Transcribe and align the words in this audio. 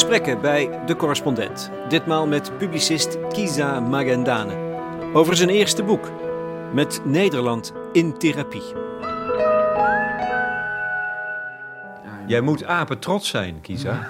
Gesprekken 0.00 0.40
bij 0.40 0.84
De 0.86 0.96
Correspondent. 0.96 1.70
Ditmaal 1.88 2.26
met 2.26 2.58
publicist 2.58 3.18
Kiza 3.28 3.80
Magendane. 3.80 4.54
Over 5.12 5.36
zijn 5.36 5.48
eerste 5.48 5.82
boek. 5.82 6.10
Met 6.74 7.00
Nederland 7.04 7.72
in 7.92 8.18
therapie. 8.18 8.62
Jij 12.26 12.40
moet 12.40 12.64
apen 12.64 12.98
trots 12.98 13.28
zijn, 13.28 13.60
Kiza. 13.60 14.08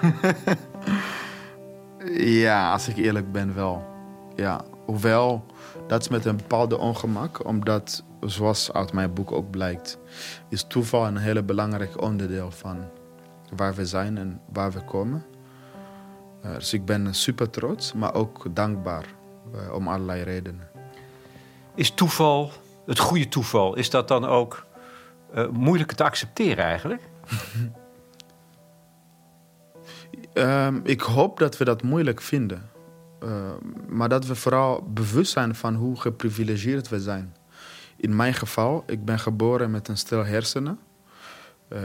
ja, 2.43 2.71
als 2.71 2.87
ik 2.87 2.97
eerlijk 2.97 3.31
ben 3.31 3.55
wel. 3.55 3.85
Ja, 4.35 4.61
hoewel 4.85 5.45
dat 5.87 6.01
is 6.01 6.07
met 6.07 6.25
een 6.25 6.37
bepaalde 6.37 6.77
ongemak, 6.77 7.45
omdat, 7.45 8.03
zoals 8.19 8.73
uit 8.73 8.93
mijn 8.93 9.13
boek 9.13 9.31
ook 9.31 9.49
blijkt, 9.49 9.97
is 10.49 10.63
toeval 10.63 11.05
een 11.05 11.17
hele 11.17 11.43
belangrijk 11.43 12.01
onderdeel 12.01 12.51
van 12.51 12.77
waar 13.55 13.73
we 13.73 13.85
zijn 13.85 14.17
en 14.17 14.41
waar 14.53 14.71
we 14.71 14.81
komen. 14.83 15.25
Uh, 16.45 16.53
dus 16.53 16.73
ik 16.73 16.85
ben 16.85 17.13
super 17.13 17.49
trots, 17.49 17.93
maar 17.93 18.13
ook 18.13 18.45
dankbaar 18.55 19.05
uh, 19.55 19.73
om 19.73 19.87
allerlei 19.87 20.23
redenen. 20.23 20.69
Is 21.75 21.91
toeval, 21.91 22.51
het 22.85 22.99
goede 22.99 23.27
toeval, 23.27 23.75
is 23.75 23.89
dat 23.89 24.07
dan 24.07 24.25
ook 24.25 24.65
uh, 25.35 25.49
moeilijk 25.49 25.91
te 25.91 26.03
accepteren 26.03 26.65
eigenlijk? 26.65 27.01
um, 30.33 30.81
ik 30.95 31.01
hoop 31.01 31.39
dat 31.39 31.57
we 31.57 31.65
dat 31.65 31.83
moeilijk 31.83 32.21
vinden. 32.21 32.69
maar 33.87 34.09
dat 34.09 34.25
we 34.25 34.35
vooral 34.35 34.83
bewust 34.93 35.31
zijn 35.31 35.55
van 35.55 35.75
hoe 35.75 35.99
geprivilegeerd 35.99 36.89
we 36.89 36.99
zijn. 36.99 37.35
In 37.97 38.15
mijn 38.15 38.33
geval, 38.33 38.83
ik 38.87 39.05
ben 39.05 39.19
geboren 39.19 39.71
met 39.71 39.87
een 39.87 39.97
stel 39.97 40.25
hersenen. 40.25 40.79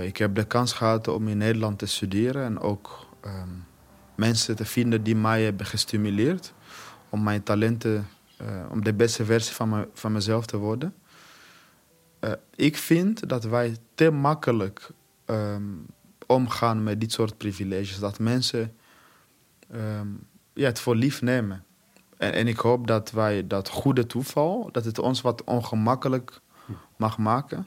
ik 0.00 0.16
heb 0.16 0.34
de 0.34 0.44
kans 0.44 0.72
gehad 0.72 1.08
om 1.08 1.28
in 1.28 1.38
Nederland 1.38 1.78
te 1.78 1.86
studeren 1.86 2.44
en 2.44 2.58
ook 2.58 3.06
um, 3.24 3.66
mensen 4.16 4.56
te 4.56 4.64
vinden 4.64 5.02
die 5.02 5.16
mij 5.16 5.42
hebben 5.42 5.66
gestimuleerd 5.66 6.52
om 7.08 7.22
mijn 7.22 7.42
talenten, 7.42 8.08
uh, 8.42 8.64
om 8.70 8.84
de 8.84 8.94
beste 8.94 9.24
versie 9.24 9.54
van, 9.54 9.68
me, 9.68 9.88
van 9.92 10.12
mezelf 10.12 10.46
te 10.46 10.56
worden. 10.56 10.94
Uh, 12.20 12.32
ik 12.54 12.76
vind 12.76 13.28
dat 13.28 13.44
wij 13.44 13.76
te 13.94 14.10
makkelijk 14.10 14.90
um, 15.26 15.86
omgaan 16.26 16.82
met 16.82 17.00
dit 17.00 17.12
soort 17.12 17.36
privileges. 17.36 17.98
Dat 17.98 18.18
mensen 18.18 18.76
um, 19.74 20.26
ja, 20.52 20.66
het 20.66 20.80
voor 20.80 20.96
lief 20.96 21.22
nemen. 21.22 21.64
En, 22.16 22.32
en, 22.32 22.48
ik 22.48 22.58
hoop 22.58 22.86
dat 22.86 23.10
wij 23.10 23.46
dat 23.46 23.68
goede 23.68 24.06
toeval, 24.06 24.68
dat 24.72 24.84
het 24.84 24.98
ons 24.98 25.20
wat 25.20 25.44
ongemakkelijk 25.44 26.40
mag 26.96 27.18
maken. 27.18 27.66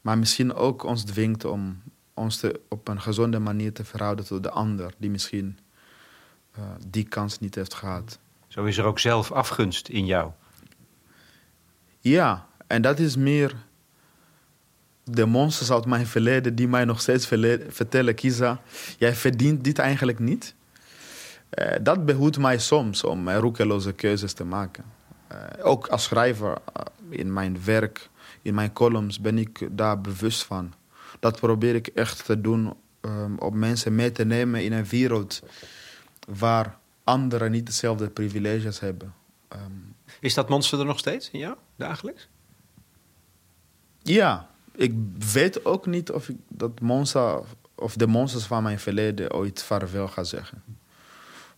Maar 0.00 0.18
misschien 0.18 0.54
ook 0.54 0.82
ons 0.82 1.04
dwingt 1.04 1.44
om 1.44 1.82
ons 2.14 2.36
te, 2.36 2.60
op 2.68 2.88
een 2.88 3.00
gezonde 3.00 3.38
manier 3.38 3.72
te 3.72 3.84
verhouden 3.84 4.24
tot 4.24 4.42
de 4.42 4.50
ander 4.50 4.94
die 4.96 5.10
misschien 5.10 5.58
uh, 6.58 6.64
die 6.86 7.04
kans 7.04 7.38
niet 7.38 7.54
heeft 7.54 7.74
gehad. 7.74 8.18
Zo 8.48 8.64
is 8.64 8.78
er 8.78 8.84
ook 8.84 8.98
zelf 8.98 9.32
afgunst 9.32 9.88
in 9.88 10.06
jou. 10.06 10.30
Ja, 12.00 12.46
en 12.66 12.82
dat 12.82 12.98
is 12.98 13.16
meer 13.16 13.54
de 15.04 15.26
monsters 15.26 15.70
uit 15.70 15.86
mijn 15.86 16.06
verleden 16.06 16.54
die 16.54 16.68
mij 16.68 16.84
nog 16.84 17.00
steeds 17.00 17.26
vertellen: 17.68 18.14
Kisa, 18.14 18.60
jij 18.98 19.14
verdient 19.14 19.64
dit 19.64 19.78
eigenlijk 19.78 20.18
niet. 20.18 20.54
Uh, 21.58 21.72
dat 21.82 22.04
behoedt 22.04 22.38
mij 22.38 22.58
soms 22.58 23.04
om 23.04 23.28
uh, 23.28 23.38
roekeloze 23.38 23.92
keuzes 23.92 24.32
te 24.32 24.44
maken. 24.44 24.84
Uh, 25.32 25.66
ook 25.66 25.86
als 25.86 26.02
schrijver 26.02 26.58
in 27.08 27.32
mijn 27.32 27.64
werk, 27.64 28.10
in 28.42 28.54
mijn 28.54 28.72
columns, 28.72 29.20
ben 29.20 29.38
ik 29.38 29.68
daar 29.70 30.00
bewust 30.00 30.44
van 30.44 30.72
dat 31.20 31.40
probeer 31.40 31.74
ik 31.74 31.86
echt 31.86 32.24
te 32.24 32.40
doen 32.40 32.74
um, 33.00 33.38
om 33.38 33.58
mensen 33.58 33.94
mee 33.94 34.12
te 34.12 34.24
nemen 34.24 34.64
in 34.64 34.72
een 34.72 34.84
wereld 34.84 35.42
waar 36.28 36.78
anderen 37.04 37.50
niet 37.50 37.66
dezelfde 37.66 38.10
privileges 38.10 38.80
hebben. 38.80 39.14
Um, 39.52 39.94
is 40.20 40.34
dat 40.34 40.48
monster 40.48 40.78
er 40.78 40.84
nog 40.84 40.98
steeds 40.98 41.30
in 41.30 41.38
jou, 41.38 41.56
dagelijks? 41.76 42.28
Ja, 44.02 44.50
ik 44.74 44.94
weet 45.32 45.64
ook 45.64 45.86
niet 45.86 46.10
of 46.10 46.28
ik 46.28 46.36
dat 46.48 46.80
monster 46.80 47.40
of 47.74 47.94
de 47.94 48.06
monsters 48.06 48.44
van 48.44 48.62
mijn 48.62 48.78
verleden 48.78 49.32
ooit 49.32 49.62
vaarwel 49.62 50.08
ga 50.08 50.24
zeggen. 50.24 50.62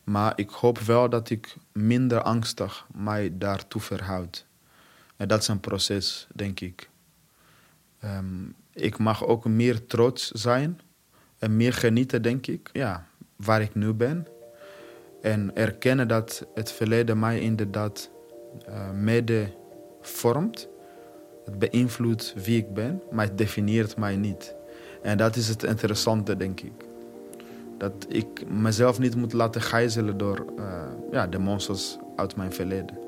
Maar 0.05 0.33
ik 0.37 0.51
hoop 0.51 0.79
wel 0.79 1.09
dat 1.09 1.31
ik 1.31 1.57
minder 1.73 2.23
angstig 2.23 2.87
mij 2.95 3.39
daartoe 3.39 3.81
verhoud. 3.81 4.47
En 5.17 5.29
dat 5.29 5.41
is 5.41 5.49
een 5.49 5.61
proces, 5.61 6.27
denk 6.35 6.61
ik. 6.61 6.89
Um, 8.05 8.55
ik 8.75 8.99
mag 8.99 9.27
ook 9.27 9.45
meer 9.45 9.87
trots 9.87 10.31
zijn 10.31 10.81
en 11.39 11.57
meer 11.57 11.73
genieten, 11.73 12.23
denk 12.23 12.47
ik, 12.47 12.71
ja, 12.73 13.07
waar 13.37 13.62
ik 13.62 13.75
nu 13.75 13.93
ben. 13.93 14.27
En 15.23 15.57
erkennen 15.57 16.09
dat 16.09 16.47
het 16.55 16.73
verleden 16.73 17.19
mij 17.19 17.41
inderdaad 17.41 18.11
uh, 18.69 18.91
mede 18.91 19.53
vormt. 20.01 20.69
Het 21.45 21.59
beïnvloedt 21.59 22.35
wie 22.45 22.59
ik 22.59 22.75
ben, 22.75 23.03
maar 23.11 23.27
het 23.27 23.39
definieert 23.39 23.97
mij 23.97 24.17
niet. 24.17 24.55
En 25.03 25.17
dat 25.17 25.37
is 25.37 25.49
het 25.49 25.62
interessante, 25.62 26.37
denk 26.37 26.61
ik. 26.61 26.85
Dat 27.79 28.06
ik 28.09 28.49
mezelf 28.49 28.99
niet 28.99 29.17
moet 29.17 29.33
laten 29.33 29.61
gijzelen 29.61 30.17
door 30.17 30.45
uh, 30.59 30.83
ja, 31.11 31.27
de 31.27 31.39
monsters 31.39 31.99
uit 32.17 32.37
mijn 32.37 32.53
verleden. 32.53 33.04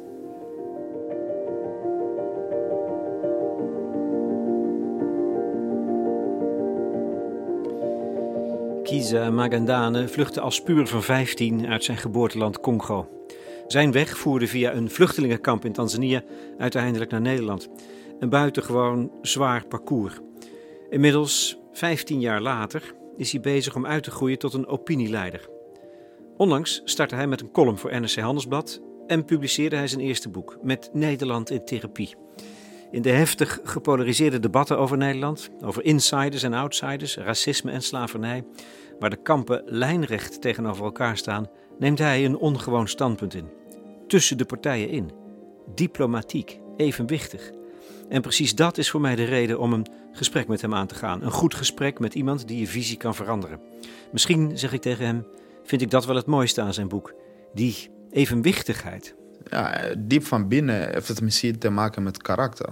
Kiza 8.86 9.30
Magandane 9.30 10.08
vluchtte 10.08 10.40
als 10.40 10.62
puur 10.62 10.86
van 10.86 11.02
15 11.02 11.66
uit 11.66 11.84
zijn 11.84 11.96
geboorteland 11.96 12.60
Congo. 12.60 13.08
Zijn 13.66 13.92
weg 13.92 14.18
voerde 14.18 14.46
via 14.46 14.72
een 14.72 14.90
vluchtelingenkamp 14.90 15.64
in 15.64 15.72
Tanzania 15.72 16.22
uiteindelijk 16.58 17.10
naar 17.10 17.20
Nederland. 17.20 17.68
Een 18.18 18.28
buitengewoon 18.28 19.10
zwaar 19.22 19.66
parcours. 19.66 20.14
Inmiddels, 20.90 21.58
15 21.72 22.20
jaar 22.20 22.40
later, 22.40 22.94
is 23.16 23.32
hij 23.32 23.40
bezig 23.40 23.74
om 23.74 23.86
uit 23.86 24.02
te 24.02 24.10
groeien 24.10 24.38
tot 24.38 24.54
een 24.54 24.66
opinieleider. 24.66 25.48
Onlangs 26.36 26.80
startte 26.84 27.14
hij 27.14 27.26
met 27.26 27.40
een 27.40 27.50
column 27.50 27.78
voor 27.78 28.00
NRC 28.00 28.16
Handelsblad 28.16 28.80
en 29.06 29.24
publiceerde 29.24 29.76
hij 29.76 29.88
zijn 29.88 30.00
eerste 30.00 30.28
boek, 30.28 30.58
Met 30.62 30.90
Nederland 30.92 31.50
in 31.50 31.64
Therapie. 31.64 32.14
In 32.90 33.02
de 33.02 33.10
heftig 33.10 33.60
gepolariseerde 33.62 34.40
debatten 34.40 34.78
over 34.78 34.96
Nederland, 34.96 35.50
over 35.64 35.84
insiders 35.84 36.42
en 36.42 36.52
outsiders, 36.52 37.16
racisme 37.16 37.70
en 37.70 37.82
slavernij, 37.82 38.44
waar 38.98 39.10
de 39.10 39.22
kampen 39.22 39.62
lijnrecht 39.66 40.40
tegenover 40.40 40.84
elkaar 40.84 41.16
staan, 41.16 41.48
neemt 41.78 41.98
hij 41.98 42.24
een 42.24 42.36
ongewoon 42.36 42.88
standpunt 42.88 43.34
in. 43.34 43.48
Tussen 44.06 44.38
de 44.38 44.44
partijen 44.44 44.88
in. 44.88 45.10
Diplomatiek, 45.74 46.60
evenwichtig. 46.76 47.50
En 48.08 48.20
precies 48.20 48.54
dat 48.54 48.78
is 48.78 48.90
voor 48.90 49.00
mij 49.00 49.14
de 49.14 49.24
reden 49.24 49.58
om 49.58 49.72
een 49.72 49.86
gesprek 50.12 50.48
met 50.48 50.60
hem 50.60 50.74
aan 50.74 50.86
te 50.86 50.94
gaan. 50.94 51.22
Een 51.22 51.30
goed 51.30 51.54
gesprek 51.54 51.98
met 51.98 52.14
iemand 52.14 52.48
die 52.48 52.58
je 52.58 52.66
visie 52.66 52.96
kan 52.96 53.14
veranderen. 53.14 53.60
Misschien, 54.12 54.58
zeg 54.58 54.72
ik 54.72 54.80
tegen 54.80 55.06
hem, 55.06 55.26
vind 55.64 55.82
ik 55.82 55.90
dat 55.90 56.06
wel 56.06 56.16
het 56.16 56.26
mooiste 56.26 56.60
aan 56.60 56.74
zijn 56.74 56.88
boek. 56.88 57.14
Die 57.54 57.90
evenwichtigheid. 58.10 59.14
Diep 59.98 60.24
van 60.24 60.48
binnen 60.48 60.92
heeft 60.92 61.08
het 61.08 61.20
misschien 61.20 61.58
te 61.58 61.70
maken 61.70 62.02
met 62.02 62.22
karakter. 62.22 62.68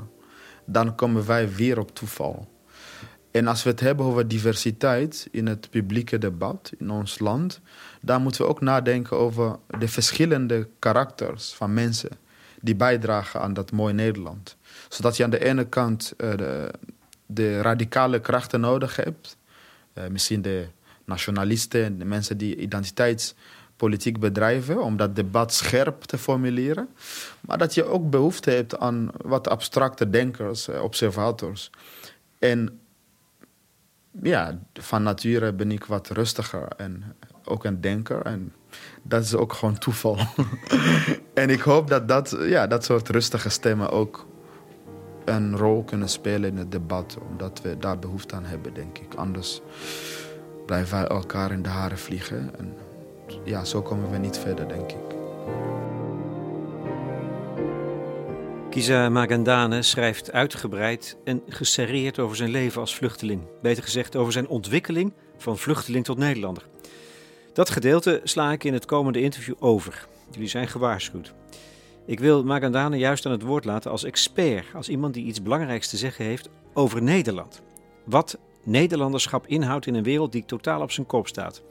Dan 0.65 0.95
komen 0.95 1.27
wij 1.27 1.55
weer 1.55 1.79
op 1.79 1.95
toeval. 1.95 2.49
En 3.31 3.47
als 3.47 3.63
we 3.63 3.71
het 3.71 3.81
hebben 3.81 4.07
over 4.07 4.29
diversiteit 4.29 5.29
in 5.31 5.47
het 5.47 5.71
publieke 5.71 6.19
debat 6.19 6.73
in 6.79 6.91
ons 6.91 7.19
land, 7.19 7.61
dan 8.01 8.23
moeten 8.23 8.43
we 8.43 8.49
ook 8.49 8.61
nadenken 8.61 9.17
over 9.17 9.59
de 9.79 9.89
verschillende 9.89 10.69
karakters 10.79 11.53
van 11.53 11.75
mensen 11.75 12.11
die 12.61 12.75
bijdragen 12.75 13.41
aan 13.41 13.55
dat 13.55 13.73
mooie 13.73 13.95
Nederland. 13.95 14.57
Zodat 14.89 15.17
je 15.17 15.25
aan 15.25 15.31
de 15.31 15.45
ene 15.45 15.69
kant 15.69 16.13
uh, 16.17 16.37
de, 16.37 16.71
de, 17.27 17.61
radicale 17.61 18.21
krachten 18.21 18.61
nodig 18.61 18.97
hebt, 18.97 19.37
uh, 19.95 20.05
misschien 20.07 20.43
de 20.43 20.67
nationalisten, 21.05 21.99
de 21.99 22.05
mensen 22.05 22.39
die 22.39 22.57
identiteitspolitiek 23.85 24.21
bedrijven, 24.21 24.83
om 24.83 24.97
dat 24.97 25.17
debat 25.17 25.53
scherp 25.53 26.03
te 26.03 26.19
formuleren. 26.19 26.89
Maar 27.41 27.59
dat 27.59 27.75
je 27.75 27.85
ook 27.85 28.11
behoefte 28.11 28.51
hebt 28.51 28.79
aan 28.79 29.11
wat 29.23 29.49
abstracte 29.49 30.11
denkers, 30.11 30.69
uh, 30.69 30.83
observators. 30.83 31.71
En 32.39 32.81
ja, 34.23 34.59
van 34.73 35.03
nature 35.03 35.53
ben 35.53 35.73
ik 35.73 35.85
wat 35.85 36.09
rustiger 36.09 36.69
en 36.77 37.17
ook 37.45 37.65
een 37.65 37.81
denker. 37.81 38.23
En 38.23 38.53
dat 39.03 39.25
is 39.25 39.35
ook 39.35 39.53
gewoon 39.53 39.79
toeval. 39.79 40.19
en 41.35 41.51
ik 41.51 41.61
hoop 41.61 41.89
dat, 41.89 42.09
dat 42.09 42.37
ja, 42.41 42.67
dat 42.67 42.85
soort 42.85 43.09
rustige 43.09 43.49
stemmen 43.49 43.91
ook 43.91 44.27
een 45.25 45.57
rol 45.57 45.85
kunnen 45.85 46.09
spelen 46.09 46.51
in 46.51 46.57
het 46.57 46.73
debat. 46.73 47.19
Omdat 47.31 47.61
we 47.63 47.79
daar 47.79 47.99
behoefte 47.99 48.35
aan 48.35 48.45
hebben, 48.45 48.75
denk 48.75 48.99
ik. 48.99 49.15
Anders 49.15 49.61
blijven 50.67 50.99
wij 50.99 51.07
elkaar 51.07 51.53
in 51.53 51.63
de 51.63 51.69
haren 51.69 51.99
vliegen. 51.99 52.59
En 52.59 52.75
ja, 53.45 53.65
zo 53.65 53.83
komen 53.83 54.11
we 54.11 54.19
niet 54.19 54.39
verder, 54.39 54.69
denk 54.69 54.93
ik. 54.93 55.15
Kiza 58.71 59.09
Magandane 59.09 59.83
schrijft 59.83 60.33
uitgebreid 60.33 61.17
en 61.25 61.43
geserreerd 61.49 62.19
over 62.19 62.37
zijn 62.37 62.51
leven 62.51 62.81
als 62.81 62.95
vluchteling. 62.95 63.43
Beter 63.63 63.83
gezegd 63.83 64.17
over 64.17 64.33
zijn 64.33 64.49
ontwikkeling 64.49 65.13
van 65.37 65.59
vluchteling 65.59 66.05
tot 66.05 66.19
Nederlander. 66.19 66.67
Dat 67.53 67.71
gedeelte 67.71 68.21
sla 68.25 68.53
ik 68.53 68.65
in 68.65 68.73
het 68.73 68.85
komende 68.85 69.21
interview 69.21 69.55
over. 69.59 70.07
Jullie 70.31 70.49
zijn 70.49 70.69
gewaarschuwd. 70.69 71.33
Ik 72.07 72.21
wil 72.21 72.45
Magandane 72.45 72.99
juist 72.99 73.27
aan 73.27 73.33
het 73.33 73.43
woord 73.43 73.65
laten 73.65 73.91
als 73.91 74.05
expert, 74.05 74.67
als 74.75 74.89
iemand 74.89 75.15
die 75.15 75.25
iets 75.25 75.43
belangrijks 75.43 75.89
te 75.89 75.97
zeggen 75.97 76.25
heeft 76.25 76.49
over 76.73 77.03
Nederland. 77.03 77.63
Wat 78.05 78.39
Nederlanderschap 78.65 79.47
inhoudt 79.47 79.87
in 79.87 79.95
een 79.95 80.03
wereld 80.03 80.33
die 80.33 80.45
totaal 80.45 80.81
op 80.81 80.91
zijn 80.91 81.07
kop 81.07 81.29
staat. 81.29 81.63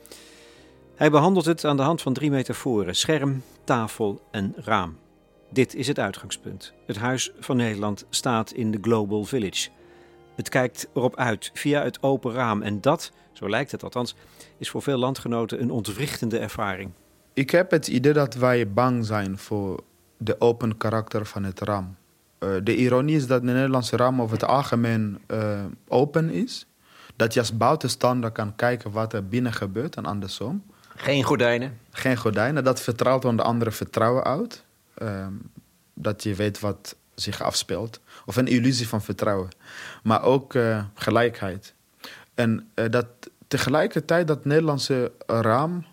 Hij 0.95 1.11
behandelt 1.11 1.45
het 1.45 1.65
aan 1.65 1.77
de 1.77 1.83
hand 1.83 2.01
van 2.01 2.13
drie 2.13 2.31
metaforen: 2.31 2.95
scherm, 2.95 3.43
tafel 3.63 4.21
en 4.31 4.53
raam. 4.57 4.97
Dit 5.49 5.75
is 5.75 5.87
het 5.87 5.99
uitgangspunt. 5.99 6.73
Het 6.85 6.97
Huis 6.97 7.31
van 7.39 7.57
Nederland 7.57 8.05
staat 8.09 8.51
in 8.51 8.71
de 8.71 8.77
Global 8.81 9.23
Village. 9.23 9.69
Het 10.35 10.49
kijkt 10.49 10.87
erop 10.93 11.15
uit 11.15 11.51
via 11.53 11.83
het 11.83 12.03
open 12.03 12.33
raam 12.33 12.61
en 12.61 12.81
dat, 12.81 13.11
zo 13.31 13.49
lijkt 13.49 13.71
het 13.71 13.83
althans, 13.83 14.15
is 14.57 14.69
voor 14.69 14.81
veel 14.81 14.97
landgenoten 14.97 15.61
een 15.61 15.71
ontwrichtende 15.71 16.39
ervaring. 16.39 16.91
Ik 17.33 17.49
heb 17.49 17.71
het 17.71 17.87
idee 17.87 18.13
dat 18.13 18.35
wij 18.35 18.71
bang 18.71 19.05
zijn 19.05 19.37
voor 19.37 19.83
de 20.17 20.41
open 20.41 20.77
karakter 20.77 21.25
van 21.25 21.43
het 21.43 21.59
raam. 21.59 21.95
Uh, 22.39 22.49
de 22.63 22.75
ironie 22.75 23.15
is 23.15 23.27
dat 23.27 23.41
de 23.41 23.47
Nederlandse 23.51 23.97
raam 23.97 24.21
over 24.21 24.33
het 24.33 24.45
algemeen 24.45 25.21
uh, 25.27 25.65
open 25.87 26.29
is. 26.29 26.67
Dat 27.15 27.33
je 27.33 27.39
als 27.39 27.57
buitenstaander 27.57 28.31
kan 28.31 28.55
kijken 28.55 28.91
wat 28.91 29.13
er 29.13 29.27
binnen 29.27 29.53
gebeurt 29.53 29.95
en 29.95 30.05
andersom. 30.05 30.63
Geen 30.95 31.23
gordijnen? 31.23 31.79
Geen 31.91 32.17
gordijnen. 32.17 32.63
Dat 32.63 32.81
vertrouwt 32.81 33.25
onder 33.25 33.45
andere 33.45 33.71
vertrouwen 33.71 34.23
uit. 34.23 34.63
Uh, 34.97 35.27
dat 35.93 36.23
je 36.23 36.35
weet 36.35 36.59
wat 36.59 36.95
zich 37.15 37.41
afspeelt. 37.41 37.99
Of 38.25 38.35
een 38.35 38.47
illusie 38.47 38.87
van 38.87 39.01
vertrouwen. 39.01 39.49
Maar 40.03 40.23
ook 40.23 40.53
uh, 40.53 40.83
gelijkheid. 40.93 41.73
En 42.33 42.69
uh, 42.75 42.85
dat 42.89 43.05
tegelijkertijd 43.47 44.27
dat 44.27 44.45
Nederlandse 44.45 45.11
raam 45.27 45.85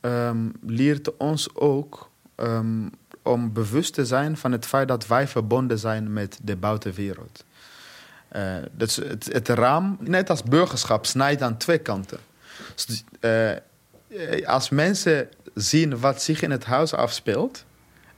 um, 0.00 0.52
leert 0.66 1.16
ons 1.16 1.54
ook 1.54 2.10
um, 2.36 2.90
om 3.22 3.52
bewust 3.52 3.94
te 3.94 4.06
zijn 4.06 4.36
van 4.36 4.52
het 4.52 4.66
feit 4.66 4.88
dat 4.88 5.06
wij 5.06 5.28
verbonden 5.28 5.78
zijn 5.78 6.12
met 6.12 6.38
de 6.42 6.56
buitenwereld. 6.56 7.44
Uh, 8.36 8.56
dus 8.72 8.96
het, 8.96 9.32
het, 9.32 9.48
raam, 9.48 9.96
net 10.00 10.30
als 10.30 10.42
burgerschap, 10.42 11.06
snijdt 11.06 11.42
aan 11.42 11.56
twee 11.56 11.78
kanten. 11.78 12.18
Dus, 12.74 13.04
als 14.44 14.68
mensen 14.68 15.28
zien 15.54 15.98
wat 16.00 16.22
zich 16.22 16.42
in 16.42 16.50
het 16.50 16.64
huis 16.64 16.94
afspeelt 16.94 17.64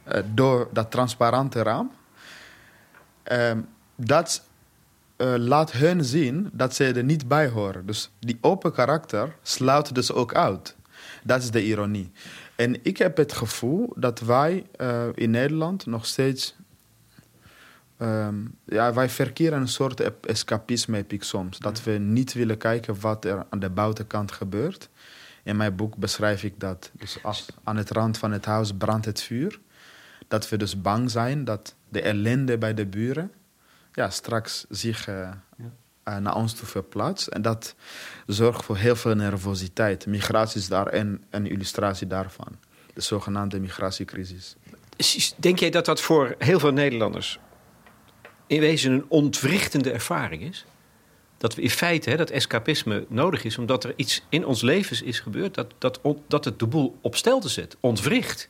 uh, 0.08 0.18
door 0.34 0.68
dat 0.72 0.90
transparante 0.90 1.62
raam, 1.62 1.90
ehm, 3.22 3.60
dat 3.96 4.42
laat 5.36 5.72
hun 5.72 6.04
zien 6.04 6.50
dat 6.52 6.74
ze 6.74 6.84
er 6.84 7.04
niet 7.04 7.28
bij 7.28 7.48
horen. 7.48 7.86
Dus 7.86 8.10
die 8.18 8.38
open 8.40 8.72
karakter 8.72 9.36
sluit 9.42 9.94
dus 9.94 10.12
ook 10.12 10.34
uit. 10.34 10.76
Dat 11.22 11.42
is 11.42 11.50
de 11.50 11.64
ironie. 11.64 12.12
En 12.56 12.84
ik 12.84 12.96
heb 12.98 13.16
het 13.16 13.32
gevoel 13.32 13.92
dat 13.96 14.20
wij 14.20 14.66
in 15.14 15.30
Nederland 15.30 15.86
nog 15.86 16.06
steeds. 16.06 16.56
Um, 17.98 18.54
ja, 18.64 18.92
wij 18.92 19.08
verkeren 19.08 19.60
een 19.60 19.68
soort 19.68 20.20
escapisme, 20.26 20.96
heb 20.96 21.22
soms. 21.22 21.58
Dat 21.58 21.82
we 21.82 21.90
niet 21.90 22.32
willen 22.32 22.58
kijken 22.58 23.00
wat 23.00 23.24
er 23.24 23.46
aan 23.50 23.58
de 23.58 23.70
buitenkant 23.70 24.32
gebeurt. 24.32 24.88
In 25.44 25.56
mijn 25.56 25.76
boek 25.76 25.96
beschrijf 25.96 26.42
ik 26.44 26.60
dat. 26.60 26.90
Dus 26.92 27.22
als 27.22 27.46
aan 27.64 27.76
het 27.76 27.90
rand 27.90 28.18
van 28.18 28.32
het 28.32 28.44
huis 28.44 28.72
brandt 28.72 29.06
het 29.06 29.22
vuur. 29.22 29.60
Dat 30.28 30.48
we 30.48 30.56
dus 30.56 30.80
bang 30.80 31.10
zijn 31.10 31.44
dat 31.44 31.74
de 31.88 32.00
ellende 32.00 32.58
bij 32.58 32.74
de 32.74 32.86
buren 32.86 33.32
ja, 33.92 34.10
straks 34.10 34.64
zich 34.68 35.08
uh, 35.08 35.14
ja. 35.56 35.72
uh, 36.08 36.16
naar 36.16 36.34
ons 36.34 36.54
toe 36.54 36.68
verplaatst. 36.68 37.26
En 37.26 37.42
dat 37.42 37.74
zorgt 38.26 38.64
voor 38.64 38.76
heel 38.76 38.96
veel 38.96 39.14
nervositeit. 39.14 40.06
Migratie 40.06 40.60
is 40.60 40.68
daar 40.68 40.94
een, 40.94 41.24
een 41.30 41.46
illustratie 41.46 42.06
daarvan. 42.06 42.58
De 42.94 43.00
zogenaamde 43.00 43.60
migratiecrisis. 43.60 44.56
Denk 45.36 45.58
jij 45.58 45.70
dat 45.70 45.84
dat 45.84 46.00
voor 46.00 46.34
heel 46.38 46.58
veel 46.58 46.72
Nederlanders 46.72 47.38
in 48.46 48.60
wezen 48.60 48.92
een 48.92 49.04
ontwrichtende 49.08 49.90
ervaring 49.90 50.42
is? 50.42 50.64
Dat 51.36 51.54
we 51.54 51.62
in 51.62 51.70
feite 51.70 52.10
hè, 52.10 52.16
dat 52.16 52.30
escapisme 52.30 53.06
nodig 53.08 53.44
is 53.44 53.58
omdat 53.58 53.84
er 53.84 53.92
iets 53.96 54.22
in 54.28 54.46
ons 54.46 54.62
leven 54.62 55.06
is 55.06 55.20
gebeurd 55.20 55.54
dat, 55.54 55.74
dat, 55.78 56.00
dat 56.26 56.44
het 56.44 56.58
de 56.58 56.66
boel 56.66 56.98
op 57.00 57.16
stelte 57.16 57.48
zet, 57.48 57.76
ontwricht. 57.80 58.48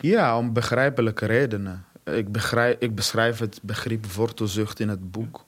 Ja, 0.00 0.38
om 0.38 0.52
begrijpelijke 0.52 1.26
redenen. 1.26 1.84
Ik, 2.04 2.32
begrijp, 2.32 2.82
ik 2.82 2.94
beschrijf 2.94 3.38
het 3.38 3.58
begrip 3.62 4.06
wortelzucht 4.06 4.80
in 4.80 4.88
het 4.88 5.10
boek 5.10 5.44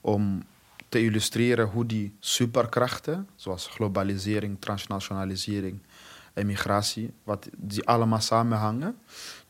om 0.00 0.42
te 0.88 1.02
illustreren 1.02 1.66
hoe 1.66 1.86
die 1.86 2.14
superkrachten, 2.20 3.28
zoals 3.36 3.66
globalisering, 3.66 4.56
transnationalisering 4.60 5.80
en 6.34 6.46
migratie, 6.46 7.12
wat 7.24 7.48
die 7.56 7.86
allemaal 7.86 8.20
samenhangen, 8.20 8.96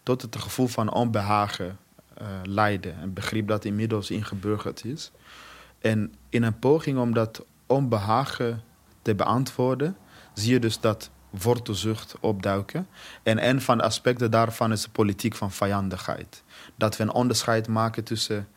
tot 0.03 0.23
het 0.23 0.37
gevoel 0.37 0.67
van 0.67 0.93
onbehagen 0.93 1.79
uh, 2.21 2.27
leiden. 2.43 3.03
Een 3.03 3.13
begrip 3.13 3.49
dat 3.49 3.65
inmiddels 3.65 4.11
ingeburgerd 4.11 4.85
is. 4.85 5.11
En 5.81 6.15
in 6.29 6.43
een 6.43 6.59
poging 6.59 6.99
om 6.99 7.15
dat 7.15 7.45
onbehagen 7.67 8.63
te 9.03 9.15
beantwoorden, 9.15 9.97
zie 10.35 10.53
je 10.53 10.59
dus 10.59 10.81
dat 10.81 11.11
wortelzucht 11.31 12.15
opduiken. 12.21 12.89
En 13.23 13.49
een 13.49 13.61
van 13.61 13.79
de 13.79 13.85
aspecten 13.85 14.31
daarvan 14.31 14.73
is 14.73 14.83
de 14.83 14.91
politiek 14.91 15.35
van 15.35 15.53
vijandigheid. 15.53 16.43
Dat 16.77 16.97
we 16.97 17.03
een 17.03 17.13
onderscheid 17.13 17.69
maken 17.69 18.05
tussen 18.05 18.49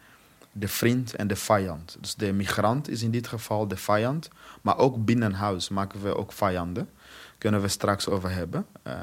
de 0.51 0.67
vriend 0.67 1.15
en 1.15 1.27
de 1.27 1.35
vijand. 1.35 1.97
Dus 1.99 2.15
de 2.15 2.33
migrant 2.33 2.89
is 2.89 3.01
in 3.01 3.11
dit 3.11 3.27
geval 3.27 3.67
de 3.67 3.77
vijand. 3.77 4.29
Maar 4.61 4.77
ook 4.77 5.05
binnen 5.05 5.33
huis 5.33 5.69
maken 5.69 6.01
we 6.01 6.17
ook 6.17 6.31
vijanden. 6.31 6.89
Kunnen 7.37 7.61
we 7.61 7.67
straks 7.67 8.07
over 8.07 8.31
hebben. 8.31 8.65
Uh, 8.87 8.93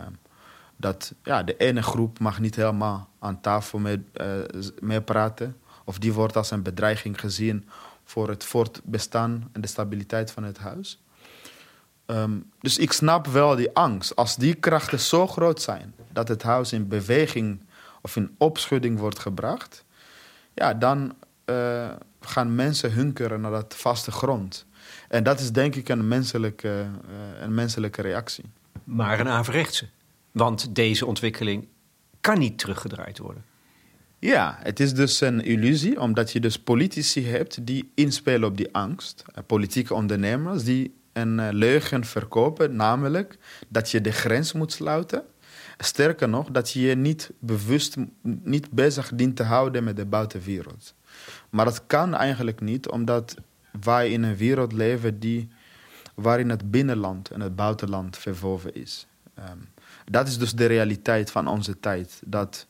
dat 0.76 1.14
ja, 1.22 1.42
de 1.42 1.56
ene 1.56 1.82
groep 1.82 2.18
mag 2.18 2.40
niet 2.40 2.56
helemaal 2.56 3.08
aan 3.18 3.40
tafel 3.40 3.78
mee, 3.78 4.04
uh, 4.20 4.26
mee 4.80 5.00
praten. 5.00 5.56
Of 5.84 5.98
die 5.98 6.12
wordt 6.12 6.36
als 6.36 6.50
een 6.50 6.62
bedreiging 6.62 7.20
gezien 7.20 7.68
voor 8.10 8.28
het 8.28 8.44
voortbestaan 8.44 9.48
en 9.52 9.60
de 9.60 9.66
stabiliteit 9.66 10.30
van 10.30 10.44
het 10.44 10.58
huis. 10.58 11.02
Um, 12.06 12.50
dus 12.60 12.78
ik 12.78 12.92
snap 12.92 13.26
wel 13.26 13.56
die 13.56 13.70
angst. 13.72 14.16
Als 14.16 14.36
die 14.36 14.54
krachten 14.54 15.00
zo 15.00 15.26
groot 15.26 15.62
zijn 15.62 15.94
dat 16.12 16.28
het 16.28 16.42
huis 16.42 16.72
in 16.72 16.88
beweging 16.88 17.64
of 18.02 18.16
in 18.16 18.34
opschudding 18.38 18.98
wordt 18.98 19.18
gebracht, 19.18 19.84
ja, 20.54 20.74
dan 20.74 21.14
uh, 21.46 21.90
gaan 22.20 22.54
mensen 22.54 22.92
hunkeren 22.92 23.40
naar 23.40 23.50
dat 23.50 23.74
vaste 23.76 24.10
grond. 24.10 24.66
En 25.08 25.22
dat 25.22 25.40
is 25.40 25.52
denk 25.52 25.74
ik 25.74 25.88
een 25.88 26.08
menselijke, 26.08 26.86
uh, 27.08 27.42
een 27.42 27.54
menselijke 27.54 28.02
reactie. 28.02 28.44
Maar 28.84 29.20
een 29.20 29.28
averechtse. 29.28 29.88
Want 30.30 30.74
deze 30.74 31.06
ontwikkeling 31.06 31.68
kan 32.20 32.38
niet 32.38 32.58
teruggedraaid 32.58 33.18
worden. 33.18 33.44
Ja, 34.20 34.58
het 34.62 34.80
is 34.80 34.94
dus 34.94 35.20
een 35.20 35.40
illusie, 35.40 36.00
omdat 36.00 36.32
je 36.32 36.40
dus 36.40 36.58
politici 36.58 37.26
hebt 37.26 37.66
die 37.66 37.90
inspelen 37.94 38.48
op 38.48 38.56
die 38.56 38.74
angst. 38.74 39.24
Uh, 39.28 39.44
politieke 39.46 39.94
ondernemers 39.94 40.64
die 40.64 40.94
een 41.12 41.54
leugen 41.54 42.04
verkopen, 42.04 42.76
namelijk 42.76 43.38
dat 43.68 43.90
je 43.90 44.00
de 44.00 44.12
grens 44.12 44.52
moet 44.52 44.72
sluiten. 44.72 45.22
Sterker 45.78 46.28
nog, 46.28 46.50
dat 46.50 46.70
je 46.70 46.80
je 46.80 46.94
niet 46.94 47.30
bewust 47.38 47.96
niet 48.22 48.70
bezig 48.70 49.10
dient 49.14 49.36
te 49.36 49.42
houden 49.42 49.84
met 49.84 49.96
de 49.96 50.06
buitenwereld. 50.06 50.94
Maar 51.50 51.64
dat 51.64 51.86
kan 51.86 52.14
eigenlijk 52.14 52.60
niet, 52.60 52.88
omdat 52.88 53.34
wij 53.80 54.10
in 54.10 54.22
een 54.22 54.36
wereld 54.36 54.72
leven 54.72 55.20
die, 55.20 55.48
waarin 56.14 56.50
het 56.50 56.70
binnenland 56.70 57.30
en 57.30 57.40
het 57.40 57.56
buitenland 57.56 58.18
verwoven 58.18 58.74
is. 58.74 59.06
Um, 59.38 59.68
dat 60.10 60.28
is 60.28 60.38
dus 60.38 60.52
de 60.52 60.66
realiteit 60.66 61.30
van 61.30 61.46
onze 61.46 61.80
tijd. 61.80 62.22
Dat 62.24 62.66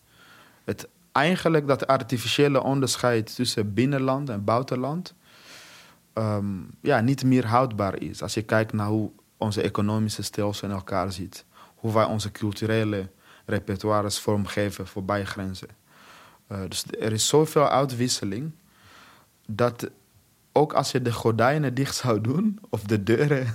het 0.64 0.88
eigenlijk 1.12 1.66
dat 1.66 1.86
artificiële 1.86 2.62
onderscheid 2.62 3.34
tussen 3.34 3.74
binnenland 3.74 4.28
en 4.28 4.44
buitenland 4.44 5.14
um, 6.14 6.70
ja, 6.80 7.00
niet 7.00 7.24
meer 7.24 7.46
houdbaar 7.46 8.02
is. 8.02 8.22
Als 8.22 8.34
je 8.34 8.42
kijkt 8.42 8.72
naar 8.72 8.88
hoe 8.88 9.10
onze 9.36 9.62
economische 9.62 10.22
stelsel 10.22 10.68
in 10.68 10.74
elkaar 10.74 11.12
zit. 11.12 11.44
Hoe 11.74 11.92
wij 11.92 12.04
onze 12.04 12.32
culturele 12.32 13.08
repertoires 13.44 14.18
vormgeven 14.18 14.86
voorbij 14.86 15.24
grenzen. 15.24 15.68
Uh, 16.48 16.58
dus 16.68 16.84
er 17.00 17.12
is 17.12 17.28
zoveel 17.28 17.68
uitwisseling 17.68 18.52
dat 19.46 19.90
ook 20.52 20.72
als 20.72 20.90
je 20.92 21.02
de 21.02 21.12
gordijnen 21.12 21.74
dicht 21.74 21.96
zou 21.96 22.20
doen 22.20 22.58
of 22.68 22.82
de 22.82 23.02
deuren 23.02 23.54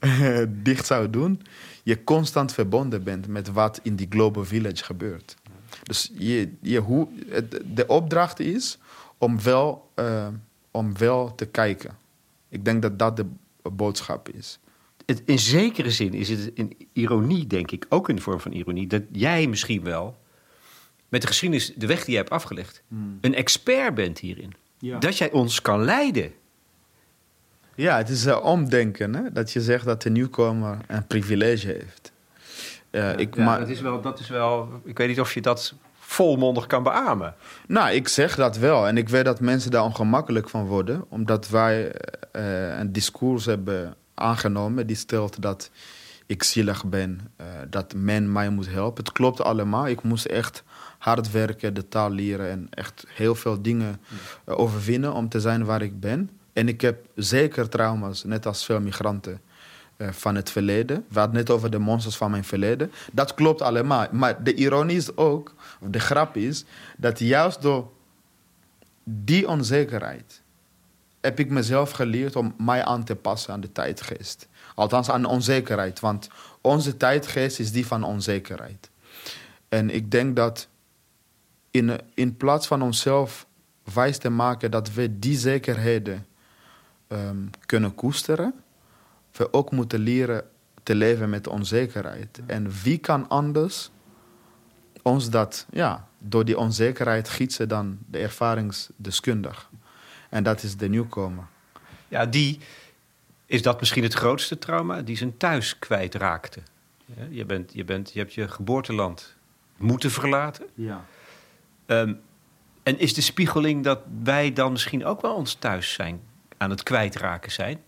dicht 0.62 0.86
zou 0.86 1.10
doen, 1.10 1.42
je 1.82 2.04
constant 2.04 2.52
verbonden 2.52 3.04
bent 3.04 3.26
met 3.26 3.52
wat 3.52 3.80
in 3.82 3.96
die 3.96 4.06
Global 4.10 4.44
Village 4.44 4.84
gebeurt. 4.84 5.36
Dus 5.90 6.10
je, 6.18 6.52
je, 6.60 6.78
hoe, 6.78 7.08
de 7.64 7.86
opdracht 7.86 8.40
is 8.40 8.78
om 9.18 9.42
wel, 9.42 9.90
uh, 9.96 10.28
om 10.70 10.98
wel 10.98 11.34
te 11.34 11.46
kijken. 11.46 11.96
Ik 12.48 12.64
denk 12.64 12.82
dat 12.82 12.98
dat 12.98 13.16
de 13.16 13.26
boodschap 13.72 14.28
is. 14.28 14.58
Het, 15.06 15.22
in 15.24 15.38
zekere 15.38 15.90
zin 15.90 16.14
is 16.14 16.28
het 16.28 16.50
een 16.54 16.76
ironie, 16.92 17.46
denk 17.46 17.70
ik, 17.70 17.86
ook 17.88 18.08
in 18.08 18.16
de 18.16 18.22
vorm 18.22 18.40
van 18.40 18.52
ironie, 18.52 18.86
dat 18.86 19.02
jij 19.12 19.46
misschien 19.46 19.82
wel 19.84 20.16
met 21.08 21.20
de 21.20 21.26
geschiedenis, 21.26 21.74
de 21.76 21.86
weg 21.86 22.04
die 22.04 22.10
je 22.10 22.16
hebt 22.16 22.30
afgelegd, 22.30 22.82
hmm. 22.88 23.18
een 23.20 23.34
expert 23.34 23.94
bent 23.94 24.18
hierin. 24.18 24.52
Ja. 24.78 24.98
Dat 24.98 25.18
jij 25.18 25.30
ons 25.30 25.62
kan 25.62 25.84
leiden. 25.84 26.32
Ja, 27.74 27.96
het 27.96 28.08
is 28.08 28.26
uh, 28.26 28.44
omdenken. 28.44 29.14
Hè? 29.14 29.32
Dat 29.32 29.52
je 29.52 29.60
zegt 29.60 29.84
dat 29.84 30.02
de 30.02 30.10
nieuwkomer 30.10 30.78
een 30.86 31.06
privilege 31.06 31.66
heeft. 31.66 32.12
Uh, 32.90 33.18
ik 33.18 33.34
ja, 33.34 33.58
dat, 33.58 33.68
is 33.68 33.80
wel, 33.80 34.00
dat 34.00 34.18
is 34.18 34.28
wel... 34.28 34.68
Ik 34.84 34.98
weet 34.98 35.08
niet 35.08 35.20
of 35.20 35.34
je 35.34 35.40
dat 35.40 35.74
volmondig 35.98 36.66
kan 36.66 36.82
beamen. 36.82 37.34
Nou, 37.66 37.90
ik 37.90 38.08
zeg 38.08 38.36
dat 38.36 38.56
wel. 38.56 38.86
En 38.86 38.96
ik 38.96 39.08
weet 39.08 39.24
dat 39.24 39.40
mensen 39.40 39.70
daar 39.70 39.82
ongemakkelijk 39.82 40.48
van 40.48 40.66
worden. 40.66 41.04
Omdat 41.08 41.48
wij 41.48 41.92
uh, 42.36 42.78
een 42.78 42.92
discours 42.92 43.44
hebben 43.44 43.94
aangenomen 44.14 44.86
die 44.86 44.96
stelt 44.96 45.42
dat 45.42 45.70
ik 46.26 46.42
zielig 46.42 46.84
ben. 46.84 47.20
Uh, 47.40 47.46
dat 47.68 47.94
men 47.94 48.32
mij 48.32 48.50
moet 48.50 48.70
helpen. 48.70 49.04
Het 49.04 49.12
klopt 49.12 49.40
allemaal. 49.40 49.88
Ik 49.88 50.02
moest 50.02 50.24
echt 50.24 50.64
hard 50.98 51.30
werken, 51.30 51.74
de 51.74 51.88
taal 51.88 52.10
leren 52.10 52.50
en 52.50 52.66
echt 52.70 53.04
heel 53.08 53.34
veel 53.34 53.62
dingen 53.62 54.00
overwinnen 54.44 55.12
om 55.12 55.28
te 55.28 55.40
zijn 55.40 55.64
waar 55.64 55.82
ik 55.82 56.00
ben. 56.00 56.30
En 56.52 56.68
ik 56.68 56.80
heb 56.80 57.06
zeker 57.14 57.68
trauma's, 57.68 58.24
net 58.24 58.46
als 58.46 58.64
veel 58.64 58.80
migranten. 58.80 59.40
Uh, 60.00 60.08
van 60.10 60.34
het 60.34 60.50
verleden. 60.50 61.04
We 61.08 61.18
hadden 61.18 61.36
net 61.36 61.50
over 61.50 61.70
de 61.70 61.78
monsters 61.78 62.16
van 62.16 62.30
mijn 62.30 62.44
verleden. 62.44 62.92
Dat 63.12 63.34
klopt 63.34 63.62
allemaal. 63.62 64.06
Maar 64.10 64.42
de 64.42 64.54
ironie 64.54 64.96
is 64.96 65.16
ook, 65.16 65.54
of 65.80 65.88
de 65.88 66.00
grap 66.00 66.36
is, 66.36 66.64
dat 66.96 67.18
juist 67.18 67.62
door 67.62 67.90
die 69.04 69.48
onzekerheid 69.48 70.42
heb 71.20 71.38
ik 71.38 71.50
mezelf 71.50 71.90
geleerd 71.90 72.36
om 72.36 72.54
mij 72.58 72.84
aan 72.84 73.04
te 73.04 73.16
passen 73.16 73.52
aan 73.52 73.60
de 73.60 73.72
tijdgeest. 73.72 74.48
Althans 74.74 75.10
aan 75.10 75.24
onzekerheid, 75.24 76.00
want 76.00 76.28
onze 76.60 76.96
tijdgeest 76.96 77.58
is 77.58 77.72
die 77.72 77.86
van 77.86 78.04
onzekerheid. 78.04 78.90
En 79.68 79.90
ik 79.90 80.10
denk 80.10 80.36
dat 80.36 80.68
in, 81.70 82.00
in 82.14 82.36
plaats 82.36 82.66
van 82.66 82.82
onszelf 82.82 83.46
wijs 83.94 84.18
te 84.18 84.30
maken 84.30 84.70
dat 84.70 84.92
we 84.92 85.18
die 85.18 85.38
zekerheden 85.38 86.26
um, 87.08 87.50
kunnen 87.66 87.94
koesteren, 87.94 88.54
we 89.32 89.52
ook 89.52 89.70
moeten 89.70 90.00
leren 90.00 90.44
te 90.82 90.94
leven 90.94 91.30
met 91.30 91.46
onzekerheid. 91.46 92.40
En 92.46 92.70
wie 92.82 92.98
kan 92.98 93.28
anders 93.28 93.90
ons 95.02 95.30
dat, 95.30 95.66
ja, 95.70 96.08
door 96.18 96.44
die 96.44 96.58
onzekerheid 96.58 97.28
gietsen 97.28 97.68
dan 97.68 97.98
de 98.06 98.18
ervaringsdeskundige? 98.18 99.66
En 100.28 100.42
dat 100.42 100.62
is 100.62 100.76
de 100.76 100.88
nieuwkomer. 100.88 101.44
Ja, 102.08 102.26
die 102.26 102.58
is 103.46 103.62
dat 103.62 103.80
misschien 103.80 104.02
het 104.02 104.14
grootste 104.14 104.58
trauma, 104.58 105.02
die 105.02 105.16
zijn 105.16 105.36
thuis 105.36 105.78
kwijtraakte. 105.78 106.60
Je, 107.30 107.44
bent, 107.44 107.72
je, 107.74 107.84
bent, 107.84 108.12
je 108.12 108.18
hebt 108.18 108.34
je 108.34 108.48
geboorteland 108.48 109.36
moeten 109.76 110.10
verlaten. 110.10 110.66
Ja. 110.74 111.04
Um, 111.86 112.20
en 112.82 112.98
is 112.98 113.14
de 113.14 113.20
spiegeling 113.20 113.84
dat 113.84 114.00
wij 114.22 114.52
dan 114.52 114.72
misschien 114.72 115.04
ook 115.04 115.20
wel 115.20 115.34
ons 115.34 115.54
thuis 115.54 115.92
zijn, 115.92 116.20
aan 116.56 116.70
het 116.70 116.82
kwijtraken 116.82 117.52
zijn? 117.52 117.82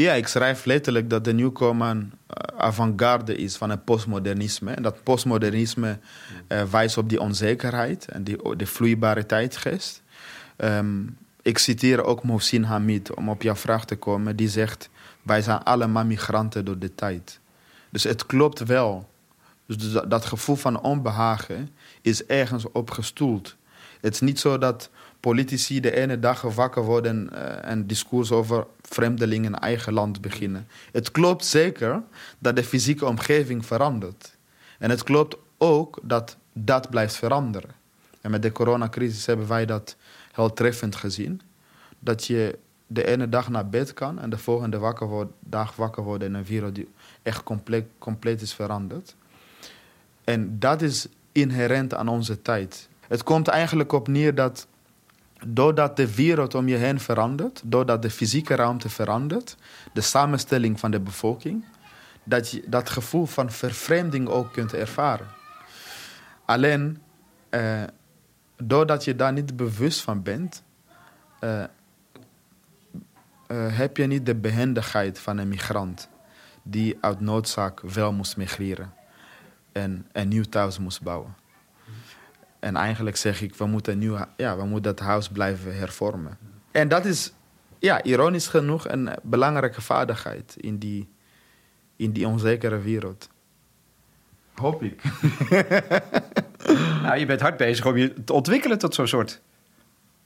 Ja, 0.00 0.12
ik 0.12 0.28
schrijf 0.28 0.64
letterlijk 0.64 1.10
dat 1.10 1.24
de 1.24 1.32
nieuwkomer 1.32 1.96
uh, 1.96 2.06
avant-garde 2.56 3.36
is 3.36 3.56
van 3.56 3.70
het 3.70 3.84
postmodernisme. 3.84 4.72
En 4.72 4.82
dat 4.82 5.02
postmodernisme 5.02 5.98
uh, 6.48 6.62
wijst 6.62 6.98
op 6.98 7.08
die 7.08 7.20
onzekerheid 7.20 8.08
en 8.08 8.24
die, 8.24 8.56
de 8.56 8.66
vloeibare 8.66 9.26
tijdgeest. 9.26 10.02
Um, 10.56 11.16
ik 11.42 11.58
citeer 11.58 12.04
ook 12.04 12.22
Mohsin 12.22 12.62
Hamid 12.62 13.14
om 13.14 13.28
op 13.28 13.42
jouw 13.42 13.54
vraag 13.54 13.84
te 13.84 13.96
komen. 13.96 14.36
Die 14.36 14.48
zegt: 14.48 14.90
Wij 15.22 15.42
zijn 15.42 15.62
allemaal 15.62 16.04
migranten 16.04 16.64
door 16.64 16.78
de 16.78 16.94
tijd. 16.94 17.40
Dus 17.90 18.04
het 18.04 18.26
klopt 18.26 18.58
wel. 18.58 19.08
Dus 19.66 19.92
dat 20.08 20.24
gevoel 20.24 20.56
van 20.56 20.80
onbehagen 20.80 21.68
is 22.02 22.26
ergens 22.26 22.72
opgestoeld. 22.72 23.56
Het 24.00 24.14
is 24.14 24.20
niet 24.20 24.40
zo 24.40 24.58
dat 24.58 24.90
politici 25.20 25.80
de 25.80 25.96
ene 25.96 26.18
dag 26.18 26.40
wakker 26.40 26.82
worden 26.82 27.30
uh, 27.32 27.64
en 27.64 27.86
discours 27.86 28.32
over 28.32 28.66
vreemdelingen 28.82 29.52
in 29.52 29.58
eigen 29.58 29.92
land 29.92 30.20
beginnen. 30.20 30.66
Het 30.92 31.10
klopt 31.10 31.44
zeker 31.44 32.02
dat 32.38 32.56
de 32.56 32.64
fysieke 32.64 33.06
omgeving 33.06 33.66
verandert. 33.66 34.36
En 34.78 34.90
het 34.90 35.02
klopt 35.02 35.36
ook 35.58 35.98
dat 36.02 36.36
dat 36.52 36.90
blijft 36.90 37.16
veranderen. 37.16 37.70
En 38.20 38.30
met 38.30 38.42
de 38.42 38.52
coronacrisis 38.52 39.26
hebben 39.26 39.48
wij 39.48 39.66
dat 39.66 39.96
heel 40.32 40.52
treffend 40.52 40.96
gezien. 40.96 41.40
Dat 41.98 42.26
je 42.26 42.58
de 42.86 43.06
ene 43.06 43.28
dag 43.28 43.48
naar 43.48 43.68
bed 43.68 43.94
kan 43.94 44.18
en 44.18 44.30
de 44.30 44.38
volgende 44.38 44.78
wakker 44.78 45.26
dag 45.40 45.76
wakker 45.76 46.02
worden 46.02 46.28
in 46.28 46.34
een 46.34 46.44
wereld 46.44 46.74
die 46.74 46.88
echt 47.22 47.42
compleet 47.98 48.40
is 48.40 48.54
veranderd. 48.54 49.14
En 50.24 50.58
dat 50.58 50.82
is 50.82 51.06
inherent 51.32 51.94
aan 51.94 52.08
onze 52.08 52.42
tijd. 52.42 52.88
Het 53.08 53.22
komt 53.22 53.48
eigenlijk 53.48 53.92
op 53.92 54.08
neer 54.08 54.34
dat 54.34 54.66
doordat 55.46 55.96
de 55.96 56.14
wereld 56.14 56.54
om 56.54 56.68
je 56.68 56.76
heen 56.76 57.00
verandert, 57.00 57.62
doordat 57.64 58.02
de 58.02 58.10
fysieke 58.10 58.54
ruimte 58.54 58.88
verandert, 58.88 59.56
de 59.92 60.00
samenstelling 60.00 60.80
van 60.80 60.90
de 60.90 61.00
bevolking, 61.00 61.64
dat 62.24 62.50
je 62.50 62.62
dat 62.66 62.90
gevoel 62.90 63.26
van 63.26 63.50
vervreemding 63.50 64.28
ook 64.28 64.52
kunt 64.52 64.74
ervaren. 64.74 65.26
Alleen, 66.44 67.02
eh, 67.48 67.82
doordat 68.56 69.04
je 69.04 69.16
daar 69.16 69.32
niet 69.32 69.56
bewust 69.56 70.00
van 70.00 70.22
bent, 70.22 70.62
uh, 71.40 71.64
uh, 73.48 73.76
heb 73.76 73.96
je 73.96 74.06
niet 74.06 74.26
de 74.26 74.34
behendigheid 74.34 75.18
van 75.18 75.38
een 75.38 75.48
migrant 75.48 76.08
die 76.62 76.98
uit 77.00 77.20
noodzaak 77.20 77.80
wel 77.80 78.12
moest 78.12 78.36
migreren 78.36 78.94
en 79.72 80.06
een 80.12 80.28
nieuw 80.28 80.42
thuis 80.42 80.78
moest 80.78 81.02
bouwen. 81.02 81.39
En 82.60 82.76
eigenlijk 82.76 83.16
zeg 83.16 83.42
ik, 83.42 83.54
we 83.54 83.66
moeten, 83.66 83.98
nieuw, 83.98 84.18
ja, 84.36 84.56
we 84.56 84.64
moeten 84.64 84.96
dat 84.96 85.06
huis 85.06 85.28
blijven 85.28 85.76
hervormen. 85.76 86.38
En 86.70 86.88
dat 86.88 87.04
is, 87.04 87.32
ja, 87.78 88.02
ironisch 88.02 88.46
genoeg, 88.46 88.88
een 88.88 89.10
belangrijke 89.22 89.80
vaardigheid 89.80 90.56
in 90.56 90.78
die, 90.78 91.08
in 91.96 92.12
die 92.12 92.26
onzekere 92.26 92.80
wereld. 92.80 93.28
Hoop 94.54 94.82
ik. 94.82 95.02
nou, 97.02 97.18
je 97.18 97.26
bent 97.26 97.40
hard 97.40 97.56
bezig 97.56 97.86
om 97.86 97.96
je 97.96 98.24
te 98.24 98.32
ontwikkelen 98.32 98.78
tot 98.78 98.94
zo'n 98.94 99.06
soort 99.06 99.40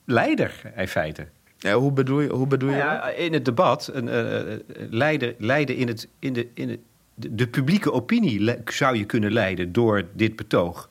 leider, 0.05 0.73
in 0.76 0.88
feite. 0.88 1.26
Ja, 1.57 1.75
hoe 1.75 1.93
bedoel 1.93 2.21
je, 2.21 2.29
hoe 2.29 2.47
bedoel 2.47 2.71
je 2.71 2.76
nou 2.76 2.88
ja, 2.88 3.09
In 3.09 3.33
het 3.33 3.45
debat, 3.45 3.91
een 3.93 4.07
uh, 4.07 4.59
leider, 4.91 5.35
leider 5.38 5.76
in, 5.76 5.88
het, 5.88 6.09
in, 6.19 6.33
de, 6.33 6.49
in 6.55 6.81
de, 7.14 7.35
de 7.35 7.49
publieke 7.49 7.93
opinie 7.93 8.57
zou 8.64 8.97
je 8.97 9.05
kunnen 9.05 9.33
leiden 9.33 9.73
door 9.73 10.07
dit 10.12 10.37
betoog. 10.37 10.88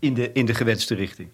In 0.00 0.14
de, 0.14 0.32
in 0.32 0.46
de 0.46 0.54
gewenste 0.54 0.94
richting. 0.94 1.28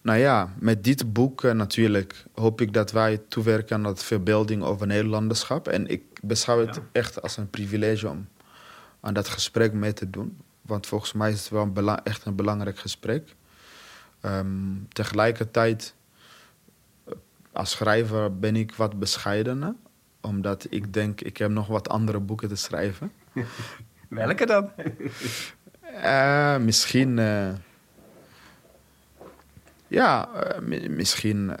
Nou 0.00 0.18
ja, 0.18 0.54
met 0.58 0.84
dit 0.84 1.12
boek 1.12 1.42
uh, 1.42 1.52
natuurlijk 1.52 2.24
hoop 2.34 2.60
ik 2.60 2.72
dat 2.72 2.92
wij 2.92 3.20
toewerken 3.28 3.76
aan 3.76 3.82
dat 3.82 4.04
verbeelding 4.04 4.62
over 4.62 4.86
Nederlanderschap. 4.86 5.68
En 5.68 5.86
ik 5.86 6.02
beschouw 6.22 6.66
het 6.66 6.74
ja. 6.74 6.82
echt 6.92 7.22
als 7.22 7.36
een 7.36 7.50
privilege 7.50 8.08
om 8.08 8.28
aan 9.00 9.14
dat 9.14 9.28
gesprek 9.28 9.72
mee 9.72 9.92
te 9.92 10.10
doen. 10.10 10.38
Want 10.62 10.86
volgens 10.86 11.12
mij 11.12 11.30
is 11.30 11.40
het 11.40 11.48
wel 11.48 11.70
een 11.74 12.02
echt 12.02 12.24
een 12.24 12.36
belangrijk 12.36 12.78
gesprek. 12.78 13.34
Um, 14.24 14.86
tegelijkertijd, 14.88 15.94
als 17.52 17.70
schrijver 17.70 18.38
ben 18.38 18.56
ik 18.56 18.74
wat 18.74 18.98
bescheidener. 18.98 19.74
Omdat 20.20 20.66
ik 20.70 20.92
denk, 20.92 21.20
ik 21.20 21.36
heb 21.36 21.50
nog 21.50 21.66
wat 21.66 21.88
andere 21.88 22.20
boeken 22.20 22.48
te 22.48 22.56
schrijven. 22.56 23.12
Welke 24.08 24.46
dan? 24.46 24.70
uh, 25.92 26.56
misschien... 26.56 27.16
Uh, 27.16 27.48
ja, 29.88 30.28
uh, 30.62 30.88
misschien... 30.88 31.52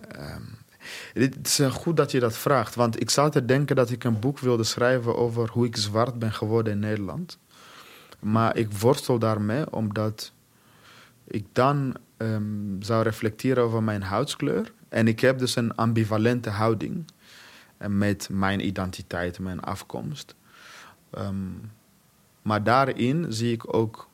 het 1.12 1.46
is 1.46 1.60
goed 1.70 1.96
dat 1.96 2.10
je 2.10 2.20
dat 2.20 2.36
vraagt. 2.36 2.74
Want 2.74 3.00
ik 3.00 3.10
zou 3.10 3.30
te 3.30 3.44
denken 3.44 3.76
dat 3.76 3.90
ik 3.90 4.04
een 4.04 4.20
boek 4.20 4.38
wilde 4.38 4.64
schrijven 4.64 5.16
over 5.16 5.48
hoe 5.50 5.66
ik 5.66 5.76
zwart 5.76 6.18
ben 6.18 6.32
geworden 6.32 6.72
in 6.72 6.78
Nederland. 6.78 7.38
Maar 8.22 8.56
ik 8.56 8.72
worstel 8.72 9.18
daarmee 9.18 9.72
omdat 9.72 10.32
ik 11.24 11.46
dan 11.52 11.96
um, 12.16 12.76
zou 12.80 13.02
reflecteren 13.02 13.62
over 13.62 13.82
mijn 13.82 14.02
huidskleur. 14.02 14.72
En 14.88 15.08
ik 15.08 15.20
heb 15.20 15.38
dus 15.38 15.56
een 15.56 15.74
ambivalente 15.74 16.50
houding 16.50 17.04
eh, 17.76 17.88
met 17.88 18.28
mijn 18.30 18.66
identiteit, 18.66 19.38
mijn 19.38 19.60
afkomst. 19.60 20.34
Um, 21.18 21.70
maar 22.42 22.62
daarin 22.62 23.26
zie 23.28 23.52
ik 23.52 23.76
ook 23.76 24.08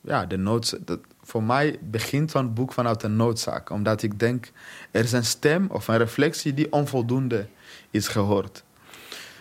ja, 0.00 0.26
de 0.26 0.36
noodzaak. 0.36 0.80
Voor 1.22 1.42
mij 1.42 1.78
begint 1.82 2.30
zo'n 2.30 2.54
boek 2.54 2.72
vanuit 2.72 3.02
een 3.02 3.16
noodzaak. 3.16 3.70
Omdat 3.70 4.02
ik 4.02 4.18
denk, 4.18 4.50
er 4.90 5.04
is 5.04 5.12
een 5.12 5.24
stem 5.24 5.66
of 5.70 5.88
een 5.88 5.96
reflectie 5.96 6.54
die 6.54 6.72
onvoldoende 6.72 7.46
is 7.90 8.08
gehoord. 8.08 8.64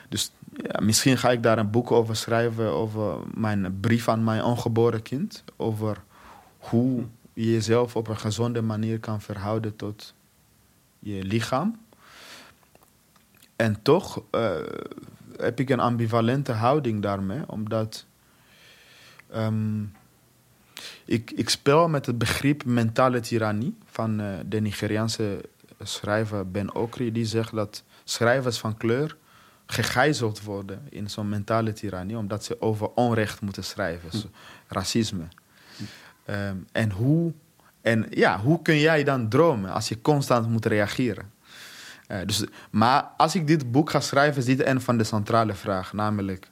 Dus 0.10 0.32
ja, 0.54 0.80
misschien 0.80 1.18
ga 1.18 1.32
ik 1.32 1.44
daar 1.44 1.58
een 1.58 1.72
boek 1.72 1.92
over 1.92 2.16
schrijven, 2.16 2.72
over 2.72 3.20
mijn 3.34 3.80
brief 3.80 4.08
aan 4.08 4.24
mijn 4.24 4.44
ongeboren 4.44 5.02
kind. 5.02 5.44
Over 5.56 6.04
hoe 6.58 7.04
je 7.34 7.52
jezelf 7.52 7.96
op 7.96 8.08
een 8.08 8.18
gezonde 8.18 8.62
manier 8.62 9.00
kan 9.00 9.22
verhouden 9.22 9.76
tot 9.76 10.14
je 11.00 11.24
lichaam. 11.24 11.80
En 13.56 13.82
toch 13.82 14.24
uh, 14.32 14.52
heb 15.38 15.60
ik 15.60 15.70
een 15.70 15.80
ambivalente 15.80 16.52
houding 16.52 17.02
daarmee, 17.02 17.42
omdat 17.48 18.06
um, 19.36 19.94
ik, 21.06 21.32
ik 21.32 21.50
speel 21.50 21.88
met 21.88 22.06
het 22.06 22.18
begrip 22.18 22.66
mentale 22.66 23.20
tirannie 23.20 23.78
van 23.86 24.22
uh, 24.22 24.28
de 24.46 24.62
Nigeriaanse 24.62 25.42
schrijver 25.84 26.52
Ben 26.52 26.76
Okri. 26.76 27.12
Die 27.12 27.26
zegt 27.26 27.56
dat 27.56 27.84
schrijvers 28.04 28.58
van 28.58 28.78
kleur 28.78 29.18
gegijzeld 29.66 30.42
worden 30.42 30.88
in 30.90 31.10
zo'n 31.10 31.30
mentale 31.30 31.74
tirannie, 31.74 32.18
omdat 32.18 32.44
ze 32.44 32.62
over 32.62 32.90
onrecht 32.96 33.42
moeten 33.42 33.64
schrijven, 33.64 34.10
racisme. 34.68 35.28
Ehm, 36.26 36.56
en, 36.72 36.92
hoe, 36.92 37.34
en 37.82 38.06
ja, 38.10 38.40
hoe 38.40 38.62
kun 38.62 38.80
jij 38.80 39.04
dan 39.04 39.30
dromen 39.30 39.72
als 39.72 39.88
je 39.88 40.02
constant 40.02 40.50
moet 40.50 40.66
reageren? 40.66 41.32
Uh, 42.08 42.18
dus, 42.26 42.44
maar 42.70 43.04
als 43.18 43.36
ik 43.36 43.48
dit 43.48 43.72
boek 43.72 43.90
ga 43.90 44.00
schrijven, 44.00 44.38
is 44.38 44.46
dit 44.46 44.66
een 44.66 44.82
van 44.82 44.98
de 44.98 45.04
centrale 45.04 45.54
vragen, 45.54 45.98
namelijk 45.98 46.48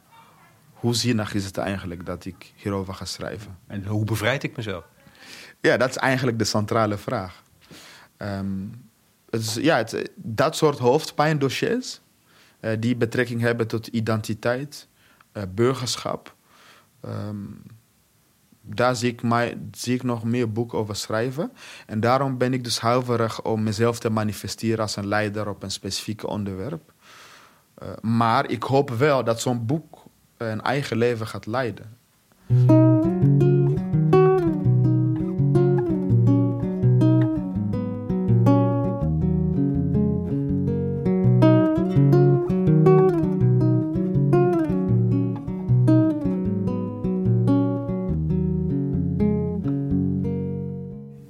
hoe 0.76 0.96
zinnig 0.96 1.34
is 1.34 1.46
het 1.46 1.58
eigenlijk 1.58 2.06
dat 2.06 2.26
ik 2.26 2.54
hierover 2.56 2.94
ga 2.94 3.06
schrijven? 3.06 3.58
En 3.68 3.86
hoe 3.86 4.06
bevrijd 4.06 4.44
ik 4.44 4.56
mezelf? 4.56 4.84
Ja, 5.62 5.78
dat 5.78 5.90
is 5.90 5.98
eigenlijk 5.98 6.38
de 6.38 6.44
centrale 6.44 6.98
vraag. 6.98 7.44
Um, 8.18 8.90
het 9.30 9.42
is, 9.42 9.54
ja, 9.54 9.78
het, 9.78 10.12
dat 10.16 10.56
soort 10.56 10.80
hoofdpijndossiers 10.80 12.02
uh, 12.62 12.72
die 12.80 12.96
betrekking 12.96 13.42
hebben 13.42 13.68
tot 13.68 13.88
identiteit, 13.88 14.88
uh, 15.34 15.44
burgerschap. 15.56 16.36
Um, 17.06 17.62
daar 18.62 18.96
zie 18.96 19.12
ik, 19.12 19.22
mij, 19.22 19.58
zie 19.72 19.96
ik 19.96 20.04
nog 20.04 20.24
meer 20.24 20.52
boeken 20.52 20.78
over 20.78 20.96
schrijven. 20.96 21.52
En 21.86 22.00
daarom 22.00 22.38
ben 22.38 22.54
ik 22.54 22.64
dus 22.64 22.80
huiverig 22.80 23.42
om 23.42 23.64
mezelf 23.64 24.00
te 24.00 24.10
manifesteren 24.10 24.80
als 24.80 24.96
een 24.96 25.08
leider 25.08 25.50
op 25.50 25.64
een 25.64 25.72
specifiek 25.72 26.28
onderwerp. 26.28 26.94
Uh, 27.84 27.90
maar 28.02 28.50
ik 28.50 28.64
hoop 28.64 28.90
wel 28.90 29.24
dat 29.24 29.42
zo'n 29.42 29.66
boek 29.66 30.05
een 30.38 30.62
eigen 30.62 30.98
leven 30.98 31.28
gaat 31.28 31.46
leiden. 31.46 31.98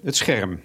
Het 0.04 0.16
scherm. 0.16 0.60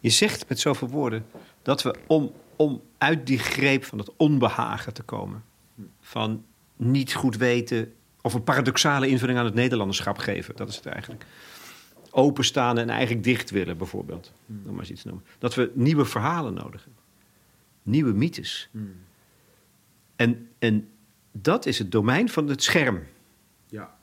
Je 0.00 0.10
zegt 0.10 0.48
met 0.48 0.60
zoveel 0.60 0.88
woorden 0.88 1.26
dat 1.62 1.82
we 1.82 1.94
om, 2.06 2.32
om 2.56 2.82
uit 2.98 3.26
die 3.26 3.38
greep 3.38 3.84
van 3.84 3.98
het 3.98 4.10
onbehagen 4.16 4.94
te 4.94 5.02
komen, 5.02 5.44
van 6.00 6.44
niet 6.76 7.14
goed 7.14 7.36
weten 7.36 7.92
of 8.20 8.34
een 8.34 8.44
paradoxale 8.44 9.08
invulling 9.08 9.38
aan 9.38 9.44
het 9.44 9.54
Nederlanderschap 9.54 10.18
geven. 10.18 10.56
Dat 10.56 10.68
is 10.68 10.76
het 10.76 10.86
eigenlijk. 10.86 11.26
Openstaan 12.10 12.78
en 12.78 12.90
eigenlijk 12.90 13.24
dicht 13.24 13.50
willen, 13.50 13.78
bijvoorbeeld. 13.78 14.32
Hmm. 14.46 14.62
Om 14.66 14.70
maar 14.70 14.80
eens 14.80 14.90
iets 14.90 15.02
te 15.02 15.08
noemen. 15.08 15.26
Dat 15.38 15.54
we 15.54 15.70
nieuwe 15.74 16.04
verhalen 16.04 16.54
nodig 16.54 16.84
hebben. 16.84 17.02
Nieuwe 17.82 18.12
mythes. 18.12 18.68
Hmm. 18.70 18.96
En, 20.16 20.48
en 20.58 20.88
dat 21.32 21.66
is 21.66 21.78
het 21.78 21.92
domein 21.92 22.28
van 22.28 22.48
het 22.48 22.62
scherm. 22.62 23.02
Ja. 23.68 23.94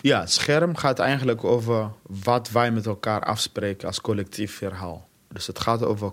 Ja, 0.00 0.20
het 0.20 0.32
scherm 0.32 0.76
gaat 0.76 0.98
eigenlijk 0.98 1.44
over 1.44 1.90
wat 2.02 2.50
wij 2.50 2.72
met 2.72 2.86
elkaar 2.86 3.20
afspreken 3.20 3.86
als 3.86 4.00
collectief 4.00 4.56
verhaal. 4.56 5.08
Dus 5.28 5.46
het 5.46 5.58
gaat 5.58 5.82
over 5.82 6.12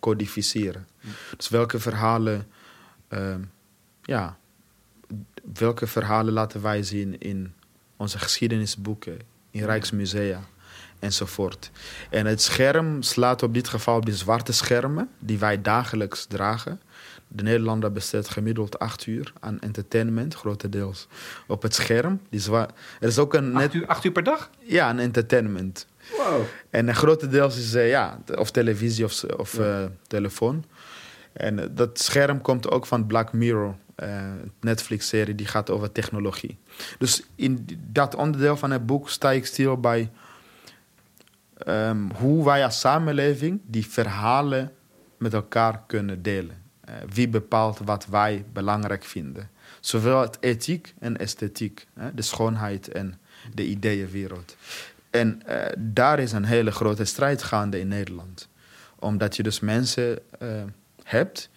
codificeren. 0.00 0.86
Hmm. 1.00 1.10
Dus 1.36 1.48
welke 1.48 1.78
verhalen 1.78 2.46
uh, 3.08 3.34
ja, 4.02 4.36
welke 5.54 5.86
verhalen 5.86 6.32
laten 6.32 6.62
wij 6.62 6.82
zien 6.82 7.18
in 7.18 7.54
onze 7.96 8.18
geschiedenisboeken, 8.18 9.18
in 9.50 9.64
Rijksmusea 9.64 10.40
enzovoort. 10.98 11.70
En 12.10 12.26
het 12.26 12.42
scherm 12.42 13.02
slaat 13.02 13.42
op 13.42 13.54
dit 13.54 13.68
geval 13.68 13.96
op 13.96 14.06
die 14.06 14.14
zwarte 14.14 14.52
schermen 14.52 15.08
die 15.18 15.38
wij 15.38 15.62
dagelijks 15.62 16.26
dragen. 16.26 16.80
De 17.28 17.42
Nederlander 17.42 17.92
besteedt 17.92 18.28
gemiddeld 18.28 18.78
acht 18.78 19.06
uur 19.06 19.32
aan 19.40 19.60
entertainment, 19.60 20.34
grotendeels 20.34 21.06
op 21.46 21.62
het 21.62 21.74
scherm. 21.74 22.20
Die 22.30 22.52
er 22.52 22.68
is 23.00 23.18
ook 23.18 23.34
een 23.34 23.52
net... 23.52 23.62
acht, 23.62 23.74
uur, 23.74 23.86
acht 23.86 24.04
uur 24.04 24.12
per 24.12 24.22
dag? 24.22 24.50
Ja, 24.58 24.90
een 24.90 24.98
entertainment. 24.98 25.86
Wow. 26.16 26.42
En 26.70 26.88
een 26.88 26.94
grotendeels 26.94 27.56
is 27.56 27.74
uh, 27.74 27.88
ja, 27.88 28.18
of 28.34 28.50
televisie 28.50 29.04
of, 29.04 29.24
of 29.24 29.58
uh, 29.58 29.84
telefoon. 30.06 30.64
En 31.32 31.58
uh, 31.58 31.64
dat 31.70 32.00
scherm 32.00 32.40
komt 32.40 32.70
ook 32.70 32.86
van 32.86 33.06
Black 33.06 33.32
Mirror. 33.32 33.76
Uh, 34.02 34.24
Netflix-serie 34.60 35.34
die 35.34 35.46
gaat 35.46 35.70
over 35.70 35.92
technologie. 35.92 36.58
Dus 36.98 37.22
in 37.34 37.66
dat 37.86 38.14
onderdeel 38.14 38.56
van 38.56 38.70
het 38.70 38.86
boek 38.86 39.08
sta 39.10 39.30
ik 39.30 39.46
stil 39.46 39.80
bij 39.80 40.10
um, 41.66 42.10
hoe 42.14 42.44
wij 42.44 42.64
als 42.64 42.80
samenleving 42.80 43.60
die 43.66 43.86
verhalen 43.86 44.72
met 45.16 45.34
elkaar 45.34 45.82
kunnen 45.86 46.22
delen. 46.22 46.62
Uh, 46.88 46.94
wie 47.12 47.28
bepaalt 47.28 47.78
wat 47.84 48.06
wij 48.06 48.44
belangrijk 48.52 49.04
vinden. 49.04 49.50
Zowel 49.80 50.20
het 50.20 50.36
ethiek 50.40 50.94
en 50.98 51.16
esthetiek, 51.16 51.86
hè, 51.94 52.14
de 52.14 52.22
schoonheid 52.22 52.88
en 52.88 53.18
de 53.54 53.64
ideeënwereld. 53.64 54.56
En 55.10 55.42
uh, 55.48 55.56
daar 55.78 56.18
is 56.18 56.32
een 56.32 56.44
hele 56.44 56.70
grote 56.70 57.04
strijd 57.04 57.42
gaande 57.42 57.80
in 57.80 57.88
Nederland. 57.88 58.48
Omdat 58.98 59.36
je 59.36 59.42
dus 59.42 59.60
mensen 59.60 60.18
hebt 61.02 61.50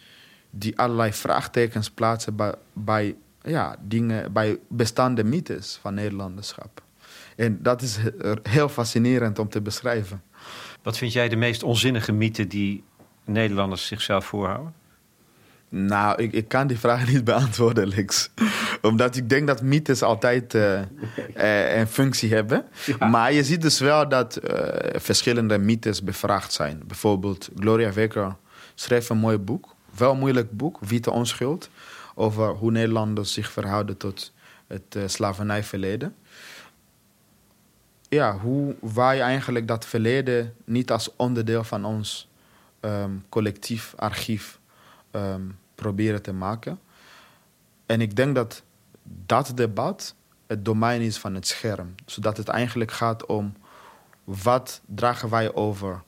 die 0.58 0.78
allerlei 0.78 1.14
vraagtekens 1.14 1.90
plaatsen 1.90 2.36
bij, 2.36 2.54
bij, 2.74 3.16
ja, 3.42 3.76
dingen, 3.82 4.34
bij 4.34 4.60
bestaande 4.68 5.24
mythes 5.24 5.80
van 5.82 5.94
Nederlanderschap. 5.94 6.84
En 7.36 7.60
dat 7.62 7.82
is 7.82 7.98
heel 8.44 8.70
fascinerend 8.70 9.40
om 9.40 9.50
te 9.50 9.62
beschrijven. 9.62 10.24
Wat 10.84 10.98
vind 10.98 11.14
jij 11.14 11.30
de 11.30 11.36
meest 11.36 11.64
onzinnige 11.64 12.12
mythe 12.12 12.48
die 12.48 12.84
Nederlanders 13.26 13.88
zichzelf 13.88 14.26
voorhouden? 14.26 14.74
Nou, 15.70 16.22
ik, 16.22 16.32
ik 16.32 16.48
kan 16.48 16.68
die 16.68 16.80
vraag 16.80 17.08
niet 17.12 17.24
beantwoorden, 17.24 17.88
Lex. 17.88 18.30
Omdat 18.82 19.16
ik 19.16 19.30
denk 19.30 19.48
dat 19.48 19.62
mythes 19.62 20.02
altijd 20.02 20.54
uh, 20.54 20.80
uh, 21.36 21.78
een 21.78 21.88
functie 21.88 22.34
hebben. 22.34 22.66
Maar 23.00 23.34
je 23.34 23.44
ziet 23.44 23.62
dus 23.62 23.80
wel 23.80 24.10
dat 24.10 24.40
uh, 24.44 24.60
verschillende 24.94 25.58
mythes 25.58 26.04
bevraagd 26.04 26.54
zijn. 26.54 26.82
Bijvoorbeeld 26.86 27.50
Gloria 27.60 27.94
Wekker 27.94 28.36
schreef 28.76 29.10
een 29.10 29.18
mooi 29.18 29.38
boek 29.38 29.75
wel 29.98 30.16
moeilijk 30.16 30.52
boek, 30.52 30.78
Witte 30.80 31.12
Onschuld. 31.12 31.70
Over 32.16 32.50
hoe 32.50 32.72
Nederlanders 32.72 33.34
zich 33.34 33.52
verhouden 33.52 33.98
tot 33.98 34.34
het 34.68 34.96
uh, 34.96 35.04
slavernijverleden. 35.06 36.16
Ja, 38.10 38.38
hoe 38.38 38.76
wij 38.80 39.22
eigenlijk 39.22 39.68
dat 39.68 39.86
verleden 39.86 40.56
niet 40.64 40.92
als 40.92 41.16
onderdeel 41.16 41.64
van 41.64 41.86
ons 41.86 42.30
um, 42.82 43.24
collectief 43.30 43.94
archief 43.96 44.60
um, 45.12 45.58
proberen 45.76 46.22
te 46.22 46.34
maken. 46.34 46.80
En 47.86 48.02
ik 48.02 48.16
denk 48.16 48.36
dat 48.36 48.64
dat 49.04 49.52
debat 49.56 50.16
het 50.48 50.66
domein 50.66 51.02
is 51.02 51.18
van 51.18 51.36
het 51.36 51.48
scherm. 51.48 51.96
Zodat 52.06 52.38
het 52.38 52.48
eigenlijk 52.48 52.92
gaat 52.92 53.26
om 53.26 53.54
wat 54.24 54.82
dragen 54.86 55.30
wij 55.30 55.54
over 55.54 56.04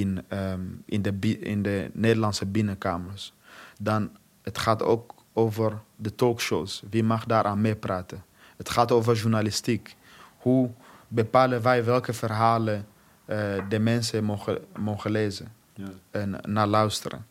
in, 0.00 0.24
um, 0.28 0.82
in, 0.86 1.02
de, 1.02 1.38
in 1.38 1.62
de 1.62 1.90
Nederlandse 1.92 2.46
binnenkamers. 2.46 3.32
Dan 3.80 4.10
het 4.42 4.58
gaat 4.58 4.82
ook 4.82 5.14
over 5.32 5.80
de 5.96 6.14
talkshows. 6.14 6.82
Wie 6.90 7.04
mag 7.04 7.24
daaraan 7.24 7.60
meepraten? 7.60 8.24
Het 8.56 8.70
gaat 8.70 8.92
over 8.92 9.14
journalistiek. 9.14 9.96
Hoe 10.38 10.70
bepalen 11.08 11.62
wij 11.62 11.84
welke 11.84 12.12
verhalen 12.12 12.86
uh, 13.26 13.36
de 13.68 13.78
mensen 13.78 14.24
mogen, 14.24 14.58
mogen 14.78 15.10
lezen 15.10 15.52
ja. 15.74 15.88
en 16.10 16.40
naar 16.48 16.66
luisteren? 16.66 17.26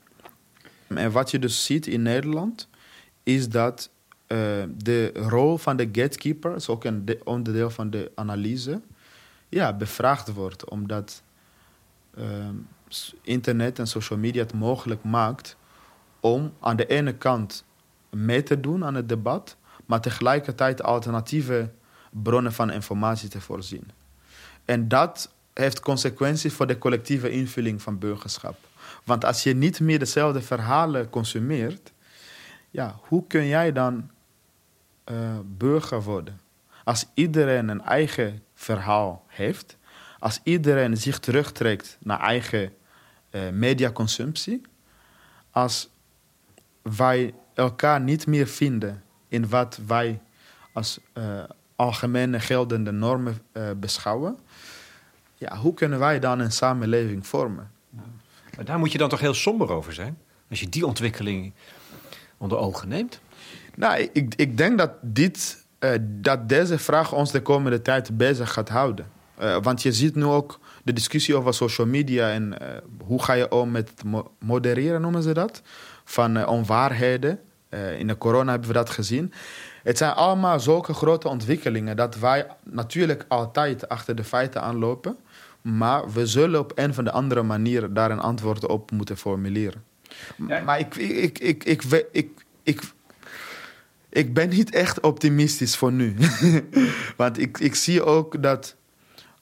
En 0.87 1.11
wat 1.11 1.31
je 1.31 1.39
dus 1.39 1.65
ziet 1.65 1.87
in 1.87 2.01
Nederland, 2.01 2.67
is 3.23 3.49
dat 3.49 3.89
uh, 4.27 4.37
de 4.77 5.11
rol 5.13 5.57
van 5.57 5.77
de 5.77 5.89
gatekeeper, 5.91 6.55
is 6.55 6.69
ook 6.69 6.83
een 6.83 7.19
onderdeel 7.23 7.69
van 7.69 7.89
de 7.89 8.11
analyse, 8.15 8.81
ja, 9.49 9.73
bevraagd 9.73 10.33
wordt. 10.33 10.69
Omdat 10.69 11.23
Ehm, 11.23 11.32
internet 13.21 13.79
en 13.79 13.87
social 13.87 14.19
media 14.19 14.41
het 14.41 14.53
mogelijk 14.53 15.03
maakt 15.03 15.57
om 16.19 16.53
aan 16.59 16.75
de 16.75 16.85
ene 16.85 17.13
kant 17.13 17.65
mee 18.09 18.43
te 18.43 18.59
doen 18.59 18.85
aan 18.85 18.95
het 18.95 19.09
debat, 19.09 19.57
maar 19.85 20.01
tegelijkertijd 20.01 20.83
alternatieve 20.83 21.71
bronnen 22.09 22.53
van 22.53 22.71
informatie 22.71 23.29
te 23.29 23.41
voorzien. 23.41 23.91
En 24.65 24.87
dat 24.87 25.33
heeft 25.53 25.79
consequenties 25.79 26.53
voor 26.53 26.67
de 26.67 26.77
collectieve 26.77 27.29
invulling 27.29 27.81
van 27.81 27.99
burgerschap. 27.99 28.55
Want 29.03 29.25
als 29.25 29.43
je 29.43 29.55
niet 29.55 29.79
meer 29.79 29.99
dezelfde 29.99 30.41
verhalen 30.41 31.09
consumeert, 31.09 31.91
ja, 32.69 32.99
hoe 33.01 33.27
kun 33.27 33.47
jij 33.47 33.71
dan 33.71 34.09
uh, 35.11 35.39
burger 35.45 36.03
worden? 36.03 36.39
Als 36.83 37.05
iedereen 37.13 37.67
een 37.67 37.81
eigen 37.81 38.43
verhaal 38.53 39.23
heeft, 39.27 39.77
als 40.23 40.39
iedereen 40.43 40.97
zich 40.97 41.19
terugtrekt 41.19 41.97
naar 41.99 42.19
eigen 42.19 42.73
uh, 43.31 43.49
mediaconsumptie, 43.49 44.61
als 45.51 45.89
wij 46.81 47.33
elkaar 47.53 48.01
niet 48.01 48.27
meer 48.27 48.47
vinden 48.47 49.03
in 49.27 49.49
wat 49.49 49.79
wij 49.85 50.19
als 50.73 50.99
uh, 51.13 51.43
algemene 51.75 52.39
geldende 52.39 52.91
normen 52.91 53.41
uh, 53.53 53.69
beschouwen, 53.77 54.39
ja, 55.35 55.57
hoe 55.57 55.73
kunnen 55.73 55.99
wij 55.99 56.19
dan 56.19 56.39
een 56.39 56.51
samenleving 56.51 57.27
vormen? 57.27 57.71
Maar 58.55 58.65
daar 58.65 58.79
moet 58.79 58.91
je 58.91 58.97
dan 58.97 59.09
toch 59.09 59.19
heel 59.19 59.33
somber 59.33 59.69
over 59.69 59.93
zijn? 59.93 60.17
Als 60.49 60.59
je 60.59 60.69
die 60.69 60.85
ontwikkeling 60.85 61.53
onder 62.37 62.57
ogen 62.57 62.87
neemt? 62.87 63.19
Nou, 63.75 64.09
ik, 64.13 64.33
ik 64.35 64.57
denk 64.57 64.77
dat, 64.77 64.91
dit, 65.01 65.65
uh, 65.79 65.91
dat 66.01 66.49
deze 66.49 66.79
vraag 66.79 67.13
ons 67.13 67.31
de 67.31 67.41
komende 67.41 67.81
tijd 67.81 68.17
bezig 68.17 68.53
gaat 68.53 68.69
houden. 68.69 69.21
Uh, 69.41 69.57
want 69.61 69.81
je 69.81 69.91
ziet 69.91 70.15
nu 70.15 70.23
ook 70.23 70.59
de 70.83 70.93
discussie 70.93 71.35
over 71.35 71.53
social 71.53 71.87
media 71.87 72.29
en 72.29 72.55
uh, 72.61 72.67
hoe 73.05 73.23
ga 73.23 73.33
je 73.33 73.51
om 73.51 73.71
met 73.71 73.91
modereren, 74.39 75.01
noemen 75.01 75.23
ze 75.23 75.33
dat, 75.33 75.61
van 76.03 76.47
onwaarheden. 76.47 77.39
in 77.97 78.07
de 78.07 78.17
corona 78.17 78.51
hebben 78.51 78.67
we 78.67 78.73
dat 78.73 78.89
gezien. 78.89 79.33
Het 79.83 79.97
zijn 79.97 80.13
allemaal 80.13 80.59
zulke 80.59 80.93
grote 80.93 81.27
ontwikkelingen 81.27 81.95
dat 81.95 82.19
wij 82.19 82.47
natuurlijk 82.63 83.25
altijd 83.27 83.89
achter 83.89 84.15
de 84.15 84.23
feiten 84.23 84.61
aanlopen. 84.61 85.17
Maar 85.61 86.11
we 86.11 86.25
zullen 86.25 86.59
op 86.59 86.71
een 86.75 86.89
of 86.89 86.95
de 86.95 87.11
andere 87.11 87.43
manier 87.43 87.93
daar 87.93 88.11
een 88.11 88.19
antwoord 88.19 88.67
op 88.67 88.91
moeten 88.91 89.17
formuleren. 89.17 89.83
Maar 90.37 90.79
ik, 90.79 90.95
ik, 90.95 91.39
ik, 91.39 91.63
ik, 91.63 91.83
ik, 92.11 92.29
ik, 92.63 92.81
ik, 94.09 94.33
ben 94.33 94.49
niet 94.49 94.73
echt 94.73 94.99
optimistisch 94.99 95.75
voor 95.75 95.91
nu. 95.91 96.15
Want 97.17 97.39
ik, 97.39 97.59
ik 97.59 97.75
zie 97.75 98.03
ook 98.03 98.43
dat 98.43 98.75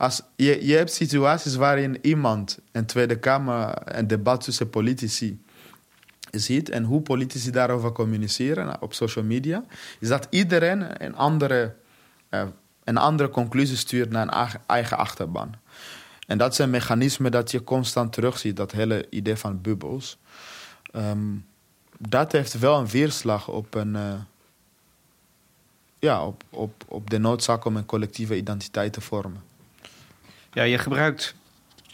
als 0.02 0.22
je, 0.36 0.66
je 0.66 0.76
hebt 0.76 0.94
situaties 0.94 1.56
waarin 1.56 1.98
iemand 2.02 2.60
een 2.72 2.86
Tweede 2.86 3.20
Kamer 3.20 3.74
een 3.98 4.08
debat 4.08 4.44
tussen 4.44 4.70
politici 4.70 5.42
ziet 6.32 6.70
en 6.70 6.84
hoe 6.84 7.02
politici 7.02 7.52
daarover 7.52 7.92
communiceren 7.92 8.82
op 8.82 8.94
social 8.94 9.26
media, 9.26 9.64
is 10.00 10.08
dat 10.08 10.28
iedereen 10.30 11.04
een 11.04 11.16
andere, 11.16 11.76
uh, 12.30 12.44
een 12.84 12.98
andere 12.98 13.30
conclusie 13.30 13.78
stuurt 13.78 14.10
naar 14.10 14.28
een 14.28 14.60
eigen 14.66 14.98
achterban. 14.98 15.56
En 16.28 16.38
dat 16.38 16.52
is 16.52 16.58
een 16.58 16.70
mechanisme 16.70 17.30
dat 17.30 17.52
je 17.52 17.64
constant 17.64 18.14
terugziet, 18.14 18.56
dat 18.56 18.72
hele 18.72 19.08
idee 19.10 19.36
van 19.36 19.62
bubbels. 19.62 20.18
Um, 20.96 21.46
dat 21.98 22.32
heeft 22.32 22.60
wel 22.60 22.80
een 22.80 22.88
weerslag 22.88 23.48
op, 23.48 23.76
een, 23.76 23.96
uh, 23.96 24.14
ja, 26.00 26.26
op, 26.26 26.44
op, 26.50 26.84
op 26.88 27.10
de 27.10 27.18
noodzaak 27.18 27.66
om 27.66 27.76
een 27.76 27.86
collectieve 27.86 28.36
identiteit 28.36 28.94
te 28.94 29.02
vormen. 29.02 29.51
Ja, 30.54 30.64
je 30.64 30.78
gebruikt 30.78 31.36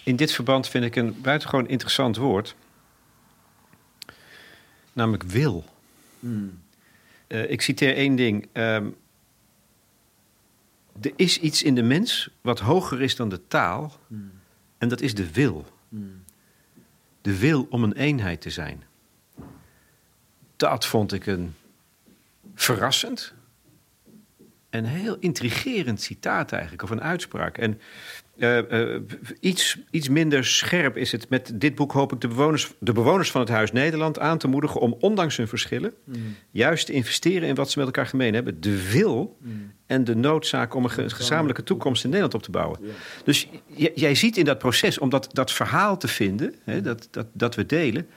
in 0.04 0.15
dit 0.15 0.32
verband, 0.32 0.67
vind 0.67 0.86
ik, 0.86 0.96
een 0.96 1.22
buitengewoon 1.22 1.67
interessant 1.67 2.15
woord. 2.15 2.56
Namelijk 4.93 5.24
wil. 5.24 5.65
Hmm. 6.20 6.62
Uh, 7.28 7.52
ik 7.52 7.62
citeer 7.62 7.96
één 7.96 8.15
ding. 8.15 8.48
Um, 8.54 8.96
er 11.02 11.13
is 11.15 11.39
iets 11.39 11.63
in 11.63 11.76
de 11.76 11.82
mens 11.82 12.30
wat 12.41 12.60
hoger 12.60 13.02
is 13.02 13.15
dan 13.15 13.30
de 13.30 13.48
taal. 13.48 14.00
Hmm. 14.08 14.32
En 14.78 14.89
dat 14.89 15.02
is 15.02 15.15
de 15.15 15.32
wil. 15.32 15.65
Hmm. 15.89 16.24
De 17.22 17.38
wil 17.38 17.67
om 17.70 17.84
een 17.84 17.93
eenheid 17.93 18.41
te 18.41 18.50
zijn. 18.50 18.84
Dat 20.56 20.86
vond 20.86 21.13
ik 21.13 21.26
een 21.26 21.56
verrassend 22.56 23.34
en 24.70 24.86
heel 24.86 25.17
intrigerend 25.20 26.02
citaat 26.02 26.52
eigenlijk, 26.52 26.84
of 26.84 26.89
een 26.89 27.02
uitspraak. 27.02 27.58
En 27.58 27.82
uh, 28.38 28.58
uh, 28.71 29.00
iets, 29.39 29.78
iets 29.91 30.10
minder 30.10 30.45
scherp 30.45 30.97
is 30.97 31.12
het 31.12 31.30
met 31.30 31.52
dit 31.56 31.76
boek 31.76 31.91
hoop 31.91 32.13
ik 32.13 32.21
de 32.21 32.28
bewoners, 32.28 32.73
de 32.80 32.91
bewoners 32.91 33.32
van 33.32 33.41
het 33.41 33.50
Huis 33.50 33.71
Nederland 33.71 34.19
aan 34.19 34.38
te 34.38 34.47
moedigen 34.47 34.82
om 34.82 34.95
ondanks 35.00 35.38
hun 35.38 35.47
verschillen 35.47 35.93
mm. 36.04 36.36
juist 36.52 36.86
te 36.86 36.93
investeren 36.93 37.47
in 37.47 37.56
wat 37.56 37.71
ze 37.71 37.78
met 37.78 37.88
elkaar 37.88 38.08
gemeen 38.08 38.34
hebben. 38.34 38.62
De 38.62 38.91
wil 38.91 39.38
mm. 39.41 39.71
en 39.86 40.04
de 40.04 40.15
noodzaak 40.15 40.73
om 40.73 40.84
een 40.84 41.12
gezamenlijke 41.12 41.63
toekomst 41.63 42.04
in 42.04 42.10
Nederland 42.10 42.36
op 42.36 42.43
te 42.43 42.52
bouwen. 42.52 42.80
Dus 43.23 43.47
jij 43.95 44.15
ziet 44.15 44.38
in 44.38 44.45
dat 44.45 44.60
proces, 44.60 45.00
om 45.00 45.10
dat, 45.10 45.30
dat 45.32 45.52
verhaal 45.52 45.97
te 45.97 46.08
vinden, 46.08 46.56
hè, 46.63 46.82
dat, 46.82 47.08
dat, 47.12 47.28
dat 47.34 47.56
we 47.56 47.65
delen, 47.65 48.08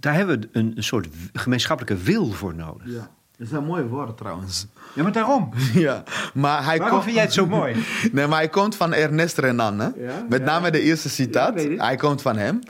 daar 0.00 0.14
hebben 0.14 0.40
we 0.40 0.48
een, 0.52 0.72
een 0.74 0.84
soort 0.84 1.08
gemeenschappelijke 1.32 2.04
wil 2.04 2.30
voor 2.30 2.54
nodig. 2.54 2.92
Ja. 2.92 3.10
Dat 3.36 3.46
is 3.46 3.52
een 3.52 3.64
mooi 3.64 3.84
woord 3.84 4.16
trouwens. 4.16 4.66
Ja, 4.94 5.02
maar 5.02 5.12
daarom. 5.12 5.50
ja, 5.74 6.02
maar 6.34 6.64
hij 6.64 6.78
Waarom 6.78 7.02
vind 7.02 7.14
jij 7.14 7.24
het 7.24 7.32
zo 7.32 7.46
mooi? 7.46 7.84
nee, 8.12 8.26
maar 8.26 8.38
hij 8.38 8.48
komt 8.48 8.76
van 8.76 8.92
Ernest 8.92 9.38
Renan. 9.38 9.78
Hè? 9.78 9.88
Met 10.28 10.44
name 10.44 10.70
de 10.70 10.80
eerste 10.80 11.08
citaat. 11.08 11.54
hij 11.76 11.96
komt 11.96 12.22
van 12.22 12.36
hem. 12.36 12.60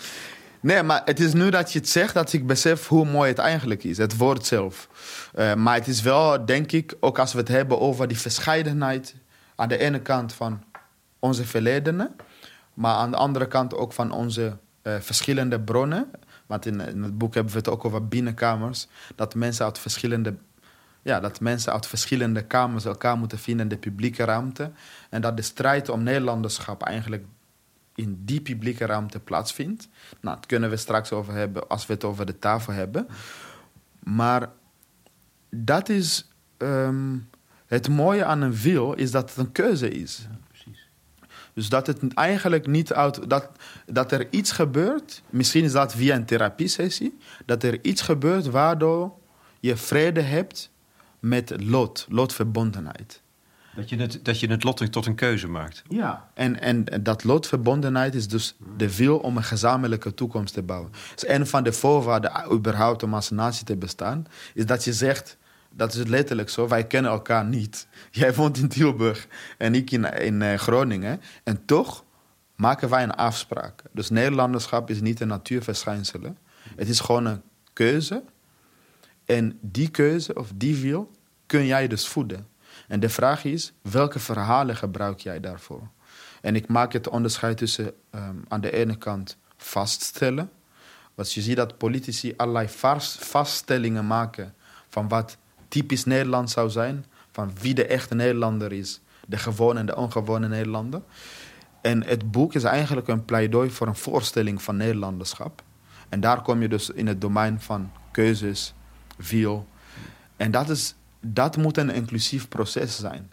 Nee, 0.63 0.83
maar 0.83 1.03
het 1.05 1.21
is 1.21 1.33
nu 1.33 1.51
dat 1.51 1.73
je 1.73 1.79
het 1.79 1.89
zegt 1.89 2.15
dat 2.15 2.33
ik 2.33 2.47
besef 2.47 2.89
hoe 2.89 3.05
mooi 3.05 3.29
het 3.29 3.39
eigenlijk 3.39 3.85
is. 3.85 3.99
Het 3.99 4.17
woord 4.17 4.47
zelf. 4.47 4.89
Uh, 5.35 5.55
maar 5.55 5.75
het 5.75 5.89
is 5.89 6.03
wel, 6.03 6.47
denk 6.47 6.73
ik, 6.73 6.95
ook 7.01 7.19
als 7.19 7.33
we 7.33 7.39
het 7.39 7.49
hebben 7.49 7.81
over 7.81 8.09
die 8.09 8.19
verscheidenheid. 8.19 9.15
Aan 9.55 9.69
de 9.69 9.79
ene 9.79 10.01
kant 10.01 10.33
van 10.33 10.63
onze 11.19 11.45
verledenen. 11.45 12.17
Maar 12.75 12.95
aan 12.95 13.11
de 13.11 13.17
andere 13.17 13.49
kant 13.49 13.75
ook 13.75 13.93
van 13.93 14.13
onze 14.13 14.57
uh, 14.83 14.95
verschillende 15.01 15.61
bronnen. 15.61 16.11
Want 16.47 16.67
in, 16.67 16.81
in, 16.81 17.03
het 17.03 17.19
boek 17.19 17.35
hebben 17.35 17.53
we 17.53 17.59
het 17.59 17.69
ook 17.69 17.85
over 17.85 18.09
binnenkamers. 18.09 18.87
Dat 19.15 19.35
mensen 19.35 19.65
uit 19.65 19.79
verschillende 19.79 20.35
ja, 21.03 21.21
dat 21.21 21.41
mensen 21.41 21.73
uit 21.73 21.87
verschillende 21.87 22.45
kamers 22.45 22.85
elkaar 22.85 23.19
moeten 23.19 23.39
vinden 23.39 23.63
in 23.63 23.69
de 23.69 23.79
publieke 23.79 24.25
ruimte. 24.25 24.71
En 25.11 25.21
dat 25.21 25.37
de 25.37 25.43
strijd 25.43 25.89
om 25.89 26.03
Nederlanderschap 26.03 26.83
eigenlijk 26.83 27.25
in 27.95 28.23
die 28.25 28.41
publieke 28.41 28.87
ruimte 28.87 29.21
plaatsvindt. 29.21 29.89
Nou, 30.21 30.37
dat 30.37 30.47
kunnen 30.47 30.71
we 30.71 30.77
straks 30.77 31.13
over 31.13 31.35
hebben 31.35 31.69
als 31.69 31.87
we 31.87 31.93
het 31.93 32.05
over 32.05 32.27
de 32.27 32.39
tafel 32.39 32.73
hebben. 32.73 33.09
Maar 33.99 34.51
dat 35.51 35.89
is 35.89 36.29
ehm, 36.57 37.19
het 37.67 37.89
mooie 37.89 38.25
aan 38.25 38.41
een 38.41 38.55
wil, 38.55 38.93
is 38.93 39.11
dat 39.11 39.29
het 39.29 39.39
een 39.39 39.53
keuze 39.53 39.91
is. 39.91 40.27
Ja, 40.31 40.39
precies. 40.49 40.89
Dus 41.53 41.69
dat 41.69 41.87
het 41.87 42.15
eigenlijk 42.15 42.67
niet 42.67 42.93
uit. 42.93 43.31
Dat, 43.31 43.51
dat 43.87 44.13
er 44.13 44.27
iets 44.31 44.53
gebeurt, 44.53 45.23
misschien 45.31 45.65
is 45.65 45.73
dat 45.73 45.95
via 45.95 46.15
een 46.15 46.25
therapiesessie, 46.25 47.19
dat 47.47 47.63
er 47.63 47.85
iets 47.85 48.03
gebeurt 48.03 48.47
waardoor 48.47 49.13
je 49.61 49.77
vrede 49.77 50.21
hebt 50.21 50.72
met 51.23 51.63
lot, 51.63 52.07
lotverbondenheid. 52.09 53.23
Dat 53.75 53.89
je 53.89 53.97
het, 53.97 54.21
dat 54.23 54.41
je 54.41 54.47
het 54.47 54.65
lot 54.65 54.93
tot 54.93 55.07
een 55.07 55.15
keuze 55.15 55.49
maakt. 55.49 55.83
Ja, 55.89 56.31
en, 56.35 56.61
en, 56.61 56.85
dat 57.03 57.25
lotverbondenheid 57.25 58.15
is 58.15 58.29
dus 58.29 58.57
de 58.77 58.97
wil 58.97 59.19
om 59.19 59.37
een 59.37 59.45
gezamenlijke 59.45 60.15
toekomst 60.15 60.55
te 60.55 60.63
bouwen. 60.63 60.91
Dus 61.15 61.29
een 61.29 61.47
van 61.47 61.63
de 61.63 61.73
voorwaarden 61.73 62.53
überhaupt 62.53 63.03
om 63.03 63.15
als 63.15 63.31
natie 63.31 63.65
te 63.65 63.77
bestaan, 63.77 64.27
is 64.55 64.67
dat 64.67 64.85
je 64.85 64.93
zegt, 64.93 65.37
dat 65.71 65.95
is 65.95 66.07
letterlijk 66.07 66.49
zo, 66.49 66.69
wij 66.69 66.87
kennen 66.87 67.11
elkaar 67.11 67.45
niet. 67.45 67.87
Jij 68.11 68.35
woont 68.35 68.59
in 68.59 68.69
Tilburg 68.69 69.27
en 69.59 69.75
ik 69.75 69.91
in, 69.91 70.05
in 70.05 70.43
eh, 70.43 70.59
Groningen. 70.59 71.21
En 71.45 71.65
toch 71.65 72.05
maken 72.57 72.89
wij 72.89 73.03
een 73.03 73.15
afspraak. 73.15 73.83
Dus 73.93 74.11
Nederlanderschap 74.11 74.91
is 74.91 75.01
niet 75.01 75.21
een 75.21 75.29
natuurverschijnsel. 75.29 76.21
Het 76.77 76.89
is 76.89 77.01
gewoon 77.01 77.27
een 77.27 77.43
keuze 77.73 78.23
en 79.33 79.59
die 79.61 79.89
keuze 79.89 80.35
of 80.35 80.51
die 80.55 80.77
wil 80.77 81.11
kun 81.47 81.67
jij 81.67 81.89
dus 81.89 82.09
voeden. 82.09 82.47
En 82.89 83.01
de 83.01 83.09
vraag 83.09 83.45
is, 83.45 83.73
welke 83.83 84.19
verhalen 84.19 84.77
gebruik 84.77 85.21
jij 85.21 85.41
daarvoor? 85.41 85.89
En 86.41 86.57
ik 86.57 86.69
maak 86.69 86.93
het 86.93 87.09
onderscheid 87.09 87.57
tussen 87.57 87.93
ehm, 88.11 88.37
aan 88.49 88.61
de 88.61 88.73
ene 88.73 88.97
kant 88.97 89.37
vaststellen. 89.57 90.51
Want 91.15 91.33
je 91.33 91.41
ziet 91.41 91.57
dat 91.57 91.79
politici 91.79 92.35
allerlei 92.37 92.69
vaststellingen 93.19 94.07
maken 94.07 94.55
van 94.89 95.09
wat 95.09 95.37
typisch 95.69 96.05
Nederland 96.05 96.51
zou 96.51 96.71
zijn. 96.71 97.05
Van 97.31 97.53
wie 97.61 97.75
de 97.75 97.87
echte 97.87 98.15
Nederlander 98.15 98.73
is. 98.73 99.01
De 99.27 99.39
gewone 99.39 99.79
en 99.79 99.87
de 99.87 99.97
ongewone 99.97 100.49
Nederlander. 100.49 101.03
En 101.83 102.05
het 102.05 102.31
boek 102.31 102.55
is 102.55 102.65
eigenlijk 102.65 103.09
een 103.09 103.25
pleidooi 103.25 103.71
voor 103.71 103.87
een 103.87 103.97
voorstelling 103.97 104.63
van 104.63 104.77
Nederlanderschap. 104.77 105.63
En 106.09 106.21
daar 106.21 106.43
kom 106.43 106.63
je 106.63 106.69
dus 106.69 106.91
in 106.91 107.07
het 107.07 107.21
domein 107.21 107.61
van 107.61 107.91
keuzes, 108.11 108.75
viel. 109.19 109.67
En 110.37 110.51
dat, 110.51 110.69
is, 110.69 110.95
dat 111.21 111.57
moet 111.57 111.77
een 111.77 111.91
inclusief 111.91 112.49
proces 112.49 112.97
zijn. 112.97 113.33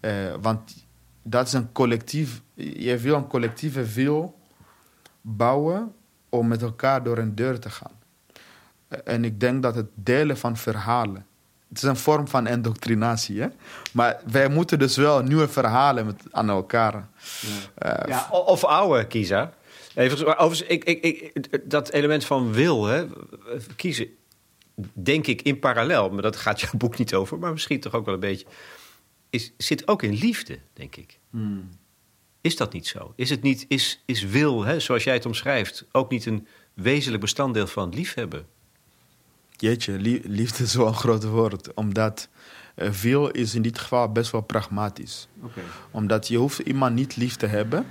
Uh, 0.00 0.34
want 0.40 0.86
dat 1.22 1.46
is 1.46 1.52
een 1.52 1.72
collectief... 1.72 2.42
Je 2.54 2.98
wil 2.98 3.14
een 3.14 3.26
collectieve 3.26 3.84
wil 3.84 4.38
bouwen 5.20 5.94
om 6.28 6.48
met 6.48 6.62
elkaar 6.62 7.02
door 7.02 7.18
een 7.18 7.34
deur 7.34 7.58
te 7.58 7.70
gaan. 7.70 7.98
Uh, 8.88 8.98
en 9.04 9.24
ik 9.24 9.40
denk 9.40 9.62
dat 9.62 9.74
het 9.74 9.88
delen 9.94 10.38
van 10.38 10.56
verhalen... 10.56 11.26
Het 11.68 11.82
is 11.82 11.88
een 11.88 11.96
vorm 11.96 12.28
van 12.28 12.46
indoctrinatie, 12.46 13.40
hè? 13.40 13.48
Maar 13.92 14.20
wij 14.30 14.48
moeten 14.48 14.78
dus 14.78 14.96
wel 14.96 15.22
nieuwe 15.22 15.48
verhalen 15.48 16.06
met, 16.06 16.22
aan 16.30 16.50
elkaar... 16.50 16.94
Uh, 16.94 17.92
ja, 18.06 18.28
of 18.30 18.64
oude 18.64 19.06
kiezen. 19.06 19.52
Even, 19.94 20.38
overigens, 20.38 20.62
ik, 20.68 20.84
ik, 20.84 21.02
ik, 21.02 21.70
dat 21.70 21.88
element 21.88 22.24
van 22.24 22.52
wil, 22.52 22.84
hè, 22.84 23.06
kiezen 23.76 24.08
denk 24.92 25.26
ik 25.26 25.42
in 25.42 25.58
parallel, 25.58 26.10
maar 26.10 26.22
dat 26.22 26.36
gaat 26.36 26.60
jouw 26.60 26.70
boek 26.76 26.98
niet 26.98 27.14
over, 27.14 27.38
maar 27.38 27.52
misschien 27.52 27.80
toch 27.80 27.94
ook 27.94 28.04
wel 28.04 28.14
een 28.14 28.20
beetje, 28.20 28.46
is, 29.30 29.52
zit 29.56 29.88
ook 29.88 30.02
in 30.02 30.14
liefde, 30.14 30.58
denk 30.72 30.96
ik. 30.96 31.18
Hmm. 31.30 31.68
Is 32.40 32.56
dat 32.56 32.72
niet 32.72 32.86
zo? 32.86 33.12
Is, 33.16 33.30
het 33.30 33.42
niet, 33.42 33.64
is, 33.68 34.02
is 34.06 34.22
wil, 34.22 34.64
hè, 34.64 34.80
zoals 34.80 35.04
jij 35.04 35.14
het 35.14 35.26
omschrijft, 35.26 35.84
ook 35.92 36.10
niet 36.10 36.26
een 36.26 36.46
wezenlijk 36.74 37.22
bestanddeel 37.22 37.66
van 37.66 37.94
liefhebben? 37.94 38.46
Jeetje, 39.50 39.98
liefde 40.24 40.62
is 40.62 40.74
wel 40.74 40.86
een 40.86 40.94
groot 40.94 41.24
woord, 41.24 41.74
omdat 41.74 42.28
uh, 42.76 42.90
wil 42.90 43.28
is 43.28 43.54
in 43.54 43.62
dit 43.62 43.78
geval 43.78 44.12
best 44.12 44.30
wel 44.30 44.40
pragmatisch. 44.40 45.28
Okay. 45.42 45.64
Omdat 45.90 46.28
je 46.28 46.36
hoeft 46.36 46.58
iemand 46.58 46.94
niet 46.94 47.16
lief 47.16 47.36
te 47.36 47.46
hebben, 47.46 47.86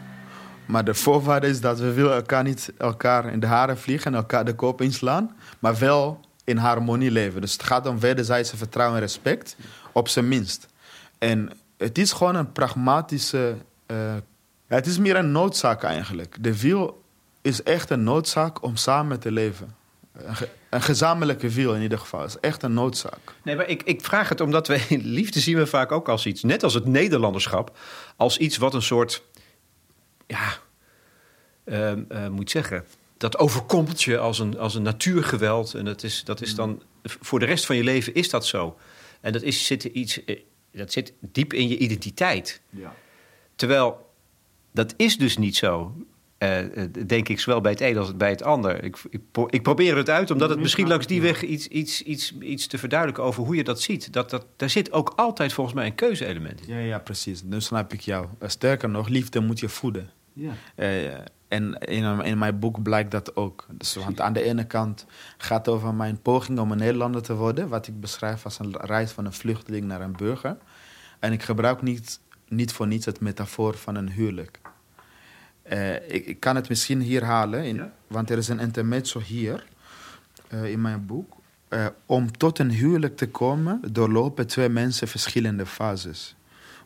Maar 0.71 0.85
de 0.85 0.93
voorwaarde 0.93 1.47
is 1.47 1.61
dat 1.61 1.79
we 1.79 1.93
willen 1.93 2.13
elkaar 2.13 2.43
niet 2.43 2.73
elkaar 2.77 3.31
in 3.31 3.39
de 3.39 3.47
haren 3.47 3.77
vliegen 3.77 4.11
en 4.11 4.17
elkaar 4.17 4.45
de 4.45 4.55
kop 4.55 4.81
inslaan, 4.81 5.35
maar 5.59 5.77
wel 5.77 6.19
in 6.43 6.57
harmonie 6.57 7.11
leven. 7.11 7.41
Dus 7.41 7.53
het 7.53 7.63
gaat 7.63 7.87
om 7.87 7.99
wederzijdse 7.99 8.57
vertrouwen 8.57 8.97
en 8.97 9.03
respect, 9.03 9.55
op 9.91 10.07
zijn 10.07 10.27
minst. 10.27 10.67
En 11.17 11.51
het 11.77 11.97
is 11.97 12.11
gewoon 12.11 12.35
een 12.35 12.51
pragmatische. 12.51 13.55
Uh, 13.87 14.15
het 14.67 14.87
is 14.87 14.97
meer 14.97 15.15
een 15.15 15.31
noodzaak 15.31 15.83
eigenlijk. 15.83 16.37
De 16.39 16.59
wiel 16.59 17.03
is 17.41 17.63
echt 17.63 17.89
een 17.89 18.03
noodzaak 18.03 18.63
om 18.63 18.75
samen 18.75 19.19
te 19.19 19.31
leven. 19.31 19.75
Een, 20.69 20.81
gezamenlijke 20.81 21.49
wiel 21.49 21.75
in 21.75 21.81
ieder 21.81 21.97
geval. 21.97 22.23
is 22.23 22.39
echt 22.39 22.63
een 22.63 22.73
noodzaak. 22.73 23.19
Nee, 23.43 23.55
maar 23.55 23.67
ik, 23.67 23.83
ik 23.83 24.01
vraag 24.01 24.29
het 24.29 24.41
omdat 24.41 24.67
we 24.67 24.85
liefde 24.89 25.39
zien 25.39 25.57
we 25.57 25.67
vaak 25.67 25.91
ook 25.91 26.09
als 26.09 26.25
iets, 26.25 26.43
net 26.43 26.63
als 26.63 26.73
het 26.73 26.85
Nederlanderschap, 26.85 27.77
als 28.15 28.37
iets 28.37 28.57
wat 28.57 28.73
een 28.73 28.81
soort, 28.81 29.23
ja, 30.27 30.57
uh, 31.65 32.27
moet 32.27 32.49
zeggen, 32.49 32.85
dat 33.21 33.37
overkomt 33.37 34.03
je 34.03 34.17
als 34.17 34.39
een, 34.39 34.57
als 34.57 34.75
een 34.75 34.81
natuurgeweld. 34.81 35.73
En 35.73 35.85
dat 35.85 36.03
is, 36.03 36.23
dat 36.23 36.41
is 36.41 36.55
dan, 36.55 36.81
voor 37.03 37.39
de 37.39 37.45
rest 37.45 37.65
van 37.65 37.75
je 37.75 37.83
leven 37.83 38.13
is 38.13 38.29
dat 38.29 38.45
zo. 38.45 38.77
En 39.21 39.33
dat, 39.33 39.41
is, 39.41 39.65
zit, 39.65 39.83
iets, 39.83 40.25
eh, 40.25 40.39
dat 40.71 40.91
zit 40.91 41.13
diep 41.19 41.53
in 41.53 41.67
je 41.67 41.77
identiteit. 41.77 42.61
Ja. 42.69 42.95
Terwijl, 43.55 44.13
dat 44.71 44.93
is 44.97 45.17
dus 45.17 45.37
niet 45.37 45.55
zo. 45.55 45.95
Uh, 46.39 46.57
denk 47.07 47.29
ik 47.29 47.39
zowel 47.39 47.61
bij 47.61 47.71
het 47.71 47.81
een 47.81 47.97
als 47.97 48.17
bij 48.17 48.29
het 48.29 48.43
ander. 48.43 48.83
Ik, 48.83 48.97
ik, 49.09 49.21
ik 49.49 49.63
probeer 49.63 49.97
het 49.97 50.09
uit, 50.09 50.31
omdat 50.31 50.49
het 50.49 50.59
misschien 50.59 50.87
langs 50.87 51.07
die 51.07 51.21
weg 51.21 51.43
iets, 51.43 51.67
iets, 51.67 52.01
iets, 52.01 52.37
iets 52.39 52.67
te 52.67 52.77
verduidelijken 52.77 53.23
over 53.23 53.43
hoe 53.43 53.55
je 53.55 53.63
dat 53.63 53.81
ziet. 53.81 54.13
Dat, 54.13 54.29
dat, 54.29 54.45
daar 54.55 54.69
zit 54.69 54.91
ook 54.91 55.13
altijd 55.15 55.53
volgens 55.53 55.75
mij 55.75 55.85
een 55.85 55.95
keuzeelement 55.95 56.61
in. 56.67 56.73
Ja, 56.73 56.79
ja, 56.79 56.99
precies. 56.99 57.43
Nu 57.43 57.61
snap 57.61 57.93
ik 57.93 58.01
jou. 58.01 58.27
Sterker 58.41 58.89
nog, 58.89 59.07
liefde 59.07 59.39
moet 59.39 59.59
je 59.59 59.69
voeden. 59.69 60.11
Ja. 60.33 60.53
Uh, 60.75 61.13
en 61.51 61.73
in, 61.73 62.21
in 62.21 62.37
mijn 62.37 62.59
boek 62.59 62.81
blijkt 62.81 63.11
dat 63.11 63.35
ook. 63.35 63.65
Dus, 63.69 63.95
want 63.95 64.21
aan 64.21 64.33
de 64.33 64.43
ene 64.43 64.63
kant 64.63 65.05
gaat 65.37 65.65
het 65.65 65.75
over 65.75 65.93
mijn 65.93 66.21
poging 66.21 66.59
om 66.59 66.71
een 66.71 66.77
Nederlander 66.77 67.21
te 67.21 67.35
worden, 67.35 67.69
wat 67.69 67.87
ik 67.87 67.99
beschrijf 67.99 68.45
als 68.45 68.59
een 68.59 68.75
reis 68.77 69.11
van 69.11 69.25
een 69.25 69.33
vluchteling 69.33 69.85
naar 69.85 70.01
een 70.01 70.15
burger. 70.15 70.57
En 71.19 71.31
ik 71.31 71.43
gebruik 71.43 71.81
niet, 71.81 72.19
niet 72.47 72.73
voor 72.73 72.87
niets 72.87 73.05
het 73.05 73.19
metafoor 73.19 73.77
van 73.77 73.95
een 73.95 74.09
huwelijk. 74.09 74.59
Uh, 75.71 75.95
ik, 75.95 76.25
ik, 76.25 76.39
kan 76.39 76.55
het 76.55 76.69
misschien 76.69 77.01
hier 77.01 77.23
halen, 77.23 77.63
in, 77.63 77.91
want 78.07 78.29
er 78.29 78.37
is 78.37 78.47
een 78.47 78.59
intermezzo 78.59 79.19
hier 79.19 79.67
uh, 80.53 80.71
in 80.71 80.81
mijn 80.81 81.05
boek. 81.05 81.33
Uh, 81.69 81.85
om 82.05 82.31
tot 82.31 82.59
een 82.59 82.71
huwelijk 82.71 83.17
te 83.17 83.29
komen, 83.29 83.81
doorlopen 83.91 84.47
twee 84.47 84.69
mensen 84.69 85.07
verschillende 85.07 85.65
fases. 85.65 86.35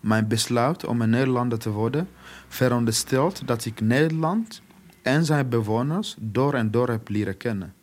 Mijn 0.05 0.27
besluit 0.27 0.85
om 0.85 1.01
een 1.01 1.09
Nederlander 1.09 1.59
te 1.59 1.69
worden 1.69 2.09
veronderstelt 2.47 3.47
dat 3.47 3.65
ik 3.65 3.81
Nederland 3.81 4.61
en 5.01 5.25
zijn 5.25 5.49
bewoners 5.49 6.15
door 6.19 6.53
en 6.53 6.71
door 6.71 6.89
heb 6.89 7.09
leren 7.09 7.37
kennen. 7.37 7.73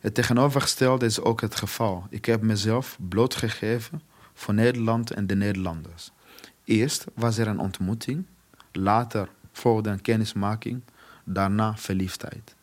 Het 0.00 0.14
tegenovergestelde 0.14 1.06
is 1.06 1.20
ook 1.20 1.40
het 1.40 1.54
geval. 1.54 2.06
Ik 2.10 2.24
heb 2.24 2.42
mezelf 2.42 2.98
blootgegeven 3.08 4.02
voor 4.34 4.54
Nederland 4.54 5.10
en 5.10 5.26
de 5.26 5.34
Nederlanders. 5.34 6.10
Eerst 6.64 7.04
was 7.14 7.38
er 7.38 7.46
een 7.46 7.58
ontmoeting, 7.58 8.24
later 8.72 9.28
volgde 9.52 9.90
een 9.90 10.02
kennismaking, 10.02 10.82
daarna 11.24 11.76
verliefdheid. 11.76 12.54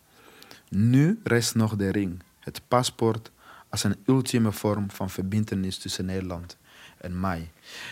Nu 0.69 1.19
rest 1.23 1.55
nog 1.55 1.75
de 1.75 1.91
ring, 1.91 2.23
het 2.39 2.61
paspoort 2.67 3.31
als 3.69 3.83
een 3.83 3.95
ultieme 4.05 4.51
vorm 4.51 4.91
van 4.91 5.09
verbindenis 5.09 5.77
tussen 5.77 6.05
Nederland 6.05 6.57
en 6.97 7.19
mij. 7.19 7.49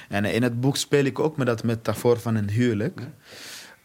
En 0.09 0.25
in 0.25 0.43
het 0.43 0.59
boek 0.59 0.77
speel 0.77 1.03
ik 1.03 1.19
ook 1.19 1.37
met 1.37 1.47
dat 1.47 1.63
metafoor 1.63 2.19
van 2.19 2.35
een 2.35 2.49
huwelijk. 2.49 3.01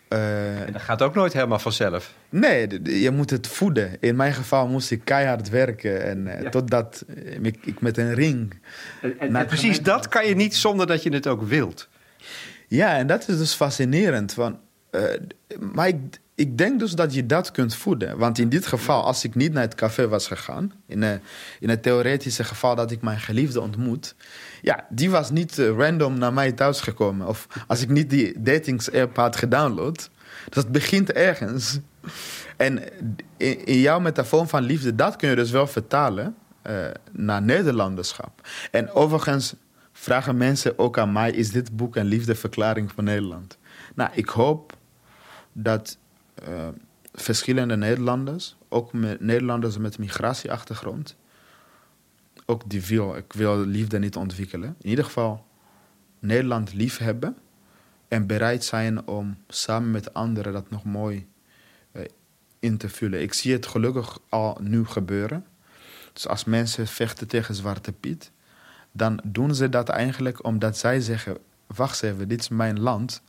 Uh, 0.09 0.61
en 0.61 0.73
dat 0.73 0.83
gaat 0.83 1.03
ook 1.03 1.15
nooit 1.15 1.33
helemaal 1.33 1.59
vanzelf. 1.59 2.15
Nee, 2.29 2.83
je 3.01 3.11
moet 3.11 3.31
het 3.31 3.47
voeden. 3.47 3.97
In 4.01 4.17
mijn 4.17 4.33
geval 4.33 4.69
moest 4.69 4.91
ik 4.91 5.01
keihard 5.05 5.49
werken. 5.49 6.05
En 6.05 6.27
uh, 6.27 6.49
totdat 6.49 7.05
ik, 7.43 7.57
ik, 7.65 7.81
met 7.81 7.99
een 7.99 8.15
ring. 8.15 8.61
En, 9.03 9.35
en 9.35 9.47
precies 9.47 9.83
dat 9.83 10.09
kan 10.09 10.27
je 10.27 10.35
niet 10.35 10.55
zonder 10.55 10.87
dat 10.87 11.03
je 11.03 11.13
het 11.13 11.27
ook 11.27 11.43
wilt. 11.43 11.89
Ja, 12.69 12.97
en 12.97 13.07
dat 13.07 13.29
is 13.29 13.39
dus 13.39 13.55
fascinerend. 13.55 14.33
Van, 14.33 14.59
uh, 14.91 15.03
maar 15.59 15.89
ik, 15.89 15.97
ik 16.41 16.59
denk 16.59 16.79
dus 16.79 16.93
dat 16.93 17.15
je 17.15 17.27
dat 17.27 17.51
kunt 17.51 17.75
voeden. 17.75 18.19
Want 18.19 18.39
in 18.39 18.49
dit 18.49 18.67
geval, 18.67 19.05
als 19.05 19.25
ik 19.25 19.35
niet 19.35 19.53
naar 19.53 19.63
het 19.63 19.75
café 19.75 20.09
was 20.09 20.27
gegaan, 20.27 20.73
in, 20.87 21.03
een, 21.03 21.21
in 21.61 21.69
het 21.69 21.83
theoretische 21.83 22.45
geval 22.45 22.75
dat 22.75 22.91
ik 22.91 23.03
mijn 23.03 23.21
geliefde 23.21 23.61
ontmoet, 23.61 24.15
ja, 24.63 24.87
die 24.89 25.11
was 25.11 25.31
niet 25.31 25.59
eh, 25.59 25.77
random 25.77 26.19
naar 26.19 26.33
mij 26.33 26.53
thuis 26.53 26.81
gekomen. 26.81 27.27
Of 27.27 27.47
als 27.67 27.83
ik 27.83 27.89
niet 27.89 28.11
die 28.11 28.43
datings-app 28.43 29.17
had 29.17 29.37
gedownload. 29.37 30.11
Het 30.51 30.73
begint 30.73 31.13
ergens. 31.13 31.79
En 32.57 32.83
in, 33.37 33.81
jouw 33.81 34.01
metafoor 34.01 34.47
van 34.47 34.63
liefde, 34.63 34.95
dat 34.95 35.17
kun 35.17 35.29
je 35.29 35.37
dus 35.37 35.51
wel 35.51 35.67
vertalen 35.67 36.35
uh, 36.67 36.87
naar 37.13 37.43
Nederlanderschap. 37.43 38.49
En 38.71 38.93
overigens 38.93 39.55
vragen 39.93 40.37
mensen 40.37 40.79
ook 40.79 40.99
aan 40.99 41.13
mij: 41.13 41.31
is 41.31 41.51
dit 41.51 41.77
boek 41.77 41.97
een 41.97 42.07
liefdeverklaring 42.07 42.93
voor 42.93 43.03
Nederland? 43.03 43.59
Nou, 43.95 44.11
ik 44.15 44.29
hoop 44.29 44.77
dat 45.53 45.99
uh, 46.49 46.69
verschillende 47.13 47.77
Nederlanders, 47.77 48.57
ook 48.69 48.93
met 48.93 49.21
Nederlanders 49.21 49.79
met 49.79 49.99
migratieachtergrond, 49.99 51.17
ook 52.47 52.71
die 52.71 52.85
wil, 52.85 53.17
ik 53.17 53.33
wil 53.33 53.59
liefde 53.59 53.99
niet 53.99 54.17
ontwikkelen. 54.17 54.77
In 54.81 54.89
ieder 54.89 55.05
geval 55.05 55.47
Nederland 56.19 56.73
liefhebben 56.73 57.37
en 58.09 58.27
bereid 58.27 58.65
zijn 58.65 59.07
om 59.07 59.37
samen 59.49 59.91
met 59.91 60.15
anderen 60.15 60.53
dat 60.53 60.71
nog 60.71 60.85
mooi 60.85 61.27
uh, 61.93 62.03
in 62.59 62.77
te 62.77 62.89
vullen. 62.89 63.23
Ik 63.23 63.33
zie 63.33 63.53
het 63.53 63.67
gelukkig 63.67 64.19
al 64.29 64.59
nu 64.61 64.85
gebeuren. 64.85 65.47
Dus 66.13 66.29
als 66.29 66.45
mensen 66.45 66.87
vechten 66.87 67.29
tegen 67.29 67.55
Zwarte 67.55 67.93
Piet, 67.93 68.31
dan 68.93 69.21
doen 69.25 69.55
ze 69.55 69.69
dat 69.69 69.89
eigenlijk 69.89 70.45
omdat 70.45 70.77
zij 70.77 71.01
zeggen: 71.01 71.39
Wacht 71.67 72.03
even, 72.03 72.29
dit 72.29 72.41
is 72.41 72.49
mijn 72.49 72.81
land 72.81 73.23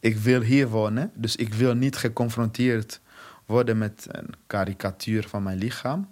ik 0.00 0.16
wil 0.16 0.40
hier 0.40 0.68
wonen, 0.68 1.10
dus 1.14 1.36
ik 1.36 1.54
wil 1.54 1.74
niet 1.74 1.96
geconfronteerd 1.96 3.00
worden 3.46 3.78
met 3.78 4.06
een 4.08 4.28
karikatuur 4.46 5.28
van 5.28 5.42
mijn 5.42 5.58
lichaam. 5.58 6.08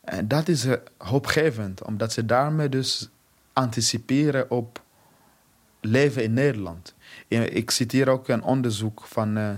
En 0.00 0.28
dat 0.28 0.48
is 0.48 0.64
eh, 0.64 0.76
hoopgevend, 0.96 1.84
omdat 1.84 2.12
ze 2.12 2.26
daarmee 2.26 2.68
dus 2.68 3.08
anticiperen 3.52 4.50
op 4.50 4.82
leven 5.80 6.22
in 6.22 6.32
Nederland. 6.32 6.94
Ik 7.28 7.70
citeer 7.70 8.08
ook 8.08 8.28
een 8.28 8.42
onderzoek 8.42 9.02
van 9.06 9.38
uh, 9.38 9.50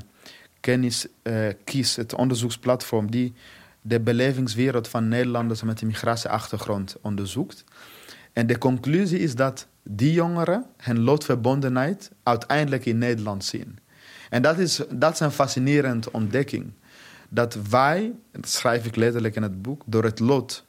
Kennis 0.60 1.06
uh, 1.22 1.48
Kies, 1.64 1.96
het 1.96 2.14
onderzoeksplatform 2.14 3.10
die 3.10 3.34
de 3.80 4.00
belevingswereld 4.00 4.88
van 4.88 5.08
Nederlanders 5.08 5.62
met 5.62 5.80
een 5.80 5.86
migratieachtergrond 5.86 6.96
onderzoekt. 7.00 7.64
En 8.32 8.46
de 8.46 8.58
conclusie 8.58 9.18
is 9.18 9.34
dat 9.34 9.66
die 9.82 10.12
jongeren 10.12 10.66
hun 10.76 11.00
loodverbondenheid 11.00 12.10
uiteindelijk 12.22 12.86
in 12.86 12.98
Nederland 12.98 13.44
zien. 13.44 13.78
En 14.30 14.42
dat 14.42 14.58
is, 14.58 14.80
dat 14.90 15.12
is 15.12 15.20
een 15.20 15.30
fascinerende 15.30 16.12
ontdekking. 16.12 16.72
Dat 17.28 17.58
wij, 17.70 18.12
dat 18.32 18.48
schrijf 18.48 18.86
ik 18.86 18.96
letterlijk 18.96 19.36
in 19.36 19.42
het 19.42 19.62
boek, 19.62 19.82
door 19.86 20.04
het 20.04 20.18
lot 20.18 20.64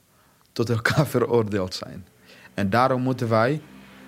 tot 0.51 0.69
elkaar 0.69 1.07
veroordeeld 1.15 1.75
zijn. 1.75 2.05
En 2.53 2.69
daarom 2.69 3.01
moeten 3.01 3.29
wij, 3.29 3.61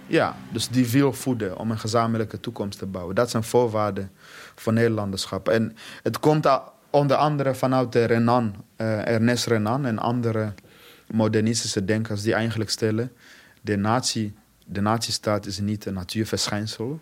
ja, 0.07 0.35
dus 0.51 0.67
die 0.67 0.89
wil 0.89 1.13
voeden 1.13 1.57
om 1.57 1.71
een 1.71 1.79
gezamenlijke 1.79 2.39
toekomst 2.39 2.79
te 2.79 2.85
bouwen. 2.85 3.15
Dat 3.15 3.27
is 3.27 3.33
een 3.33 3.43
voorwaarde 3.43 4.07
voor 4.55 4.73
Nederlanderschap. 4.73 5.49
En 5.49 5.75
het 6.03 6.19
komt 6.19 6.47
onder 6.89 7.17
andere 7.17 7.55
vanuit 7.55 7.91
de 7.91 8.03
Renan, 8.03 8.55
uh, 8.77 9.07
Ernest 9.07 9.45
Renan 9.45 9.85
en 9.85 9.99
andere 9.99 10.53
modernistische 11.07 11.85
denkers 11.85 12.21
die 12.21 12.33
eigenlijk 12.33 12.69
stellen 12.69 13.11
de 13.61 13.75
natie, 13.75 14.33
de 14.65 14.81
natiestaat 14.81 15.45
is 15.45 15.59
niet 15.59 15.85
een 15.85 15.93
natuurverschijnsel. 15.93 16.99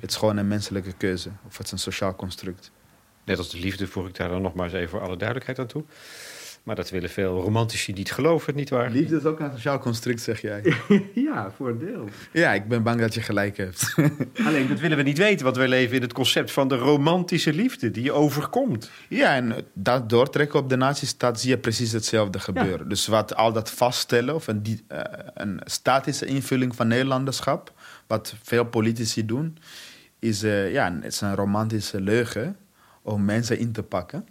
Het 0.00 0.10
is 0.10 0.16
gewoon 0.16 0.36
een 0.36 0.48
menselijke 0.48 0.92
keuze. 0.92 1.30
Of 1.46 1.56
het 1.56 1.66
is 1.66 1.72
een 1.72 1.78
sociaal 1.78 2.16
construct. 2.16 2.70
Net 3.24 3.38
als 3.38 3.50
de 3.50 3.58
liefde 3.58 3.86
voeg 3.86 4.08
ik 4.08 4.14
daar 4.14 4.28
dan 4.28 4.42
nog 4.42 4.54
maar 4.54 4.64
eens 4.64 4.74
even 4.74 4.88
voor 4.88 5.00
alle 5.00 5.16
duidelijkheid 5.16 5.58
aan 5.58 5.66
toe. 5.66 5.84
Maar 6.62 6.76
dat 6.76 6.90
willen 6.90 7.10
veel 7.10 7.40
romantici 7.40 7.92
niet 7.92 8.12
geloven, 8.12 8.54
niet 8.54 8.70
waar? 8.70 8.90
Liefde 8.90 9.16
is 9.16 9.24
ook 9.24 9.40
een 9.40 9.50
sociaal 9.52 9.78
construct, 9.78 10.20
zeg 10.20 10.40
jij. 10.40 10.74
ja, 11.14 11.50
voor 11.56 11.68
een 11.68 11.78
deel. 11.78 12.08
Ja, 12.32 12.52
ik 12.52 12.68
ben 12.68 12.82
bang 12.82 13.00
dat 13.00 13.14
je 13.14 13.20
gelijk 13.20 13.56
hebt. 13.56 13.94
Alleen, 14.46 14.68
dat 14.68 14.80
willen 14.80 14.96
we 14.96 15.02
niet 15.02 15.18
weten, 15.18 15.44
want 15.44 15.56
we 15.56 15.68
leven 15.68 15.96
in 15.96 16.02
het 16.02 16.12
concept 16.12 16.50
van 16.50 16.68
de 16.68 16.76
romantische 16.76 17.52
liefde 17.52 17.90
die 17.90 18.02
je 18.02 18.12
overkomt. 18.12 18.90
Ja, 19.08 19.34
en 19.34 19.54
dat 19.72 20.08
doortrekken 20.08 20.58
op 20.58 20.68
de 20.68 20.76
nazistaat 20.76 21.40
zie 21.40 21.50
je 21.50 21.58
precies 21.58 21.92
hetzelfde 21.92 22.40
gebeuren. 22.40 22.88
Dus 22.88 23.06
wat 23.06 23.34
al 23.34 23.52
dat 23.52 23.70
vaststellen 23.70 24.34
of 24.34 24.46
een, 24.46 24.62
uh, 24.66 24.98
een 25.34 25.60
statische 25.64 26.26
invulling 26.26 26.76
van 26.76 26.88
Nederlanderschap, 26.88 27.72
wat 28.06 28.34
veel 28.42 28.64
politici 28.64 29.26
doen, 29.26 29.58
is, 30.18 30.44
uh, 30.44 30.72
ja, 30.72 30.94
het 30.94 31.12
is 31.12 31.20
een 31.20 31.34
romantische 31.34 32.00
leugen 32.00 32.56
om 33.02 33.24
mensen 33.24 33.58
in 33.58 33.72
te 33.72 33.82
pakken. 33.82 34.26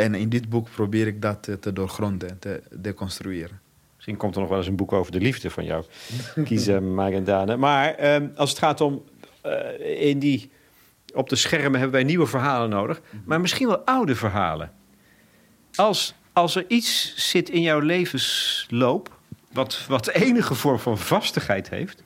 En 0.00 0.14
in 0.14 0.28
dit 0.28 0.48
boek 0.48 0.70
probeer 0.70 1.06
ik 1.06 1.22
dat 1.22 1.42
te 1.60 1.72
doorgronden, 1.72 2.38
te 2.38 2.62
deconstrueren. 2.70 3.60
Misschien 3.94 4.16
komt 4.16 4.34
er 4.34 4.40
nog 4.40 4.48
wel 4.48 4.58
eens 4.58 4.66
een 4.66 4.76
boek 4.76 4.92
over 4.92 5.12
de 5.12 5.20
liefde 5.20 5.50
van 5.50 5.64
jou, 5.64 5.84
Kiezen 6.44 6.94
Magendane. 6.94 7.56
Maar 7.56 8.14
um, 8.14 8.32
als 8.36 8.50
het 8.50 8.58
gaat 8.58 8.80
om 8.80 9.04
uh, 9.46 10.10
in 10.10 10.18
die 10.18 10.50
Op 11.14 11.28
de 11.28 11.36
schermen 11.36 11.72
hebben 11.72 11.90
wij 11.90 12.04
nieuwe 12.04 12.26
verhalen 12.26 12.70
nodig, 12.70 13.00
maar 13.24 13.40
misschien 13.40 13.66
wel 13.66 13.78
oude 13.78 14.16
verhalen. 14.16 14.72
Als, 15.74 16.14
als 16.32 16.54
er 16.54 16.64
iets 16.68 17.14
zit 17.30 17.48
in 17.48 17.62
jouw 17.62 17.80
levensloop 17.80 19.18
wat, 19.52 19.86
wat 19.88 20.08
enige 20.08 20.54
vorm 20.54 20.78
van 20.78 20.98
vastigheid 20.98 21.70
heeft, 21.70 22.02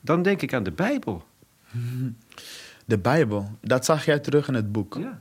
dan 0.00 0.22
denk 0.22 0.42
ik 0.42 0.54
aan 0.54 0.62
de 0.62 0.72
Bijbel. 0.72 1.24
De 2.84 2.98
Bijbel, 2.98 3.50
dat 3.60 3.84
zag 3.84 4.04
jij 4.04 4.18
terug 4.18 4.48
in 4.48 4.54
het 4.54 4.72
boek. 4.72 4.96
Ja. 5.00 5.20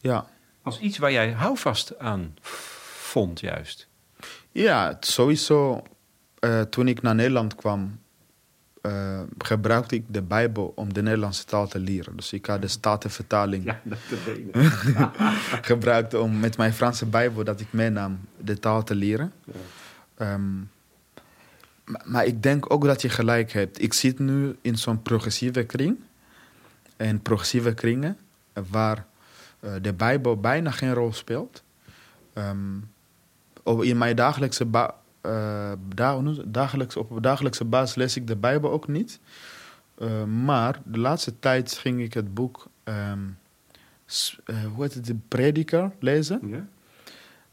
Ja, 0.00 0.26
Als 0.62 0.78
iets 0.80 0.98
waar 0.98 1.12
jij 1.12 1.32
houvast 1.32 1.98
aan 1.98 2.34
vond, 2.40 3.40
juist. 3.40 3.88
ja 4.52 4.96
sowieso. 5.00 5.82
eh, 6.38 6.60
toen 6.60 6.88
ik 6.88 7.02
naar 7.02 7.14
Nederland 7.14 7.54
kwam, 7.54 8.00
eh, 8.80 9.20
gebruikte 9.38 9.94
ik 9.94 10.04
de 10.08 10.22
Bijbel 10.22 10.72
om 10.74 10.92
de 10.92 11.02
Nederlandse 11.02 11.44
taal 11.44 11.68
te 11.68 11.78
leren. 11.78 12.16
Dus 12.16 12.32
ik 12.32 12.46
had 12.46 12.60
de 12.60 12.68
Statenvertaling 12.68 13.64
dat 13.82 13.98
weten. 14.24 14.70
gebruikt 15.70 16.14
om 16.14 16.40
met 16.40 16.56
mijn 16.56 16.72
Franse 16.72 17.06
Bijbel 17.06 17.44
dat 17.44 17.60
ik 17.60 17.72
meenam 17.72 18.20
de 18.36 18.58
taal 18.58 18.82
te 18.84 18.94
leren. 18.94 19.32
Ehm, 20.16 20.56
maar, 21.84 22.02
maar 22.04 22.26
ik 22.26 22.42
denk 22.42 22.72
ook 22.72 22.84
dat 22.84 23.02
je 23.02 23.08
gelijk 23.08 23.52
hebt. 23.52 23.82
Ik 23.82 23.92
zit 23.92 24.18
nu 24.18 24.56
in 24.60 24.78
zo'n 24.78 25.02
progressieve 25.02 25.62
kring. 25.62 25.98
En 26.96 27.20
progressieve 27.20 27.74
kringen 27.74 28.16
eh, 28.52 28.62
waar 28.70 29.06
de 29.82 29.92
Bijbel 29.92 30.36
bijna 30.40 30.70
geen 30.70 30.94
rol 30.94 31.12
speelt. 31.12 31.62
Ehm, 32.32 32.56
op- 33.62 33.82
in 33.82 33.98
mijn 33.98 34.16
dagelijkse, 34.16 34.64
ba- 34.64 34.94
eh, 35.20 35.72
dagelijks, 36.46 36.96
op 36.96 37.22
dagelijkse 37.22 37.64
basis 37.64 37.94
lees 37.96 38.16
ik 38.16 38.26
de 38.26 38.36
Bijbel 38.36 38.70
ook 38.70 38.88
niet. 38.88 39.20
Eh, 39.98 40.24
maar 40.24 40.80
de 40.84 40.98
laatste 40.98 41.38
tijd 41.38 41.72
ging 41.72 42.00
ik 42.00 42.14
het 42.14 42.34
boek, 42.34 42.66
ehm, 42.84 43.18
eh, 44.44 44.56
hoe 44.74 44.82
heet 44.82 44.94
het, 44.94 45.06
de 45.06 45.16
Prediker 45.28 45.90
lezen. 45.98 46.40
Ja? 46.48 46.66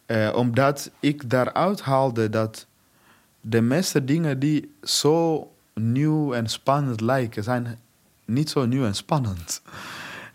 Eh, 0.05 0.35
omdat 0.35 0.91
ik 0.99 1.29
daaruit 1.29 1.81
haalde 1.81 2.29
dat 2.29 2.67
de 3.41 3.61
meeste 3.61 4.05
dingen 4.05 4.39
die 4.39 4.71
zo 4.83 5.51
nieuw 5.73 6.33
en 6.33 6.47
spannend 6.49 7.01
lijken, 7.01 7.43
zijn 7.43 7.79
niet 8.25 8.49
zo 8.49 8.65
nieuw 8.65 8.85
en 8.85 8.95
spannend. 8.95 9.61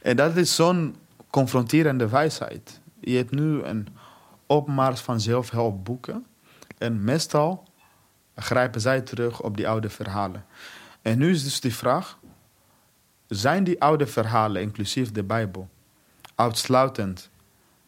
En 0.03 0.17
dat 0.17 0.37
is 0.37 0.55
zo'n 0.55 0.97
confronterende 1.35 2.09
wijsheid. 2.09 2.81
Je 3.01 3.16
hebt 3.16 3.31
nu 3.31 3.62
een 3.62 3.88
opmars 4.47 5.01
van 5.01 5.20
zelfhelpboeken. 5.20 6.27
En 6.79 7.05
meestal 7.05 7.64
grijpen 8.37 8.81
zij 8.81 9.01
terug 9.01 9.42
op 9.42 9.57
die 9.57 9.68
oude 9.68 9.88
verhalen. 9.88 10.44
En 11.03 11.18
nu 11.18 11.31
is 11.31 11.44
dus 11.44 11.61
die 11.61 11.75
vraag: 11.75 12.18
zijn 13.27 13.64
die 13.64 13.81
oude 13.81 14.07
verhalen, 14.07 14.62
inclusief 14.62 15.12
de 15.12 15.23
Bijbel, 15.23 15.68
uitsluitend 16.35 17.31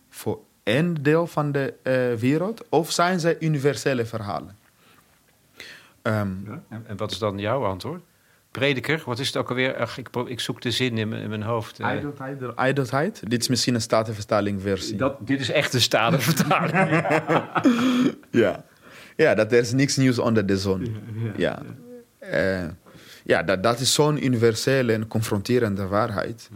voor 0.09 0.41
één 0.63 1.03
deel 1.03 1.27
van 1.27 1.53
de 1.53 1.75
eh, 1.83 2.21
wereld, 2.21 2.69
of 2.69 2.91
zijn 2.91 3.21
zij 3.21 3.37
universele 3.41 4.07
verhalen? 4.07 4.59
Ehm, 6.03 6.35
En, 6.69 6.85
en 6.87 6.97
wat 6.97 7.11
is 7.11 7.19
dan 7.19 7.39
jouw 7.39 7.65
antwoord? 7.65 8.03
Prediker, 8.59 9.03
wat 9.05 9.19
is 9.19 9.27
het 9.27 9.37
ook 9.37 9.49
alweer? 9.49 9.77
Ach, 9.77 9.99
ik, 9.99 10.09
ik 10.27 10.41
zoek 10.41 10.61
de 10.63 10.71
zin 10.71 10.99
in 10.99 11.09
mijn, 11.09 11.23
in 11.23 11.29
mijn 11.29 11.43
hoofd. 11.43 11.79
eh. 11.79 11.87
Ijdelheid. 12.57 13.23
Dit 13.29 13.41
is 13.41 13.49
misschien 13.49 13.75
een 13.75 13.81
statenvertaling 13.81 14.63
versie. 14.63 14.97
dat, 14.97 15.27
dit 15.27 15.41
is 15.41 15.51
echt 15.51 15.75
een 15.75 15.81
stadenvertaling. 15.81 17.05
Ja. 18.31 18.65
ja, 19.17 19.35
dat 19.35 19.53
er 19.53 19.59
is 19.59 19.73
niks 19.73 19.97
nieuws 19.97 20.19
onder 20.19 20.47
de 20.47 20.59
zon. 20.59 20.97
Ja, 21.37 21.63
Eh, 22.19 22.65
ja 23.25 23.43
dat, 23.43 23.63
dat 23.63 23.81
is 23.81 23.93
zo'n 23.95 24.25
universele 24.25 24.93
en 24.93 25.07
confronterende 25.09 25.87
waarheid. 25.87 26.49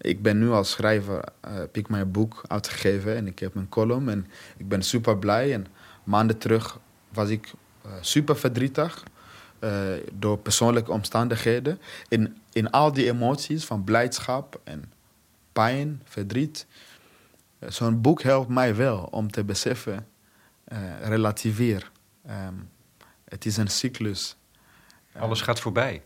Ik 0.00 0.22
ben 0.22 0.38
nu 0.38 0.50
als 0.50 0.70
schrijver, 0.70 1.22
eh, 1.40 1.54
heb 1.54 1.76
ik 1.76 1.88
mijn 1.88 2.10
boek 2.10 2.42
uitgegeven 2.46 3.16
en 3.16 3.26
ik 3.26 3.38
heb 3.38 3.54
een 3.54 3.68
column 3.68 4.08
en 4.08 4.26
ik 4.56 4.68
ben 4.68 4.82
super 4.82 5.18
blij. 5.18 5.52
En 5.52 5.66
maanden 6.04 6.38
terug 6.38 6.78
was 7.12 7.28
ik 7.28 7.52
eh, 7.84 7.90
super 8.00 8.36
verdrietig 8.36 9.02
eh, 9.60 9.80
door 10.12 10.38
persoonlijke 10.38 10.92
omstandigheden. 10.92 11.80
In, 12.08 12.36
in 12.52 12.70
al 12.70 12.92
die 12.92 13.06
emoties 13.06 13.64
van 13.64 13.84
blijdschap 13.84 14.60
en 14.64 14.92
pijn, 15.52 16.02
verdriet. 16.04 16.66
Eh, 17.58 17.70
Zo'n 17.70 18.00
boek 18.00 18.22
helpt 18.22 18.48
mij 18.48 18.74
wel 18.76 19.08
om 19.10 19.30
te 19.30 19.44
beseffen, 19.44 20.06
eh 20.64 20.78
relativeer. 21.02 21.90
Ehm, 22.26 22.54
het 23.24 23.46
is 23.46 23.56
een 23.56 23.68
cyclus. 23.68 24.36
Alles 25.18 25.40
gaat 25.40 25.60
voorbij. 25.60 26.02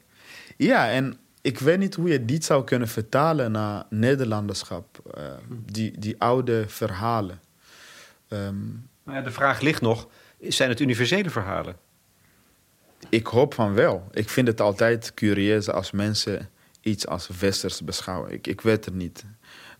Ja, 0.56 0.90
en 0.90 1.18
ik 1.40 1.58
weet 1.58 1.78
niet 1.78 1.94
hoe 1.94 2.08
je 2.08 2.24
dit 2.24 2.44
zou 2.44 2.64
kunnen 2.64 2.88
vertalen 2.88 3.52
naar 3.52 3.84
Nederlanderschap. 3.90 4.98
eh, 5.14 5.24
die, 5.48 5.98
die 5.98 6.20
oude 6.20 6.64
verhalen. 6.68 7.40
Ehm, 8.28 8.66
Nou 9.04 9.16
ja, 9.18 9.20
de 9.22 9.30
vraag 9.30 9.60
ligt 9.60 9.80
nog, 9.80 10.08
zijn 10.40 10.68
het 10.68 10.80
universele 10.80 11.30
verhalen? 11.30 11.76
Ik 13.08 13.26
hoop 13.26 13.54
van 13.54 13.74
wel. 13.74 14.08
Ik 14.10 14.28
vind 14.28 14.48
het 14.48 14.60
altijd 14.60 15.14
curieus 15.14 15.70
als 15.70 15.90
mensen 15.90 16.50
iets 16.80 17.06
als 17.06 17.28
westers 17.38 17.84
beschouwen. 17.84 18.32
Ik, 18.32 18.46
ik 18.46 18.60
weet 18.60 18.84
het 18.84 18.94
niet. 18.94 19.24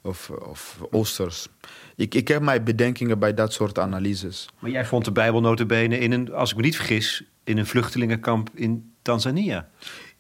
Of, 0.03 0.31
of 0.31 0.79
oosters. 0.91 1.49
Ik, 1.97 2.15
ik 2.15 2.29
heb 2.29 2.43
mijn 2.43 2.65
bedenkingen 2.65 3.19
bij 3.19 3.35
dat 3.35 3.53
soort 3.53 3.79
analyses. 3.79 4.49
Maar 4.59 4.71
jij 4.71 4.85
vond 4.85 5.05
de 5.05 5.13
Bijbel 5.13 5.41
in 6.01 6.13
een, 6.13 6.33
als 6.33 6.51
ik 6.51 6.57
me 6.57 6.63
niet 6.63 6.77
vergis, 6.77 7.25
in 7.45 7.59
een 7.59 7.67
vluchtelingenkamp 7.67 8.51
in 8.55 8.93
Tanzania. 9.03 9.69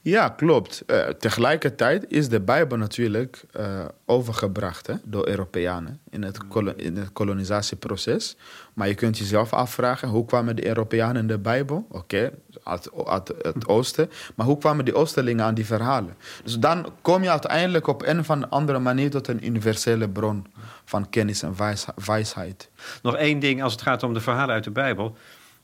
Ja, 0.04 0.28
klopt. 0.28 0.82
Eh, 0.86 1.08
tegelijkertijd 1.08 2.04
is 2.08 2.28
de 2.28 2.40
Bijbel 2.40 2.78
natuurlijk 2.78 3.44
eh, 3.52 3.84
overgebracht 4.06 4.86
hè, 4.86 4.94
door 5.04 5.28
Europeanen 5.28 6.00
in 6.10 6.22
het, 6.22 6.46
kolo- 6.48 6.72
in 6.76 6.96
het 6.96 7.12
kolonisatieproces. 7.12 8.36
Maar 8.74 8.88
je 8.88 8.94
kunt 8.94 9.18
jezelf 9.18 9.52
afvragen, 9.52 10.08
hoe 10.08 10.24
kwamen 10.24 10.56
de 10.56 10.66
Europeanen 10.66 11.22
in 11.22 11.26
de 11.26 11.38
Bijbel? 11.38 11.86
Oké, 11.90 12.30
uit, 12.62 12.90
uit 13.06 13.32
het 13.42 13.68
oosten. 13.68 14.10
Maar 14.34 14.46
hoe 14.46 14.58
kwamen 14.58 14.84
die 14.84 14.94
Oosterlingen 14.94 15.44
aan 15.44 15.54
die 15.54 15.66
verhalen? 15.66 16.16
Dus 16.44 16.58
dan 16.58 16.92
kom 17.02 17.22
je 17.22 17.30
uiteindelijk 17.30 17.86
op 17.86 18.02
een 18.02 18.18
of 18.18 18.30
andere 18.30 18.78
manier 18.78 19.10
tot 19.10 19.28
een 19.28 19.46
universele 19.46 20.08
bron 20.08 20.46
van 20.84 21.08
kennis 21.10 21.42
en 21.42 21.56
wijs- 21.56 21.86
wijsheid. 22.04 22.70
Nog 23.02 23.16
één 23.16 23.38
ding 23.38 23.62
als 23.62 23.72
het 23.72 23.82
gaat 23.82 24.02
om 24.02 24.14
de 24.14 24.20
verhalen 24.20 24.54
uit 24.54 24.64
de 24.64 24.70
Bijbel. 24.70 25.16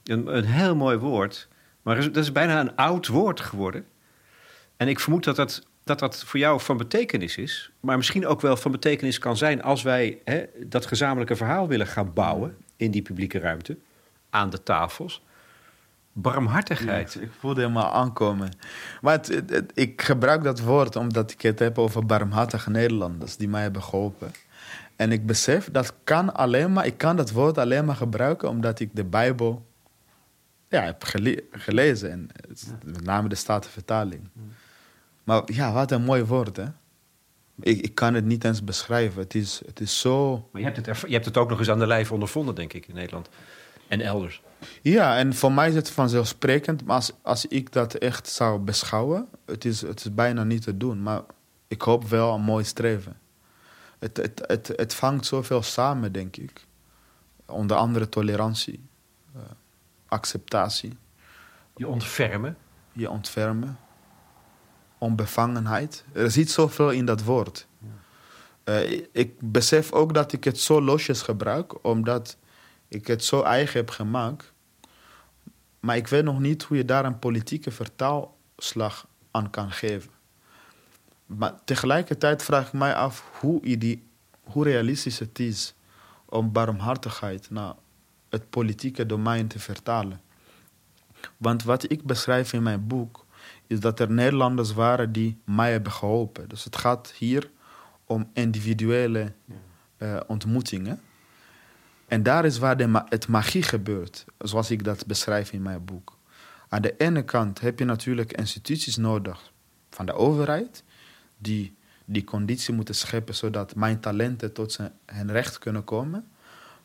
Een, 0.04 0.36
een 0.36 0.44
heel 0.44 0.76
mooi 0.76 0.96
woord, 0.96 1.48
maar 1.82 1.96
dat 2.02 2.16
is 2.16 2.32
bijna 2.32 2.60
een 2.60 2.76
oud 2.76 3.06
woord 3.06 3.40
geworden. 3.40 3.84
En 4.78 4.88
ik 4.88 5.00
vermoed 5.00 5.24
dat 5.24 5.36
dat, 5.36 5.66
dat 5.84 5.98
dat 5.98 6.24
voor 6.24 6.38
jou 6.40 6.60
van 6.60 6.76
betekenis 6.76 7.36
is, 7.36 7.70
maar 7.80 7.96
misschien 7.96 8.26
ook 8.26 8.40
wel 8.40 8.56
van 8.56 8.70
betekenis 8.72 9.18
kan 9.18 9.36
zijn 9.36 9.62
als 9.62 9.82
wij 9.82 10.18
hè, 10.24 10.44
dat 10.66 10.86
gezamenlijke 10.86 11.36
verhaal 11.36 11.68
willen 11.68 11.86
gaan 11.86 12.12
bouwen 12.12 12.56
in 12.76 12.90
die 12.90 13.02
publieke 13.02 13.38
ruimte, 13.38 13.76
aan 14.30 14.50
de 14.50 14.62
tafels. 14.62 15.22
Barmhartigheid. 16.12 17.14
Ik 17.20 17.30
voelde 17.38 17.60
hem 17.60 17.76
al 17.76 17.92
aankomen. 17.92 18.50
Maar 19.00 19.12
het, 19.12 19.26
het- 19.28 19.50
het- 19.50 19.70
ik 19.74 20.02
gebruik 20.02 20.42
dat 20.42 20.60
woord 20.60 20.96
omdat 20.96 21.30
ik 21.30 21.42
het 21.42 21.58
heb 21.58 21.78
over 21.78 22.06
barmhartige 22.06 22.70
Nederlanders 22.70 23.36
die 23.36 23.48
mij 23.48 23.62
hebben 23.62 23.82
geholpen. 23.82 24.30
En 24.96 25.12
ik 25.12 25.26
besef 25.26 25.68
dat 25.70 25.94
kan 26.04 26.34
alleen 26.34 26.72
maar, 26.72 26.86
ik 26.86 26.98
kan 26.98 27.16
dat 27.16 27.30
woord 27.30 27.58
alleen 27.58 27.84
maar 27.84 27.96
gebruiken 27.96 28.48
omdat 28.48 28.80
ik 28.80 28.90
de 28.92 29.04
Bijbel 29.04 29.66
ja, 30.68 30.82
heb 30.82 31.04
gele- 31.04 31.44
gelezen. 31.50 32.10
En 32.10 32.28
met 32.84 33.04
name 33.04 33.28
de 33.28 33.34
Statenvertaling. 33.34 34.28
Maar 35.28 35.42
ja, 35.46 35.72
wat 35.72 35.90
een 35.90 36.02
mooi 36.02 36.24
woord, 36.24 36.56
hè? 36.56 36.64
Ik, 37.60 37.80
ik 37.80 37.94
kan 37.94 38.14
het 38.14 38.24
niet 38.24 38.44
eens 38.44 38.64
beschrijven. 38.64 39.22
Het 39.22 39.34
is, 39.34 39.62
het 39.66 39.80
is 39.80 40.00
zo. 40.00 40.48
Maar 40.52 40.60
je 40.60 40.70
hebt, 40.70 40.86
het 40.86 41.00
je 41.00 41.12
hebt 41.12 41.24
het 41.24 41.36
ook 41.36 41.48
nog 41.48 41.58
eens 41.58 41.70
aan 41.70 41.78
de 41.78 41.86
lijf 41.86 42.12
ondervonden, 42.12 42.54
denk 42.54 42.72
ik, 42.72 42.86
in 42.86 42.94
Nederland. 42.94 43.28
En 43.88 44.00
elders. 44.00 44.42
Ja, 44.82 45.18
en 45.18 45.34
voor 45.34 45.52
mij 45.52 45.68
is 45.68 45.74
het 45.74 45.90
vanzelfsprekend. 45.90 46.84
Maar 46.84 46.96
als, 46.96 47.12
als 47.22 47.46
ik 47.46 47.72
dat 47.72 47.94
echt 47.94 48.28
zou 48.28 48.58
beschouwen, 48.58 49.28
het 49.46 49.64
is, 49.64 49.80
het 49.80 50.00
is 50.00 50.14
bijna 50.14 50.44
niet 50.44 50.62
te 50.62 50.76
doen. 50.76 51.02
Maar 51.02 51.22
ik 51.66 51.82
hoop 51.82 52.04
wel 52.08 52.34
een 52.34 52.42
mooi 52.42 52.64
streven. 52.64 53.18
Het, 53.98 54.16
het, 54.16 54.44
het, 54.46 54.72
het 54.76 54.94
vangt 54.94 55.26
zoveel 55.26 55.62
samen, 55.62 56.12
denk 56.12 56.36
ik. 56.36 56.66
Onder 57.46 57.76
andere 57.76 58.08
tolerantie, 58.08 58.88
eh, 59.34 59.40
acceptatie, 60.06 60.96
Je 61.76 61.88
ontfermen. 61.88 62.56
je 62.92 63.10
ontfermen, 63.10 63.78
onbevangenheid. 64.98 66.04
Er 66.12 66.30
zit 66.30 66.50
zoveel 66.50 66.90
in 66.90 67.04
dat 67.04 67.22
woord. 67.24 67.66
Eh, 68.64 68.90
ik- 68.92 69.08
ik 69.12 69.32
besef 69.38 69.92
ook 69.92 70.14
dat 70.14 70.32
ik 70.32 70.44
het 70.44 70.58
zo 70.60 70.80
losjes 70.82 71.22
gebruik, 71.22 71.84
omdat 71.84 72.36
ik 72.88 73.06
het 73.06 73.24
zo 73.24 73.42
eigen 73.42 73.76
heb 73.80 73.90
gemaakt. 73.90 74.52
Maar 75.80 75.96
ik 75.96 76.08
weet 76.08 76.24
nog 76.24 76.38
niet 76.40 76.62
hoe 76.62 76.76
je 76.76 76.84
daar 76.84 77.04
een 77.04 77.18
politieke 77.18 77.70
vertaalslag 77.70 79.06
aan 79.30 79.50
kan 79.50 79.70
geven. 79.70 80.10
Maar 81.26 81.54
tegelijkertijd 81.64 82.42
vraag 82.42 82.66
ik 82.66 82.72
mij 82.72 82.94
af 82.94 83.24
hoe, 83.40 83.78
die, 83.78 84.06
hoe 84.44 84.64
realistisch 84.64 85.18
het 85.18 85.38
is 85.38 85.74
om 86.24 86.52
barmhartigheid 86.52 87.50
naar 87.50 87.74
het 88.28 88.50
politieke 88.50 89.06
domein 89.06 89.48
te 89.48 89.58
vertalen. 89.58 90.20
Want 91.36 91.62
wat 91.62 91.90
ik 91.90 92.02
beschrijf 92.02 92.52
in 92.52 92.62
mijn 92.62 92.86
boek 92.86 93.26
is 93.68 93.80
dat 93.80 94.00
er 94.00 94.10
Nederlanders 94.10 94.72
waren 94.72 95.12
die 95.12 95.40
mij 95.44 95.72
hebben 95.72 95.92
geholpen. 95.92 96.48
Dus 96.48 96.64
het 96.64 96.76
gaat 96.76 97.12
hier 97.16 97.50
om 98.04 98.30
individuele 98.32 99.32
uh, 99.98 100.20
ontmoetingen. 100.26 101.00
En 102.06 102.22
daar 102.22 102.44
is 102.44 102.58
waar 102.58 102.76
de 102.76 103.02
het 103.08 103.28
magie 103.28 103.62
gebeurt, 103.62 104.24
zoals 104.38 104.70
ik 104.70 104.84
dat 104.84 105.06
beschrijf 105.06 105.52
in 105.52 105.62
mijn 105.62 105.84
boek. 105.84 106.16
Aan 106.68 106.82
de 106.82 106.94
ene 106.96 107.22
kant 107.22 107.60
heb 107.60 107.78
je 107.78 107.84
natuurlijk 107.84 108.32
instituties 108.32 108.96
nodig 108.96 109.52
van 109.90 110.06
de 110.06 110.12
overheid, 110.12 110.82
die 111.38 111.76
die 112.10 112.24
conditie 112.24 112.74
moeten 112.74 112.94
scheppen 112.94 113.34
zodat 113.34 113.74
mijn 113.74 114.00
talenten 114.00 114.52
tot 114.52 114.72
zijn, 114.72 114.92
hun 115.06 115.32
recht 115.32 115.58
kunnen 115.58 115.84
komen. 115.84 116.28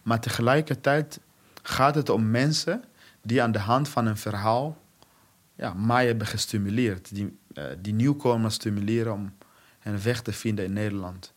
Maar 0.01 0.19
tegelijkertijd 0.19 1.19
gaat 1.61 1.95
het 1.95 2.09
om 2.09 2.31
mensen 2.31 2.83
die 3.21 3.41
aan 3.41 3.51
de 3.51 3.59
hand 3.59 3.89
van 3.89 4.05
een 4.05 4.17
verhaal 4.17 4.77
ja, 5.55 5.73
mij 5.73 6.05
hebben 6.05 6.27
gestimuleerd. 6.27 7.15
Die, 7.15 7.37
uh, 7.53 7.63
die 7.79 7.93
nieuwkomers 7.93 8.53
stimuleren 8.53 9.13
om 9.13 9.33
hun 9.79 10.01
weg 10.01 10.21
te 10.21 10.33
vinden 10.33 10.65
in 10.65 10.73
Nederland. 10.73 11.33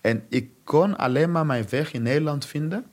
En 0.00 0.24
ik 0.28 0.50
kon 0.64 0.96
alleen 0.96 1.32
maar 1.32 1.46
mijn 1.46 1.68
weg 1.68 1.92
in 1.92 2.02
Nederland 2.02 2.44
vinden 2.44 2.86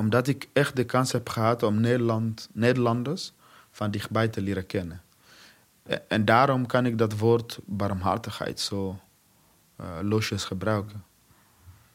omdat 0.00 0.26
ik 0.26 0.48
echt 0.52 0.76
de 0.76 0.84
kans 0.84 1.12
heb 1.12 1.28
gehad 1.28 1.62
om 1.62 1.80
Nederland, 1.80 2.48
Nederlanders 2.52 3.32
van 3.70 3.90
dichtbij 3.90 4.28
te 4.28 4.40
leren 4.40 4.66
kennen. 4.66 5.02
En 6.08 6.24
daarom 6.24 6.66
kan 6.66 6.86
ik 6.86 6.98
dat 6.98 7.18
woord 7.18 7.58
barmhartigheid 7.64 8.60
zo 8.60 8.98
uh, 9.80 9.86
losjes 10.02 10.44
gebruiken. 10.44 11.04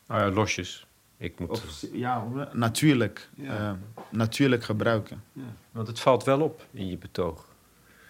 Ah 0.07 0.19
ja, 0.19 0.29
losjes. 0.29 0.87
Ik 1.17 1.39
moet... 1.39 1.87
ja, 1.91 2.27
natuurlijk. 2.53 3.29
Uh, 3.37 3.71
natuurlijk 4.09 4.63
gebruiken. 4.63 5.23
Ja. 5.33 5.41
Want 5.71 5.87
het 5.87 5.99
valt 5.99 6.23
wel 6.23 6.41
op 6.41 6.65
in 6.71 6.87
je 6.87 6.97
betoog. 6.97 7.47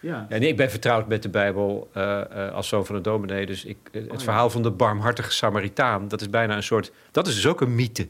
Ja. 0.05 0.25
En 0.29 0.43
ik 0.43 0.57
ben 0.57 0.69
vertrouwd 0.69 1.07
met 1.07 1.23
de 1.23 1.29
Bijbel 1.29 1.89
uh, 1.97 2.51
als 2.51 2.67
zoon 2.67 2.85
van 2.85 2.95
een 2.95 3.01
dominee. 3.01 3.45
Dus 3.45 3.65
ik, 3.65 3.77
het 3.91 4.11
oh, 4.11 4.17
verhaal 4.17 4.49
van 4.49 4.61
de 4.61 4.71
barmhartige 4.71 5.31
Samaritaan, 5.31 6.07
dat 6.07 6.21
is 6.21 6.29
bijna 6.29 6.55
een 6.55 6.63
soort. 6.63 6.91
Dat 7.11 7.27
is 7.27 7.35
dus 7.35 7.47
ook 7.47 7.61
een 7.61 7.75
mythe. 7.75 8.09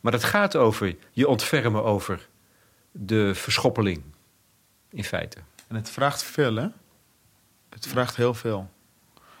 Maar 0.00 0.12
dat 0.12 0.24
gaat 0.24 0.56
over 0.56 0.96
je 1.10 1.28
ontfermen 1.28 1.84
over 1.84 2.28
de 2.90 3.34
verschoppeling, 3.34 4.02
in 4.90 5.04
feite. 5.04 5.36
En 5.68 5.76
het 5.76 5.90
vraagt 5.90 6.22
veel, 6.22 6.54
hè? 6.54 6.68
Het 7.68 7.86
vraagt 7.86 8.16
heel 8.16 8.34
veel. 8.34 8.70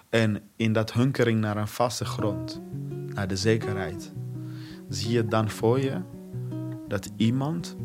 En 0.08 0.50
in 0.56 0.72
dat 0.72 0.92
hunkering 0.92 1.40
naar 1.40 1.56
een 1.56 1.68
vaste 1.68 2.04
grond, 2.04 2.60
naar 3.08 3.28
de 3.28 3.36
zekerheid, 3.36 4.12
zie 4.88 5.12
je 5.12 5.24
dan 5.24 5.50
voor 5.50 5.80
je 5.80 6.00
dat 6.88 7.10
iemand 7.16 7.76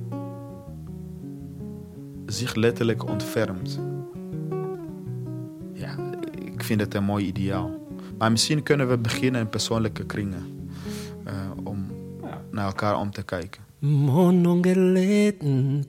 zich 2.26 2.56
letterlijk 2.56 3.10
ontfermt. 3.10 3.80
Vind 6.66 6.82
het 6.82 6.94
een 6.94 7.04
mooi 7.04 7.26
ideaal. 7.26 7.72
Maar 8.18 8.32
misschien 8.32 8.64
kunnen 8.64 8.90
we 8.90 8.98
beginnen 8.98 9.42
in 9.42 9.50
persoonlijke 9.50 10.06
kringen. 10.06 10.70
Uh, 11.28 11.34
om 11.64 11.86
naar 12.52 12.66
elkaar 12.66 13.00
om 13.00 13.12
te 13.12 13.24
kijken. 13.24 13.62
Monongeleten, 13.80 15.86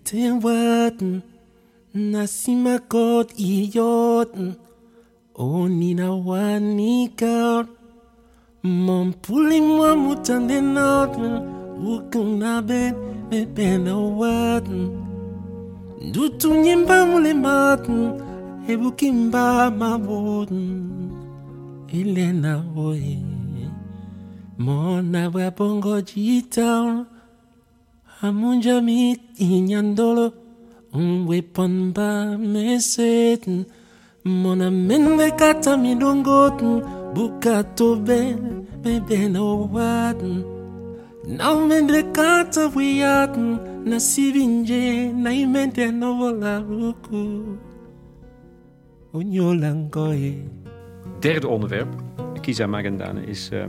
nasima 1.90 2.78
kot 2.88 3.32
onina 5.36 6.08
wanika, 6.24 7.66
mon 8.62 9.14
puli 9.20 9.60
mwa 9.60 9.94
mutande 9.94 10.60
noten, 10.60 11.42
ukung 11.84 12.38
na 12.38 12.62
ben, 12.62 12.94
me 13.30 13.46
ben 13.46 13.86
a 13.86 13.96
waten, 14.18 14.90
dutu 16.12 16.48
nyimba 16.48 17.04
mule 17.04 17.34
maten, 17.34 18.20
ebukimba 18.72 19.70
mabun 19.70 20.52
ilena 21.98 22.52
oye 22.76 23.18
mona 24.64 25.30
bwa 25.30 25.50
bongo 25.56 26.00
jitown 26.08 27.06
amunja 28.22 28.76
mi 28.86 29.18
inyandolo 29.38 30.26
umbwe 30.98 31.42
ponba 31.54 32.38
meseten 32.38 33.64
mona 34.24 34.70
menwekata 34.70 35.72
kata 35.76 35.76
buka 35.76 36.72
bukato 37.14 37.88
be 38.06 38.18
bebena 38.82 39.40
owaten 39.40 40.56
Now 41.26 41.58
men 41.66 41.88
the 41.88 42.04
kata 42.14 42.70
wiyaten 42.70 43.84
na 43.84 43.98
sivinje 43.98 45.12
na 45.12 45.30
imente 45.30 45.90
no 45.90 46.14
volaruku 46.14 47.58
Derde 51.20 51.48
onderwerp, 51.48 52.02
Kisa 52.40 52.66
Magandane, 52.66 53.26
is... 53.26 53.50
Uh, 53.52 53.64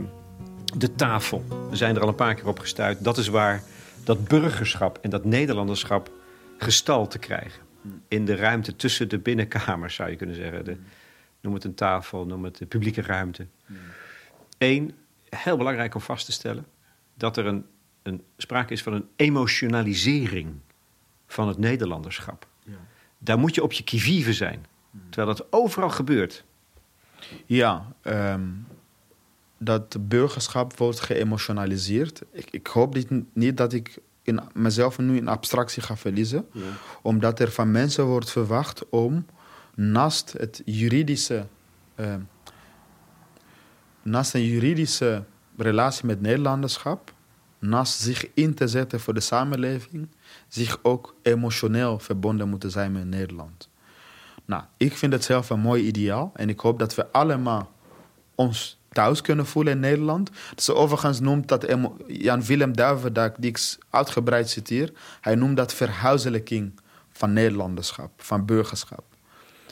de 0.76 0.94
tafel. 0.94 1.44
We 1.70 1.76
zijn 1.76 1.96
er 1.96 2.02
al 2.02 2.08
een 2.08 2.14
paar 2.14 2.34
keer 2.34 2.46
op 2.46 2.58
gestuurd. 2.58 3.04
Dat 3.04 3.18
is 3.18 3.28
waar 3.28 3.62
dat 4.04 4.28
burgerschap 4.28 4.98
en 5.02 5.10
dat 5.10 5.24
Nederlanderschap 5.24 6.10
gestalte 6.58 7.18
krijgen. 7.18 7.62
In 8.08 8.24
de 8.24 8.34
ruimte 8.34 8.76
tussen 8.76 9.08
de 9.08 9.18
binnenkamers, 9.18 9.94
zou 9.94 10.10
je 10.10 10.16
kunnen 10.16 10.36
zeggen. 10.36 10.64
De, 10.64 10.76
noem 11.40 11.54
het 11.54 11.64
een 11.64 11.74
tafel, 11.74 12.26
noem 12.26 12.44
het 12.44 12.58
de 12.58 12.66
publieke 12.66 13.02
ruimte. 13.02 13.46
Eén, 14.58 14.94
heel 15.28 15.56
belangrijk 15.56 15.94
om 15.94 16.00
vast 16.00 16.26
te 16.26 16.32
stellen... 16.32 16.66
dat 17.14 17.36
er 17.36 17.46
een, 17.46 17.64
een 18.02 18.22
sprake 18.36 18.72
is 18.72 18.82
van 18.82 18.92
een 18.92 19.08
emotionalisering 19.16 20.54
van 21.26 21.48
het 21.48 21.58
Nederlanderschap. 21.58 22.46
Ja. 22.64 22.72
Daar 23.18 23.38
moet 23.38 23.54
je 23.54 23.62
op 23.62 23.72
je 23.72 23.84
kivive 23.84 24.32
zijn. 24.32 24.66
Terwijl 25.10 25.36
dat 25.36 25.46
overal 25.52 25.90
gebeurt. 25.90 26.44
Ja, 27.46 27.92
um, 28.02 28.66
dat 29.58 30.08
burgerschap 30.08 30.76
wordt 30.76 31.00
geëmotionaliseerd. 31.00 32.22
Ik, 32.32 32.50
ik 32.50 32.66
hoop 32.66 32.94
niet, 32.94 33.10
niet 33.32 33.56
dat 33.56 33.72
ik 33.72 33.98
in 34.22 34.40
mezelf 34.52 34.98
nu 34.98 35.16
in 35.16 35.28
abstractie 35.28 35.82
ga 35.82 35.96
verliezen. 35.96 36.46
Omdat 37.02 37.40
er 37.40 37.50
van 37.50 37.70
mensen 37.70 38.04
wordt 38.04 38.30
verwacht 38.30 38.88
om 38.88 39.26
naast 39.74 40.32
het 40.32 40.62
juridische... 40.64 41.46
Uh, 41.96 42.14
naast 44.02 44.34
een 44.34 44.44
juridische 44.44 45.24
relatie 45.56 46.06
met 46.06 46.20
Nederlanderschap... 46.20 47.12
naast 47.58 48.00
zich 48.00 48.28
in 48.34 48.54
te 48.54 48.68
zetten 48.68 49.00
voor 49.00 49.14
de 49.14 49.20
samenleving... 49.20 50.08
zich 50.48 50.78
ook 50.82 51.14
emotioneel 51.22 51.98
verbonden 51.98 52.48
moeten 52.48 52.70
zijn 52.70 52.92
met 52.92 53.06
Nederland. 53.06 53.67
Nou, 54.48 54.62
ik 54.76 54.96
vind 54.96 55.12
het 55.12 55.24
zelf 55.24 55.50
een 55.50 55.60
mooi 55.60 55.84
ideaal. 55.84 56.32
En 56.34 56.48
ik 56.48 56.60
hoop 56.60 56.78
dat 56.78 56.94
we 56.94 57.12
allemaal 57.12 57.72
ons 58.34 58.78
thuis 58.92 59.20
kunnen 59.20 59.46
voelen 59.46 59.72
in 59.72 59.80
Nederland. 59.80 60.30
Dus 60.54 60.70
overigens 60.70 61.20
noemt 61.20 61.48
dat 61.48 61.66
Jan-Willem 62.06 62.76
Duiven, 62.76 63.32
die 63.38 63.50
ik 63.50 63.76
uitgebreid 63.90 64.50
citeer, 64.50 64.92
hij 65.20 65.34
noemt 65.34 65.56
dat 65.56 65.74
verhuizelijking 65.74 66.72
van 67.12 67.32
Nederlanderschap, 67.32 68.10
van 68.16 68.44
burgerschap. 68.44 69.04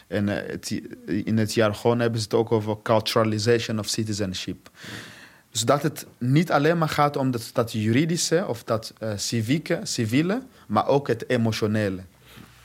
En 0.07 0.29
uh, 0.29 1.25
in 1.25 1.39
het 1.39 1.55
jargon 1.55 1.99
hebben 1.99 2.21
ze 2.21 2.25
het 2.25 2.35
ook 2.35 2.53
over 2.53 2.77
culturalization 2.83 3.79
of 3.79 3.87
citizenship. 3.87 4.71
Dus 5.51 5.61
dat 5.61 5.83
het 5.83 6.07
niet 6.19 6.53
alleen 6.53 6.79
maar 6.79 6.89
gaat 6.89 7.17
om 7.17 7.31
dat, 7.31 7.51
dat 7.53 7.73
juridische 7.73 8.45
of 8.49 8.65
dat 8.65 8.93
uh, 9.03 9.13
civieke, 9.17 9.81
civiele, 9.83 10.43
maar 10.67 10.87
ook 10.87 11.09
het 11.09 11.29
emotionele. 11.29 12.03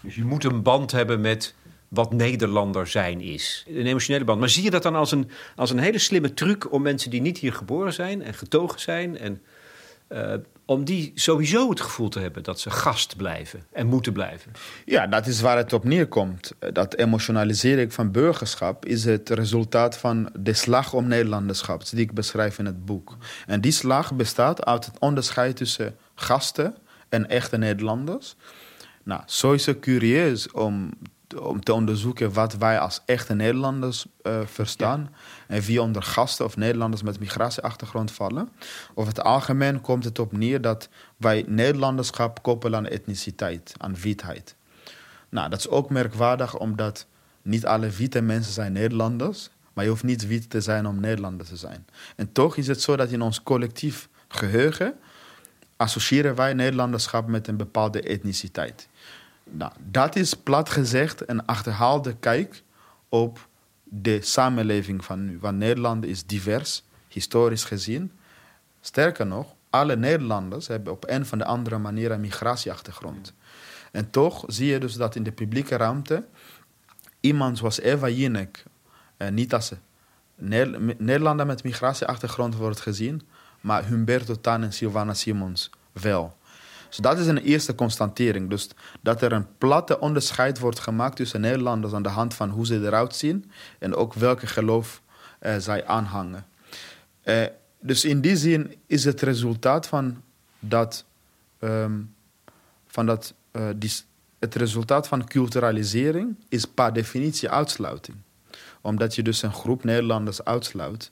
Dus 0.02 0.16
je 0.16 0.26
moet 0.26 0.44
een 0.44 0.62
band 0.62 0.92
hebben 0.92 1.22
met 1.22 1.54
wat 1.94 2.14
Nederlander 2.14 2.88
zijn 2.88 3.22
is. 3.22 3.66
Een 3.68 3.86
emotionele 3.86 4.26
band. 4.26 4.40
Maar 4.40 4.50
zie 4.50 4.64
je 4.64 4.70
dat 4.70 4.84
dan 4.84 4.96
als 4.96 5.12
een, 5.12 5.30
als 5.56 5.70
een 5.70 5.80
hele 5.80 5.98
slimme 5.98 6.34
truc 6.34 6.72
om 6.72 6.82
mensen 6.82 7.10
die 7.10 7.22
niet 7.22 7.38
hier 7.38 7.54
geboren 7.54 7.94
zijn 7.94 8.22
en 8.22 8.34
getogen 8.34 8.80
zijn 8.80 9.18
en 9.18 9.42
uh, 10.10 10.34
om 10.66 10.84
die 10.84 11.12
sowieso 11.16 11.70
het 11.70 11.82
gevoel 11.82 12.10
te 12.10 12.20
hebben 12.20 12.44
dat 12.44 12.60
ze 12.60 12.70
gast 12.70 13.16
blijven 13.16 13.64
en 13.72 13.88
moeten 13.88 14.14
blijven. 14.14 14.52
Ja, 14.86 15.08
dat 15.08 15.28
is 15.28 15.42
waar 15.42 15.58
het 15.58 15.74
op 15.74 15.84
neerkomt. 15.84 16.54
Dat 16.74 16.96
emotionalisering 16.96 17.94
van 17.94 18.12
burgerschap 18.12 18.86
is 18.86 19.06
het 19.06 19.30
resultaat 19.30 19.98
van 19.98 20.30
de 20.40 20.54
slag 20.54 20.94
om 20.94 21.08
Nederlanderschap, 21.08 21.90
die 21.90 22.00
ik 22.00 22.14
beschrijf 22.14 22.60
in 22.60 22.66
het 22.66 22.86
boek. 22.86 23.18
En 23.48 23.62
die 23.62 23.72
slag 23.72 24.14
bestaat 24.14 24.66
uit 24.66 24.86
het 24.86 25.00
onderscheid 25.00 25.56
tussen 25.56 25.96
gasten 26.16 26.76
en 27.10 27.30
echte 27.30 27.58
Nederlanders. 27.58 28.36
Nou, 29.04 29.22
zo 29.26 29.52
is 29.52 29.66
het 29.66 29.80
curieus 29.80 30.52
om 30.52 30.92
om 31.40 31.64
te 31.64 31.74
onderzoeken 31.74 32.34
wat 32.34 32.58
wij 32.58 32.80
als 32.80 33.02
echte 33.06 33.34
Nederlanders 33.34 34.06
uh, 34.24 34.40
verstaan. 34.46 35.16
En 35.48 35.62
wie 35.62 35.82
onder 35.82 36.04
gasten 36.04 36.46
of 36.46 36.58
Nederlanders 36.58 37.04
met 37.04 37.20
migratieachtergrond 37.20 38.12
vallen. 38.12 38.50
Over 38.94 39.14
het 39.14 39.24
algemeen 39.24 39.82
komt 39.82 40.04
het 40.04 40.20
op 40.20 40.32
neer 40.32 40.62
dat 40.62 40.90
wij 41.18 41.44
Nederlanderschap 41.48 42.42
koppelen 42.42 42.80
aan 42.80 42.88
etniciteit, 42.88 43.74
aan 43.78 43.96
witheid. 43.96 44.56
Nou, 45.30 45.50
dat 45.50 45.60
is 45.60 45.70
ook 45.70 45.90
merkwaardig 45.90 46.58
omdat 46.58 47.06
niet 47.42 47.66
alle 47.66 47.90
witte 47.90 48.22
mensen 48.22 48.54
zijn 48.54 48.72
Nederlanders. 48.72 49.50
Maar 49.74 49.84
je 49.84 49.90
hoeft 49.90 50.04
niet 50.04 50.28
wit 50.28 50.50
te 50.50 50.62
zijn 50.62 50.86
om 50.86 51.00
Nederlander 51.00 51.46
te 51.46 51.56
zijn. 51.56 51.86
En 52.16 52.32
toch 52.32 52.58
is 52.58 52.68
het 52.68 52.82
zo 52.82 52.96
dat 52.96 53.12
in 53.12 53.22
ons 53.22 53.44
collectief 53.44 54.10
geheugen 54.28 54.96
associëren 55.82 56.36
wij 56.36 56.54
Nederlanderschap 56.54 57.28
met 57.28 57.48
een 57.48 57.58
bepaalde 57.58 58.02
etniciteit. 58.02 58.88
Nou, 59.44 59.72
dat 59.80 60.16
is 60.16 60.34
plat 60.34 60.70
gezegd 60.70 61.30
een 61.30 61.46
achterhaalde 61.46 62.16
kijk 62.16 62.64
op 63.10 63.48
de 63.84 64.22
samenleving 64.22 65.06
van 65.06 65.26
nu. 65.26 65.38
Want 65.40 65.58
Nederland 65.58 66.06
is 66.06 66.26
divers, 66.26 66.84
historisch 67.08 67.64
gezien. 67.64 68.12
Sterker 68.82 69.28
nog, 69.28 69.56
alle 69.70 69.96
Nederlanders 69.96 70.68
hebben 70.68 70.94
op 70.94 71.10
een 71.10 71.22
of 71.22 71.30
de 71.30 71.46
andere 71.46 71.78
manier 71.78 72.12
een 72.12 72.22
migratieachtergrond. 72.22 73.34
En 73.92 74.10
toch 74.10 74.44
zie 74.48 74.68
je 74.68 74.80
dus 74.80 74.94
dat 74.94 75.16
in 75.16 75.24
de 75.24 75.32
publieke 75.32 75.78
ruimte 75.78 76.26
iemand 77.20 77.58
zoals 77.58 77.80
Eva 77.80 78.10
Jinek, 78.10 78.64
eh, 79.18 79.30
niet 79.30 79.54
als 79.54 79.72
Nederlander 80.36 81.46
met 81.46 81.64
migratieachtergrond 81.64 82.56
wordt 82.56 82.80
gezien, 82.80 83.22
maar 83.62 83.86
Humberto 83.86 84.36
Tan 84.36 84.64
en 84.64 84.74
Silvana 84.74 85.14
Simons 85.14 85.70
wel. 85.92 86.38
Dus 86.92 87.00
dat 87.00 87.20
is 87.20 87.28
een 87.28 87.38
eerste 87.38 87.76
constatering. 87.76 88.50
Dus 88.50 88.70
dat 89.02 89.22
er 89.22 89.32
een 89.32 89.48
platte 89.58 90.00
onderscheid 90.00 90.60
wordt 90.60 90.80
gemaakt 90.80 91.16
tussen 91.16 91.42
Nederlanders 91.42 91.94
aan 91.94 92.04
de 92.04 92.10
hand 92.10 92.34
van 92.34 92.50
hoe 92.50 92.66
ze 92.66 92.86
eruit 92.86 93.16
zien 93.16 93.52
en 93.80 93.96
ook 93.96 94.14
welke 94.14 94.48
geloof 94.48 95.02
uh, 95.42 95.56
zij 95.58 95.86
aanhangen. 95.86 96.46
Uh, 97.24 97.44
dus 97.80 98.06
in 98.06 98.22
die 98.22 98.38
zin 98.38 98.76
is 98.88 99.04
het 99.04 99.22
resultaat 99.22 99.88
van 99.88 100.22
dat, 100.60 101.06
um, 101.60 102.14
van 102.88 103.06
dat 103.06 103.34
uh, 103.52 103.68
die, 103.76 103.92
het 104.40 104.56
resultaat 104.56 105.08
van 105.08 105.28
culturalisering 105.28 106.36
is 106.50 106.66
per 106.66 106.94
definitie 106.94 107.50
uitsluiting. 107.50 108.18
Omdat 108.82 109.16
je 109.16 109.24
dus 109.24 109.42
een 109.42 109.54
groep 109.54 109.84
Nederlanders 109.84 110.44
uitsluit 110.44 111.12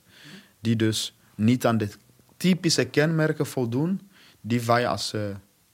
die 0.60 0.76
dus 0.76 1.16
niet 1.34 1.66
aan 1.66 1.78
de 1.78 1.88
typische 2.36 2.84
kenmerken 2.84 3.46
voldoen 3.46 4.00
die 4.40 4.62
wij 4.62 4.88
als, 4.88 5.14
uh, 5.14 5.22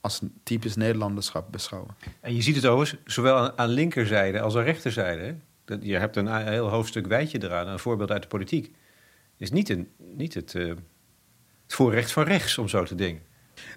als 0.07 0.21
typisch 0.43 0.75
Nederlanderschap 0.75 1.51
beschouwen. 1.51 1.95
En 2.19 2.35
je 2.35 2.41
ziet 2.41 2.55
het 2.55 2.65
overigens 2.65 3.01
zowel 3.05 3.57
aan 3.57 3.69
linkerzijde 3.69 4.39
als 4.39 4.55
aan 4.55 4.63
rechterzijde. 4.63 5.35
Je 5.81 5.97
hebt 5.97 6.15
een 6.15 6.47
heel 6.47 6.69
hoofdstuk 6.69 7.07
wijtje 7.07 7.43
eraan, 7.43 7.67
een 7.67 7.79
voorbeeld 7.79 8.11
uit 8.11 8.21
de 8.21 8.27
politiek. 8.27 8.71
Is 9.37 9.51
niet, 9.51 9.69
een, 9.69 9.87
niet 9.97 10.33
het, 10.33 10.53
uh, 10.53 10.67
het 10.67 11.73
voorrecht 11.73 12.11
van 12.11 12.23
rechts, 12.23 12.57
om 12.57 12.67
zo 12.67 12.83
te 12.83 12.95
denken. 12.95 13.23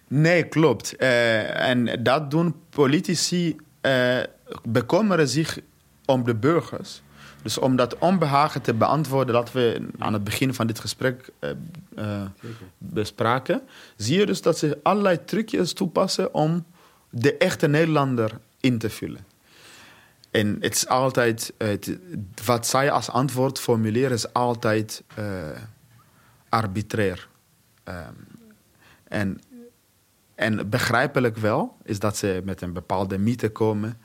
Nee, 0.08 0.44
klopt. 0.44 1.02
Uh, 1.02 1.68
en 1.68 2.02
dat 2.02 2.30
doen 2.30 2.54
politici, 2.70 3.56
uh, 3.82 4.18
bekommeren 4.62 5.28
zich 5.28 5.58
om 6.04 6.24
de 6.24 6.34
burgers. 6.34 7.02
Dus 7.42 7.58
om 7.58 7.76
dat 7.76 7.98
onbehagen 7.98 8.62
te 8.62 8.74
beantwoorden 8.74 9.34
dat 9.34 9.52
we 9.52 9.88
aan 9.98 10.12
het 10.12 10.24
begin 10.24 10.54
van 10.54 10.66
dit 10.66 10.78
gesprek 10.78 11.30
uh, 11.40 12.22
bespraken, 12.78 13.62
zie 13.96 14.18
je 14.18 14.26
dus 14.26 14.42
dat 14.42 14.58
ze 14.58 14.78
allerlei 14.82 15.24
trucjes 15.24 15.72
toepassen 15.72 16.34
om 16.34 16.64
de 17.10 17.36
echte 17.36 17.68
Nederlander 17.68 18.38
in 18.60 18.78
te 18.78 18.90
vullen. 18.90 19.24
En 20.30 20.56
het 20.60 20.74
is 20.74 20.88
altijd, 20.88 21.52
wat 22.44 22.66
zij 22.66 22.90
als 22.90 23.10
antwoord 23.10 23.58
formuleren 23.58 24.12
is 24.12 24.32
altijd 24.32 25.02
uh, 25.18 25.24
arbitrair. 26.48 27.28
Um, 27.84 27.96
en, 29.04 29.40
en 30.34 30.68
begrijpelijk 30.68 31.36
wel 31.36 31.76
is 31.82 31.98
dat 31.98 32.16
ze 32.16 32.42
met 32.44 32.60
een 32.62 32.72
bepaalde 32.72 33.18
mythe 33.18 33.50
komen 33.50 33.98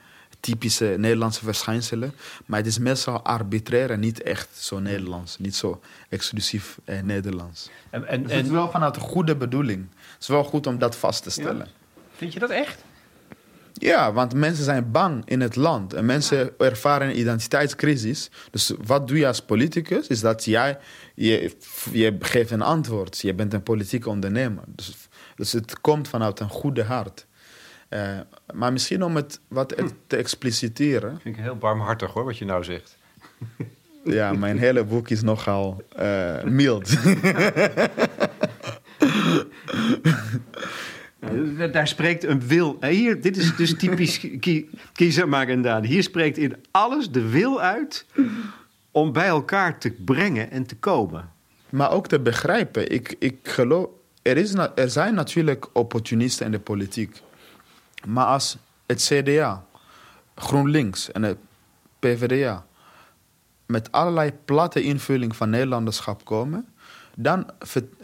typische 0.46 0.96
Nederlandse 0.98 1.44
verschijnselen. 1.44 2.14
Maar 2.46 2.60
het 2.60 2.68
is 2.68 2.80
meestal 2.80 3.22
arbitrair 3.22 3.92
en 3.92 4.00
niet 4.00 4.22
echt 4.22 4.48
zo 4.58 4.80
Nederlands. 4.80 5.38
Niet 5.40 5.56
zo 5.56 5.82
exclusief 6.10 6.78
eh, 6.84 7.02
Nederlands. 7.02 7.70
En, 7.90 8.08
en, 8.08 8.24
dus 8.24 8.32
het 8.32 8.46
is 8.46 8.52
wel 8.52 8.72
vanuit 8.72 8.96
een 8.96 9.02
goede 9.02 9.36
bedoeling. 9.36 9.88
Het 10.14 10.22
is 10.22 10.28
wel 10.28 10.44
goed 10.44 10.68
om 10.68 10.78
dat 10.78 10.96
vast 10.96 11.24
te 11.24 11.30
stellen. 11.30 11.68
Vind 12.16 12.34
je 12.34 12.40
dat 12.40 12.50
echt? 12.50 12.84
Ja, 13.74 14.14
want 14.14 14.34
mensen 14.34 14.64
zijn 14.64 14.92
bang 14.92 15.22
in 15.26 15.42
het 15.42 15.56
land. 15.56 15.94
En 15.94 16.06
mensen 16.06 16.60
ervaren 16.60 17.08
een 17.08 17.20
identiteitscrisis. 17.20 18.30
Dus 18.52 18.74
wat 18.86 19.08
doe 19.08 19.18
je 19.18 19.28
als 19.28 19.42
politicus? 19.42 20.08
Is 20.08 20.22
dat 20.22 20.46
jij... 20.46 20.78
Je, 21.16 21.56
je 21.92 22.16
geeft 22.20 22.52
een 22.52 22.62
antwoord. 22.62 23.20
Je 23.20 23.34
bent 23.34 23.54
een 23.54 23.64
politieke 23.64 24.10
ondernemer. 24.10 24.64
Dus, 24.68 24.96
dus 25.36 25.52
het 25.52 25.82
komt 25.82 26.08
vanuit 26.08 26.40
een 26.40 26.50
goede 26.50 26.84
hart. 26.84 27.26
Uh, 27.90 28.20
maar 28.54 28.72
misschien 28.72 29.04
om 29.04 29.16
het 29.16 29.40
wat 29.48 29.72
hm. 29.72 29.88
te 30.08 30.16
expliciteren. 30.16 31.20
Vind 31.22 31.38
ik 31.38 31.44
heel 31.44 31.58
barmhartig 31.58 32.12
hoor, 32.12 32.24
wat 32.24 32.38
je 32.38 32.46
nou 32.46 32.64
zegt. 32.64 32.98
Ja, 34.04 34.34
mijn 34.34 34.58
hele 34.58 34.84
boek 34.84 35.10
is 35.10 35.22
nogal 35.22 35.84
uh, 36.00 36.44
mild. 36.44 36.90
Daar 41.72 41.88
spreekt 41.88 42.24
een 42.24 42.48
wil. 42.48 42.78
Eh, 42.80 42.90
hier, 42.90 43.22
dit 43.22 43.38
is 43.38 43.56
dus 43.56 43.78
typisch 43.78 44.28
kiezer. 44.94 45.84
Hier 45.84 46.04
spreekt 46.04 46.38
in 46.38 46.56
alles 46.72 47.12
de 47.12 47.30
wil 47.30 47.62
uit 47.62 48.06
om 48.92 49.12
bij 49.12 49.28
elkaar 49.28 49.80
te 49.80 49.92
brengen 49.92 50.52
en 50.52 50.66
te 50.66 50.76
komen. 50.76 51.32
Maar 51.70 51.92
ook 51.92 52.08
te 52.08 52.20
begrijpen. 52.20 52.92
Ik, 52.92 53.16
ik 53.20 53.38
geloof, 53.44 53.88
er, 54.22 54.38
is, 54.38 54.54
er 54.76 54.90
zijn 54.90 55.14
natuurlijk 55.14 55.68
opportunisten 55.74 56.46
in 56.46 56.52
de 56.52 56.60
politiek. 56.60 57.22
Maar 58.08 58.26
als 58.26 58.58
het 58.86 59.02
CDA, 59.02 59.66
GroenLinks 60.36 61.12
en 61.12 61.24
het 61.24 61.38
PvdA 62.00 62.66
met 63.66 63.92
allerlei 63.92 64.32
platte 64.46 64.82
invulling 64.82 65.36
van 65.36 65.50
Nederlanderschap 65.50 66.26
komen, 66.26 66.68
dan 67.16 67.50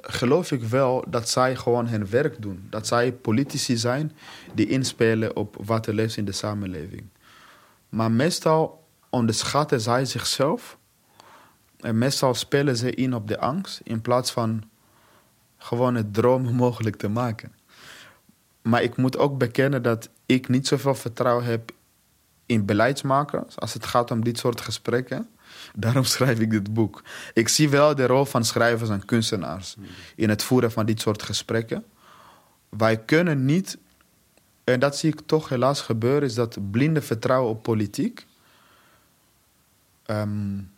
geloof 0.01 0.51
ik 0.51 0.63
wel 0.63 1.05
dat 1.07 1.29
zij 1.29 1.55
gewoon 1.55 1.87
hun 1.87 2.09
werk 2.09 2.41
doen. 2.41 2.67
Dat 2.69 2.87
zij 2.87 3.13
politici 3.13 3.77
zijn 3.77 4.11
die 4.53 4.67
inspelen 4.67 5.35
op 5.35 5.55
wat 5.63 5.87
er 5.87 5.93
leeft 5.93 6.17
in 6.17 6.25
de 6.25 6.31
samenleving. 6.31 7.03
Maar 7.89 8.11
meestal 8.11 8.83
onderschatten 9.09 9.81
zij 9.81 10.05
zichzelf 10.05 10.77
en 11.79 11.97
meestal 11.97 12.33
spelen 12.33 12.77
ze 12.77 12.91
in 12.91 13.13
op 13.13 13.27
de 13.27 13.39
angst 13.39 13.81
in 13.83 14.01
plaats 14.01 14.31
van 14.31 14.63
gewoon 15.57 15.95
het 15.95 16.13
droom 16.13 16.53
mogelijk 16.53 16.95
te 16.95 17.09
maken. 17.09 17.51
Maar 18.61 18.83
ik 18.83 18.97
moet 18.97 19.17
ook 19.17 19.37
bekennen 19.37 19.83
dat 19.83 20.09
ik 20.25 20.47
niet 20.49 20.67
zoveel 20.67 20.95
vertrouwen 20.95 21.45
heb 21.45 21.71
in 22.45 22.65
beleidsmakers 22.65 23.59
als 23.59 23.73
het 23.73 23.85
gaat 23.85 24.11
om 24.11 24.23
dit 24.23 24.37
soort 24.37 24.61
gesprekken. 24.61 25.29
Daarom 25.75 26.03
schrijf 26.15 26.39
ik 26.39 26.51
dit 26.51 26.73
boek. 26.73 27.03
Ik 27.33 27.47
zie 27.47 27.69
wel 27.69 27.95
de 27.95 28.05
rol 28.05 28.25
van 28.25 28.45
schrijvers 28.45 28.89
en 28.89 29.05
kunstenaars 29.05 29.75
in 30.15 30.29
het 30.29 30.43
voeren 30.43 30.71
van 30.71 30.85
dit 30.85 31.01
soort 31.01 31.23
gesprekken. 31.23 31.85
Wij 32.69 32.97
kunnen 32.97 33.45
niet, 33.45 33.77
en 34.63 34.79
dat 34.79 34.97
zie 34.97 35.11
ik 35.11 35.21
toch 35.25 35.49
helaas 35.49 35.81
gebeuren, 35.81 36.23
is 36.23 36.33
dat 36.33 36.71
blinde 36.71 37.01
vertrouwen 37.01 37.49
op 37.49 37.63
politiek. 37.63 38.25
Um, 40.05 40.71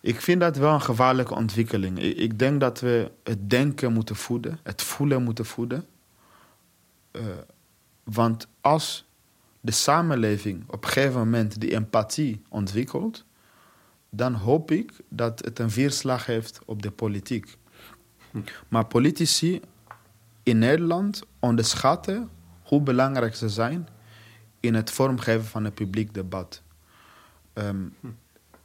ik 0.00 0.20
vind 0.20 0.40
dat 0.40 0.56
wel 0.56 0.74
een 0.74 0.82
gevaarlijke 0.82 1.34
ontwikkeling. 1.34 1.98
Ik 1.98 2.38
denk 2.38 2.60
dat 2.60 2.80
we 2.80 3.10
het 3.24 3.50
denken 3.50 3.92
moeten 3.92 4.16
voeden, 4.16 4.58
het 4.62 4.82
voelen 4.82 5.22
moeten 5.22 5.44
voeden. 5.44 5.86
Uh, 7.12 7.22
want 8.02 8.48
als 8.60 9.06
de 9.60 9.72
samenleving 9.72 10.64
op 10.70 10.84
een 10.84 10.90
gegeven 10.90 11.18
moment 11.18 11.60
die 11.60 11.74
empathie 11.74 12.42
ontwikkelt, 12.48 13.24
dan 14.10 14.34
hoop 14.34 14.70
ik 14.70 14.92
dat 15.08 15.44
het 15.44 15.58
een 15.58 15.68
weerslag 15.68 16.26
heeft 16.26 16.60
op 16.64 16.82
de 16.82 16.90
politiek. 16.90 17.56
Maar 18.68 18.86
politici 18.86 19.60
in 20.42 20.58
Nederland 20.58 21.22
onderschatten 21.38 22.30
hoe 22.62 22.80
belangrijk 22.80 23.34
ze 23.34 23.48
zijn 23.48 23.88
in 24.60 24.74
het 24.74 24.90
vormgeven 24.90 25.44
van 25.44 25.64
een 25.64 25.74
publiek 25.74 26.14
debat. 26.14 26.62
Um, 27.54 27.94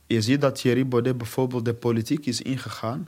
je 0.07 0.21
ziet 0.21 0.41
dat 0.41 0.55
Thierry 0.55 0.87
Baudet 0.87 1.17
bijvoorbeeld 1.17 1.65
de 1.65 1.73
politiek 1.73 2.25
is 2.25 2.41
ingegaan, 2.41 3.07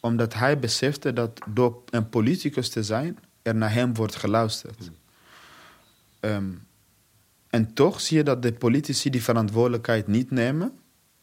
omdat 0.00 0.34
hij 0.34 0.58
besefte 0.58 1.12
dat 1.12 1.40
door 1.46 1.82
een 1.90 2.08
politicus 2.08 2.68
te 2.70 2.82
zijn, 2.82 3.18
er 3.44 3.54
naar 3.54 3.72
hem 3.72 3.94
wordt 3.94 4.16
geluisterd. 4.16 4.90
Um, 6.20 6.66
en 7.48 7.74
toch 7.74 8.00
zie 8.00 8.16
je 8.16 8.22
dat 8.22 8.42
de 8.42 8.52
politici 8.52 9.10
die 9.10 9.22
verantwoordelijkheid 9.22 10.06
niet 10.06 10.30
nemen 10.30 10.78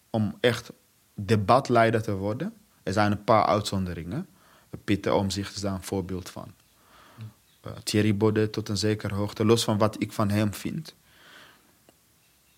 om 0.09 0.37
echt 0.39 0.71
debatleider 1.13 2.01
te 2.01 2.13
worden. 2.13 2.53
Er 2.83 2.93
zijn 2.93 3.11
een 3.11 3.23
paar 3.23 3.45
uitzonderingen. 3.45 4.27
Pieter 4.83 5.13
Omzicht 5.13 5.55
is 5.55 5.61
daar 5.61 5.73
een 5.73 5.83
voorbeeld 5.83 6.29
van. 6.29 6.53
Uh, 7.67 7.71
Thierry 7.83 8.17
Baudet 8.17 8.53
tot 8.53 8.69
een 8.69 8.77
zekere 8.77 9.15
hoogte, 9.15 9.45
los 9.45 9.63
van 9.63 9.77
wat 9.77 10.01
ik 10.01 10.11
van 10.11 10.29
hem 10.29 10.53
vind. 10.53 10.95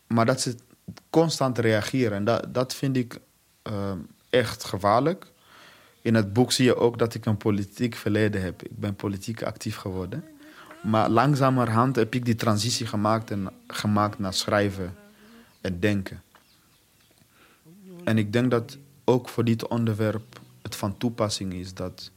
Maar 0.07 0.25
dat 0.25 0.41
ze 0.41 0.55
constant 1.09 1.57
reageren, 1.57 2.17
en 2.17 2.23
dat, 2.23 2.53
dat 2.53 2.75
vind 2.75 2.97
ik 2.97 3.19
uh, 3.67 3.91
echt 4.29 4.63
gevaarlijk. 4.63 5.31
In 6.03 6.15
het 6.15 6.33
boek 6.33 6.51
zie 6.51 6.65
je 6.65 6.75
ook 6.75 6.97
dat 6.97 7.13
ik 7.13 7.25
een 7.25 7.37
politiek 7.37 7.95
verleden 7.95 8.41
heb. 8.41 8.63
Ik 8.63 8.79
ben 8.79 8.95
politiek 8.95 9.43
actief 9.43 9.75
geworden. 9.75 10.23
Maar 10.81 11.09
langzamerhand 11.09 11.95
heb 11.95 12.15
ik 12.15 12.25
die 12.25 12.35
transitie 12.35 12.85
gemaakt, 12.85 13.31
en, 13.31 13.49
gemaakt 13.67 14.19
naar 14.19 14.33
schrijven 14.33 14.95
en 15.61 15.79
denken. 15.79 16.21
En 18.03 18.17
ik 18.17 18.33
denk 18.33 18.51
dat 18.51 18.77
ook 19.03 19.29
voor 19.29 19.43
dit 19.43 19.67
onderwerp 19.67 20.39
het 20.61 20.75
van 20.75 20.97
toepassing 20.97 21.53
is 21.53 21.73
dat, 21.73 22.11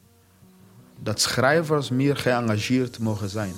dat 0.99 1.21
schrijvers 1.21 1.91
meer 1.91 2.17
geëngageerd 2.17 2.99
mogen 2.99 3.29
zijn. 3.29 3.53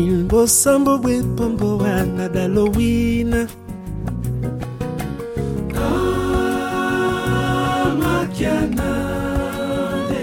Il 0.00 0.14
bosambo 0.30 0.92
bwe 1.02 1.16
pombo 1.36 1.68
wana 1.82 2.24
dalowina 2.34 3.40
Amakianade 8.84 10.22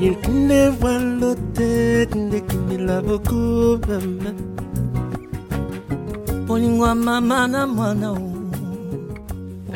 Il 0.00 0.14
kine 0.22 0.68
walote 0.82 2.06
kine 2.12 2.40
kine 2.40 2.78
lavoku 2.86 3.78
mama 3.88 4.32
Polingwa 6.46 6.94
mama 6.94 7.48
na 7.48 7.66
mwana 7.66 8.12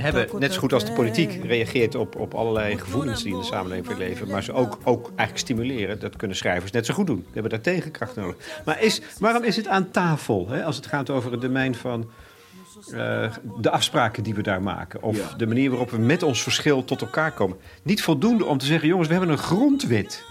hebben 0.02 0.28
net 0.38 0.52
zo 0.52 0.58
goed 0.60 0.72
als 0.72 0.84
de 0.84 0.92
politiek 0.92 1.44
reageert 1.44 1.94
op, 1.94 2.16
op 2.16 2.34
allerlei 2.34 2.78
gevoelens 2.78 3.22
die 3.22 3.32
in 3.32 3.38
de 3.38 3.44
samenleving 3.44 3.98
leven, 3.98 4.28
maar 4.28 4.42
ze 4.42 4.52
ook, 4.52 4.78
ook 4.84 5.06
eigenlijk 5.06 5.38
stimuleren. 5.38 6.00
Dat 6.00 6.16
kunnen 6.16 6.36
schrijvers 6.36 6.70
net 6.70 6.86
zo 6.86 6.94
goed 6.94 7.06
doen. 7.06 7.18
We 7.18 7.30
hebben 7.32 7.50
daar 7.50 7.60
tegenkracht 7.60 8.16
nodig. 8.16 8.36
Maar 8.64 8.82
is, 8.82 9.00
waarom 9.18 9.42
is 9.42 9.56
het 9.56 9.66
aan 9.68 9.90
tafel 9.90 10.48
hè, 10.48 10.64
als 10.64 10.76
het 10.76 10.86
gaat 10.86 11.10
over 11.10 11.32
het 11.32 11.40
domein 11.40 11.74
van 11.74 12.10
uh, 12.90 13.32
de 13.60 13.70
afspraken 13.70 14.22
die 14.22 14.34
we 14.34 14.42
daar 14.42 14.62
maken? 14.62 15.02
Of 15.02 15.16
Ja. 15.16 15.36
de 15.36 15.46
manier 15.46 15.70
waarop 15.70 15.90
we 15.90 15.98
met 15.98 16.22
ons 16.22 16.42
verschil 16.42 16.84
tot 16.84 17.00
elkaar 17.00 17.32
komen? 17.32 17.56
Niet 17.82 18.02
voldoende 18.02 18.44
om 18.44 18.58
te 18.58 18.66
zeggen, 18.66 18.88
jongens, 18.88 19.08
we 19.08 19.14
hebben 19.14 19.32
een 19.32 19.38
grondwet. 19.38 20.24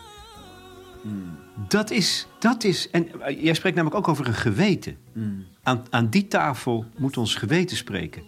Dat 1.67 1.91
is, 1.91 2.27
dat 2.39 2.63
is, 2.63 2.89
en 2.89 3.21
eh, 3.21 3.43
jij 3.43 3.53
spreekt 3.53 3.75
namelijk 3.75 3.99
ook 4.01 4.07
over 4.07 4.27
een 4.27 4.33
geweten. 4.33 4.97
Aan, 5.63 5.85
aan 5.89 6.09
die 6.09 6.27
tafel 6.27 6.85
moet 6.97 7.17
ons 7.17 7.35
geweten 7.35 7.77
spreken. 7.77 8.23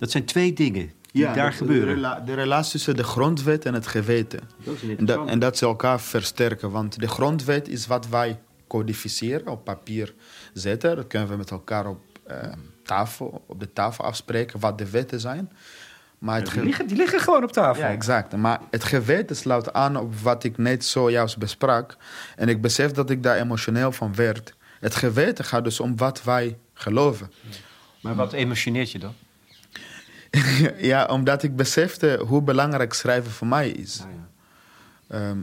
Dat 0.00 0.10
zijn 0.10 0.24
twee 0.24 0.52
dingen 0.52 0.92
die 1.12 1.24
daar 1.24 1.50
de, 1.50 1.56
gebeuren. 1.56 1.86
De, 1.88 1.94
rela- 1.94 2.20
de 2.20 2.34
relatie 2.34 2.70
tussen 2.72 2.96
de 2.96 3.04
grondwet 3.04 3.64
en 3.64 3.74
het 3.74 3.86
geweten. 3.86 4.40
En 4.98 5.04
dat, 5.04 5.28
en 5.28 5.38
dat 5.38 5.56
ze 5.58 5.64
elkaar 5.66 6.00
versterken. 6.00 6.70
Want 6.70 7.00
de 7.00 7.08
grondwet 7.08 7.68
is 7.68 7.86
wat 7.86 8.08
wij 8.08 8.38
codificeren, 8.68 9.46
op 9.48 9.64
papier 9.64 10.14
zetten. 10.52 10.96
Dat 10.96 11.06
kunnen 11.06 11.28
we 11.28 11.36
met 11.36 11.50
elkaar 11.50 11.86
op, 11.86 12.00
eh, 12.26 12.36
tafel, 12.84 13.44
op 13.46 13.60
de 13.60 13.72
tafel 13.72 14.04
afspreken, 14.04 14.60
wat 14.60 14.78
de 14.78 14.90
wetten 14.90 15.20
zijn. 15.20 15.50
Maar 16.18 16.36
het 16.36 16.44
die, 16.44 16.54
ge- 16.54 16.64
liggen, 16.64 16.86
die 16.86 16.96
liggen 16.96 17.20
gewoon 17.20 17.42
op 17.44 17.52
tafel. 17.52 17.82
Ja, 17.82 17.88
exact. 17.90 18.36
Maar 18.36 18.60
het 18.70 18.84
geweten 18.84 19.36
sluit 19.36 19.72
aan 19.72 19.96
op 19.96 20.14
wat 20.16 20.44
ik 20.44 20.58
net 20.58 20.84
zojuist 20.84 21.38
besprak. 21.38 21.96
En 22.36 22.48
ik 22.48 22.60
besef 22.60 22.90
dat 22.92 23.10
ik 23.10 23.22
daar 23.22 23.36
emotioneel 23.36 23.92
van 23.92 24.14
werd. 24.14 24.54
Het 24.80 24.94
geweten 24.94 25.44
gaat 25.44 25.64
dus 25.64 25.80
om 25.80 25.96
wat 25.96 26.22
wij 26.22 26.58
geloven. 26.74 27.32
Maar 28.00 28.14
wat 28.14 28.32
emotioneert 28.32 28.90
je 28.92 28.98
dan? 28.98 29.14
ja, 30.90 31.06
omdat 31.06 31.42
ik 31.42 31.56
besefte 31.56 32.22
hoe 32.26 32.42
belangrijk 32.42 32.92
schrijven 32.92 33.30
voor 33.32 33.46
mij 33.46 33.70
is. 33.70 34.00
Ehm, 35.08 35.38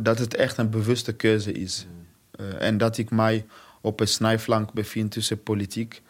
dat 0.00 0.18
het 0.18 0.34
echt 0.34 0.58
een 0.58 0.70
bewuste 0.70 1.12
keuze 1.12 1.52
is. 1.52 1.86
Eh, 2.30 2.62
en 2.62 2.78
dat 2.78 2.98
ik 2.98 3.10
mij 3.10 3.46
op 3.80 4.00
een 4.00 4.08
snijflank 4.08 4.72
bevind 4.72 5.10
tussen 5.10 5.42
politiek 5.42 6.02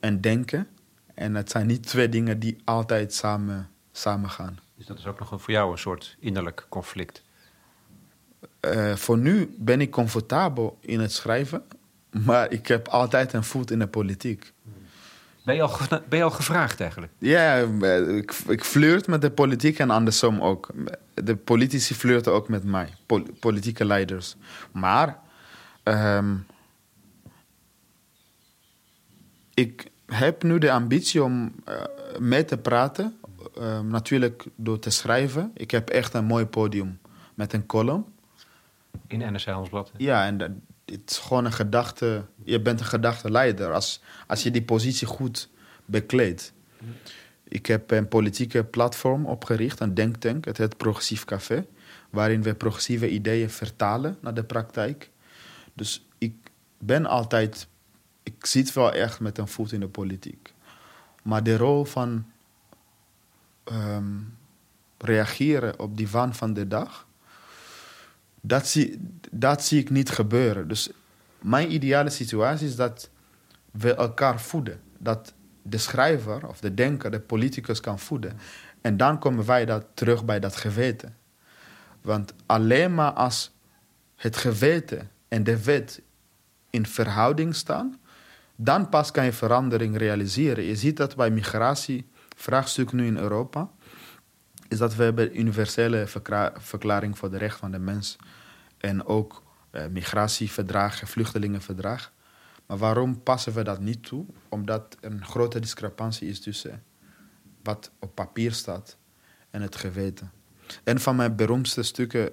en 0.00 0.20
denken. 0.20 0.66
En 1.14 1.34
het 1.34 1.50
zijn 1.50 1.66
niet 1.66 1.86
twee 1.86 2.08
dingen 2.08 2.38
die 2.38 2.56
altijd 2.64 3.14
samen, 3.14 3.68
samen 3.92 4.30
gaan. 4.30 4.58
Dus 4.76 4.86
dat 4.86 4.98
is 4.98 5.06
ook 5.06 5.18
nog 5.18 5.30
een- 5.30 5.38
voor 5.38 5.52
jou 5.52 5.72
een 5.72 5.78
soort 5.78 6.16
innerlijk 6.18 6.66
conflict. 6.68 7.22
Eh, 8.60 8.94
voor 8.96 9.18
nu 9.18 9.54
ben 9.58 9.80
ik 9.80 9.90
comfortabel 9.90 10.78
in 10.80 11.00
het 11.00 11.12
schrijven, 11.12 11.62
maar 12.10 12.50
ik 12.52 12.66
heb 12.66 12.88
altijd 12.88 13.32
een 13.32 13.44
voet 13.44 13.70
in 13.70 13.78
de 13.78 13.86
politiek. 13.86 14.52
Ben 15.44 15.54
je 15.54 15.62
al, 15.62 15.70
ben 16.08 16.18
je 16.18 16.24
al 16.24 16.30
gevraagd 16.30 16.80
eigenlijk? 16.80 17.12
Ja, 17.18 17.54
ik, 17.54 18.32
ik 18.48 18.64
flirt 18.64 19.06
met 19.06 19.20
de 19.20 19.30
politiek 19.30 19.78
en 19.78 19.90
andersom 19.90 20.40
ook. 20.40 20.68
De 21.14 21.36
politici 21.36 21.94
flirten 21.94 22.32
ook 22.32 22.48
met 22.48 22.64
mij, 22.64 22.88
pol- 23.06 23.26
politieke 23.40 23.84
leiders. 23.84 24.36
Maar 24.72 25.18
ehm, 25.82 26.34
ik 29.54 29.90
heb 30.06 30.42
nu 30.42 30.58
de 30.58 30.72
ambitie 30.72 31.22
om 31.22 31.52
eh, 31.64 31.74
mee 32.18 32.44
te 32.44 32.58
praten. 32.58 33.16
Ehm, 33.56 33.86
natuurlijk 33.88 34.44
door 34.56 34.78
te 34.78 34.90
schrijven. 34.90 35.50
Ik 35.54 35.70
heb 35.70 35.88
echt 35.90 36.14
een 36.14 36.24
mooi 36.24 36.46
podium 36.46 36.98
met 37.34 37.52
een 37.52 37.66
column. 37.66 38.04
In 39.06 39.18
NRC 39.18 39.44
Handelsblad. 39.44 39.92
Ja, 39.96 40.26
en 40.26 40.62
het 40.84 41.10
is 41.10 41.18
gewoon 41.18 41.44
een 41.44 41.52
gedachte. 41.52 42.24
Je 42.44 42.60
bent 42.60 42.80
een 42.80 42.86
gedachtenleider 42.86 43.72
als, 43.72 44.00
als 44.26 44.42
je 44.42 44.50
die 44.50 44.62
positie 44.62 45.06
goed 45.06 45.48
bekleedt. 45.84 46.52
Ik 47.44 47.66
heb 47.66 47.90
een 47.90 48.08
politieke 48.08 48.64
platform 48.64 49.26
opgericht, 49.26 49.80
een 49.80 49.94
denktank. 49.94 50.44
Het 50.44 50.58
heet 50.58 50.76
Progressief 50.76 51.24
Café. 51.24 51.66
Waarin 52.10 52.42
we 52.42 52.54
progressieve 52.54 53.10
ideeën 53.10 53.50
vertalen 53.50 54.18
naar 54.20 54.34
de 54.34 54.44
praktijk. 54.44 55.10
Dus 55.74 56.06
ik 56.18 56.34
ben 56.78 57.06
altijd. 57.06 57.68
Ik 58.22 58.46
zit 58.46 58.72
wel 58.72 58.92
echt 58.92 59.20
met 59.20 59.38
een 59.38 59.48
voet 59.48 59.72
in 59.72 59.80
de 59.80 59.88
politiek. 59.88 60.54
Maar 61.22 61.42
de 61.42 61.56
rol 61.56 61.84
van 61.84 62.26
ehm, 63.64 64.18
reageren 64.98 65.78
op 65.78 65.96
die 65.96 66.08
waan 66.08 66.34
van 66.34 66.54
de 66.54 66.68
dag 66.68 67.06
dat 68.44 68.66
zie, 68.66 69.00
dat 69.30 69.64
zie 69.64 69.80
ik 69.80 69.90
niet 69.90 70.10
gebeuren. 70.10 70.68
Dus 70.68 70.90
mijn 71.40 71.72
ideale 71.72 72.10
situatie 72.10 72.66
is 72.66 72.76
dat 72.76 73.10
we 73.70 73.94
elkaar 73.94 74.40
voeden. 74.40 74.80
Dat 74.98 75.34
de 75.62 75.78
schrijver 75.78 76.48
of 76.48 76.60
de 76.60 76.74
denker 76.74 77.10
de 77.10 77.20
politicus 77.20 77.80
kan 77.80 77.98
voeden. 77.98 78.38
En 78.80 78.96
dan 78.96 79.18
komen 79.18 79.46
wij 79.46 79.64
dat 79.64 79.84
terug 79.94 80.24
bij 80.24 80.40
dat 80.40 80.56
geweten. 80.56 81.16
Want 82.00 82.34
alleen 82.46 82.94
maar 82.94 83.12
als 83.12 83.54
het 84.16 84.36
geweten 84.36 85.10
en 85.28 85.44
de 85.44 85.64
wet 85.64 86.02
in 86.70 86.86
verhouding 86.86 87.54
staan, 87.54 88.00
dan 88.56 88.88
pas 88.88 89.10
kan 89.10 89.24
je 89.24 89.32
verandering 89.32 89.96
realiseren. 89.96 90.64
Je 90.64 90.76
ziet 90.76 90.96
dat 90.96 91.16
bij 91.16 91.30
migratievraagstuk 91.30 92.92
nu 92.92 93.06
in 93.06 93.16
Europa, 93.16 93.70
is 94.72 94.78
dat 94.78 94.94
we 94.94 95.02
hebben 95.02 95.38
universele 95.38 96.06
verkra- 96.06 96.52
verklaring 96.56 97.18
voor 97.18 97.30
de 97.30 97.38
rechten 97.38 97.58
van 97.58 97.70
de 97.70 97.78
mens 97.78 98.16
en 98.78 99.04
ook 99.04 99.42
eh, 99.70 99.86
migratieverdrag, 99.86 101.00
vluchtelingenverdrag. 101.04 102.12
Maar 102.66 102.78
waarom 102.78 103.22
passen 103.22 103.52
we 103.52 103.62
dat 103.62 103.80
niet 103.80 104.02
toe? 104.02 104.26
Omdat 104.48 104.96
er 105.00 105.12
een 105.12 105.24
grote 105.24 105.60
discrepantie 105.60 106.28
is 106.28 106.40
tussen 106.40 106.82
wat 107.62 107.90
op 107.98 108.14
papier 108.14 108.52
staat 108.52 108.96
en 109.50 109.62
het 109.62 109.76
geweten. 109.76 110.32
Een 110.84 111.00
van 111.00 111.16
mijn 111.16 111.36
beroemdste 111.36 111.82
stukken, 111.82 112.30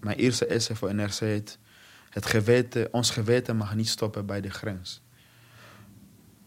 mijn 0.00 0.18
eerste 0.18 0.46
essay 0.46 0.76
voor 0.76 0.94
NRC 0.94 1.18
heet... 1.18 1.58
Het 2.10 2.26
geweten, 2.26 2.92
ons 2.92 3.10
geweten 3.10 3.56
mag 3.56 3.74
niet 3.74 3.88
stoppen 3.88 4.26
bij 4.26 4.40
de 4.40 4.50
grens. 4.50 5.02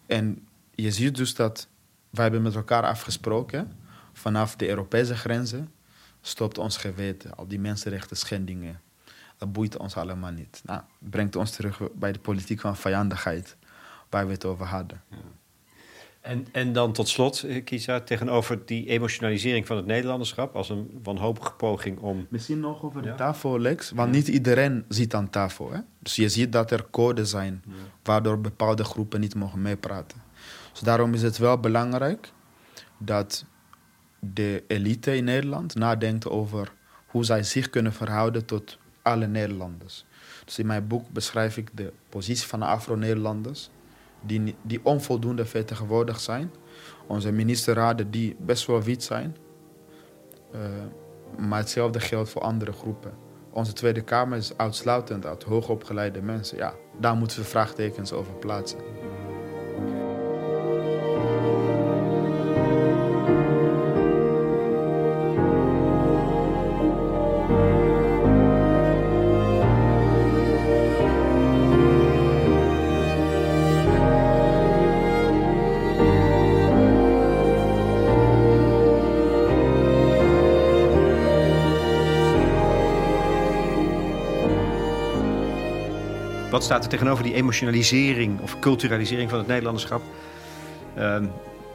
En 0.06 0.48
je 0.72 0.92
ziet 0.92 1.16
dus 1.16 1.36
dat 1.36 1.68
wij 2.10 2.24
hebben 2.24 2.42
met 2.42 2.56
elkaar 2.56 2.84
afgesproken... 2.84 3.86
vanaf 4.18 4.56
de 4.56 4.68
Europese 4.70 5.16
grenzen 5.16 5.72
stopt 6.22 6.58
ons 6.58 6.78
geweten. 6.78 7.36
Al 7.36 7.48
die 7.48 7.60
mensenrechten 7.60 8.18
schendingen. 8.18 8.82
Dat 9.38 9.52
boeit 9.52 9.78
ons 9.78 9.96
allemaal 9.96 10.32
niet. 10.32 10.62
Nou, 10.66 10.82
brengt 11.00 11.36
ons 11.36 11.52
terug 11.52 11.80
bij 11.94 12.12
de 12.12 12.20
politiek 12.20 12.60
van 12.60 12.76
vijandigheid... 12.78 13.58
waar 14.10 14.26
we 14.26 14.32
het 14.32 14.46
over 14.46 14.66
hadden. 14.66 15.02
En, 16.22 16.48
en 16.52 16.74
dan 16.74 16.94
tot 16.94 17.08
slot, 17.08 17.44
eh, 17.44 17.64
Kisa, 17.64 18.00
tegenover 18.02 18.66
die 18.66 18.88
emotionalisering 18.88 19.68
van 19.68 19.78
het 19.78 19.86
Nederlanderschap... 19.86 20.56
als 20.56 20.70
een 20.70 21.00
wanhopige 21.04 21.52
poging 21.54 22.00
om... 22.00 22.28
Misschien 22.30 22.60
nog 22.60 22.84
over 22.84 23.02
de 23.02 23.08
Ja. 23.08 23.16
tafel, 23.16 23.60
Lex. 23.60 23.92
Want 23.92 24.12
niet 24.12 24.28
iedereen 24.28 24.86
zit 24.88 25.14
aan 25.14 25.30
tafel. 25.30 25.72
Hè? 25.72 25.80
Dus 26.00 26.16
je 26.16 26.30
ziet 26.30 26.52
dat 26.52 26.72
er 26.72 26.86
codes 26.90 27.30
zijn 27.30 27.64
waardoor 28.04 28.42
bepaalde 28.42 28.84
groepen 28.84 29.20
niet 29.20 29.36
mogen 29.36 29.62
meepraten. 29.62 30.22
Dus 30.72 30.82
daarom 30.82 31.14
is 31.14 31.22
het 31.22 31.38
wel 31.38 31.60
belangrijk 31.60 32.32
dat 32.98 33.46
de 34.20 34.64
elite 34.68 35.16
in 35.16 35.24
Nederland 35.24 35.76
nadenkt 35.76 36.30
over 36.30 36.74
hoe 37.08 37.26
zij 37.26 37.44
zich 37.44 37.70
kunnen 37.70 37.94
verhouden 37.94 38.46
tot 38.46 38.78
alle 39.02 39.28
Nederlanders. 39.28 40.06
Dus 40.46 40.60
in 40.60 40.66
mijn 40.66 40.88
boek 40.88 41.10
beschrijf 41.10 41.58
ik 41.58 41.70
de 41.74 41.94
positie 42.10 42.48
van 42.48 42.60
de 42.60 42.66
Afro-Nederlanders, 42.66 43.70
die, 44.22 44.56
die 44.62 44.80
onvoldoende 44.84 45.46
vertegenwoordigd 45.46 46.22
zijn. 46.22 46.52
Onze 47.08 47.32
ministerraden 47.32 48.12
die 48.12 48.36
best 48.40 48.66
wel 48.66 48.82
wit 48.82 49.04
zijn. 49.04 49.36
Eh, 50.52 50.62
maar 51.38 51.60
hetzelfde 51.60 52.00
geldt 52.00 52.30
voor 52.30 52.42
andere 52.42 52.72
groepen. 52.72 53.14
Onze 53.50 53.74
Tweede 53.74 54.02
Kamer 54.02 54.38
is 54.38 54.58
uitsluitend 54.58 55.26
uit 55.26 55.44
hoogopgeleide 55.44 56.22
mensen. 56.22 56.58
Ja, 56.58 56.74
daar 57.00 57.16
moeten 57.16 57.40
we 57.40 57.46
vraagtekens 57.46 58.12
over 58.12 58.34
plaatsen. 58.34 58.80
Wat 86.50 86.64
staat 86.64 86.84
er 86.84 86.90
tegenover 86.90 87.24
die 87.24 87.34
emotionalisering 87.34 88.42
of 88.42 88.60
culturalisering 88.60 89.30
van 89.30 89.38
het 89.40 89.48
Nederlanderschap 89.48 90.02
ehm, 90.96 91.26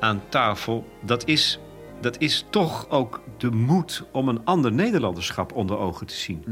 aan 0.01 0.23
tafel? 0.29 0.89
Dat 1.01 1.27
is, 1.27 1.59
dat 2.01 2.21
is 2.21 2.47
toch 2.51 2.91
ook 2.91 3.21
de 3.39 3.51
moed 3.51 4.05
om 4.13 4.29
een 4.29 4.45
ander 4.45 4.73
Nederlanderschap 4.73 5.53
onder 5.53 5.79
ogen 5.79 6.07
te 6.07 6.15
zien. 6.15 6.45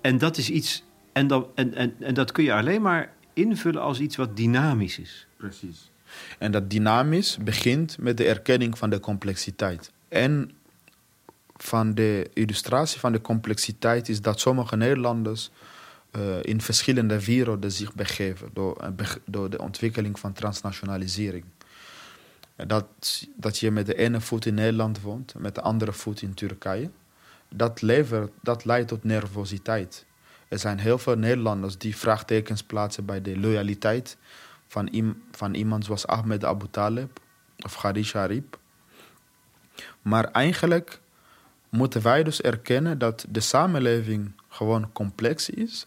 En 0.00 0.18
dat 0.18 0.36
is 0.36 0.50
iets. 0.50 0.84
En, 1.12 1.26
dan, 1.26 1.46
en, 1.54 1.74
en, 1.74 1.94
en 2.00 2.14
dat 2.14 2.32
kun 2.32 2.44
je 2.44 2.54
alleen 2.54 2.82
maar 2.82 3.12
invullen 3.32 3.82
als 3.82 4.00
iets 4.00 4.16
wat 4.16 4.36
dynamisch 4.36 4.98
is. 4.98 5.26
Precies. 5.36 5.90
En 6.38 6.52
dat 6.52 6.70
dynamisch 6.70 7.36
begint 7.36 7.98
met 7.98 8.16
de 8.16 8.24
erkenning 8.24 8.78
van 8.78 8.90
de 8.90 9.00
complexiteit. 9.00 9.92
En 10.08 10.50
van 11.56 11.94
de 11.94 12.30
illustratie 12.34 13.00
van 13.00 13.12
de 13.12 13.20
complexiteit 13.20 14.08
is 14.08 14.20
dat 14.20 14.40
sommige 14.40 14.76
Nederlanders 14.76 15.50
eh, 16.10 16.42
in 16.42 16.60
verschillende 16.60 17.24
werelden 17.24 17.72
zich 17.72 17.94
begeven 17.94 18.50
door, 18.52 18.76
eh, 18.76 19.10
door 19.24 19.50
de 19.50 19.58
ontwikkeling 19.58 20.18
van 20.18 20.32
transnationalisering. 20.32 21.44
Dat, 22.56 22.86
dat 23.36 23.58
je 23.58 23.70
met 23.70 23.86
de 23.86 23.94
ene 23.94 24.20
voet 24.20 24.46
in 24.46 24.54
Nederland 24.54 25.00
woont, 25.00 25.34
met 25.38 25.54
de 25.54 25.60
andere 25.60 25.92
voet 25.92 26.22
in 26.22 26.34
Turkije, 26.34 26.90
dat, 27.48 27.82
levert, 27.82 28.32
dat 28.40 28.64
leidt 28.64 28.88
tot 28.88 29.04
nervositeit. 29.04 30.06
Er 30.48 30.58
zijn 30.58 30.78
heel 30.78 30.98
veel 30.98 31.16
Nederlanders 31.16 31.78
die 31.78 31.96
vraagtekens 31.96 32.62
plaatsen 32.62 33.04
bij 33.04 33.22
de 33.22 33.38
loyaliteit 33.38 34.16
van, 34.66 35.14
van 35.30 35.54
iemand 35.54 35.84
zoals 35.84 36.06
Ahmed 36.06 36.44
Abu 36.44 36.66
Talib 36.70 37.20
of 37.64 37.74
Gharib 37.74 38.12
Harib. 38.12 38.58
Maar 40.02 40.24
eigenlijk 40.24 41.00
moeten 41.68 42.02
wij 42.02 42.22
dus 42.22 42.40
erkennen 42.40 42.98
dat 42.98 43.26
de 43.28 43.40
samenleving 43.40 44.32
gewoon 44.48 44.92
complex 44.92 45.50
is 45.50 45.86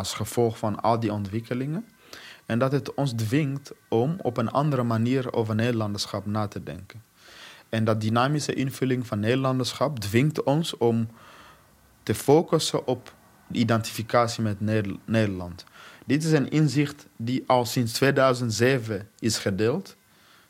als 0.00 0.14
gevolg 0.14 0.58
van 0.58 0.80
al 0.80 1.00
die 1.00 1.12
ontwikkelingen. 1.12 1.84
En 2.46 2.58
dat 2.58 2.72
het 2.72 2.94
ons 2.94 3.12
dwingt 3.12 3.72
om 3.88 4.16
op 4.22 4.36
een 4.36 4.50
andere 4.50 4.82
manier 4.82 5.32
over 5.32 5.54
Nederlanderschap 5.54 6.26
na 6.26 6.48
te 6.48 6.62
denken. 6.62 7.02
En 7.68 7.84
dat 7.84 8.00
dynamische 8.00 8.54
invulling 8.54 9.06
van 9.06 9.20
Nederlanderschap 9.20 9.98
dwingt 9.98 10.42
ons 10.42 10.76
om 10.76 11.08
te 12.02 12.14
focussen 12.14 12.86
op 12.86 13.14
de 13.46 13.58
identificatie 13.58 14.42
met 14.42 14.60
Neder- 14.60 14.96
Nederland. 15.04 15.64
Dit 16.06 16.24
is 16.24 16.32
een 16.32 16.50
inzicht 16.50 17.06
die 17.16 17.44
al 17.46 17.64
sinds 17.64 17.92
2007 17.92 19.08
is 19.18 19.38
gedeeld. 19.38 19.96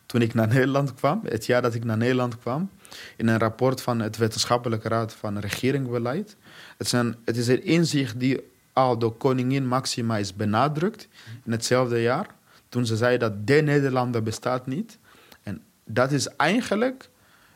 Toen 0.07 0.23
ik 0.23 0.35
naar 0.35 0.49
Nederland 0.49 0.95
kwam, 0.95 1.21
het 1.25 1.47
jaar 1.47 1.63
dat 1.63 1.75
ik 1.75 1.85
naar 1.85 1.97
Nederland 1.97 2.39
kwam, 2.39 2.71
in 3.17 3.29
een 3.29 3.39
rapport 3.39 3.83
van 3.83 4.01
het 4.01 4.17
Wetenschappelijke 4.17 4.89
Raad 4.89 5.13
van 5.13 5.39
Regeringsbeleid. 5.39 6.37
Het 6.77 6.93
een, 6.93 7.17
het 7.25 7.37
is 7.37 7.49
een 7.49 7.65
inzicht 7.65 8.21
die 8.21 8.50
door 8.99 9.17
koningin 9.17 9.67
Maxima 9.67 10.17
is 10.17 10.35
benadrukt 10.35 11.09
in 11.45 11.53
hetzelfde 11.53 12.03
jaar. 12.03 12.27
Toen 12.69 12.87
ze 12.87 12.97
zei 12.97 13.19
dat 13.19 13.47
de 13.47 13.55
Nederlander 13.55 14.23
bestaat 14.23 14.67
niet. 14.67 14.99
En 15.43 15.63
dat 15.85 16.13
is 16.13 16.29
eigenlijk 16.29 17.11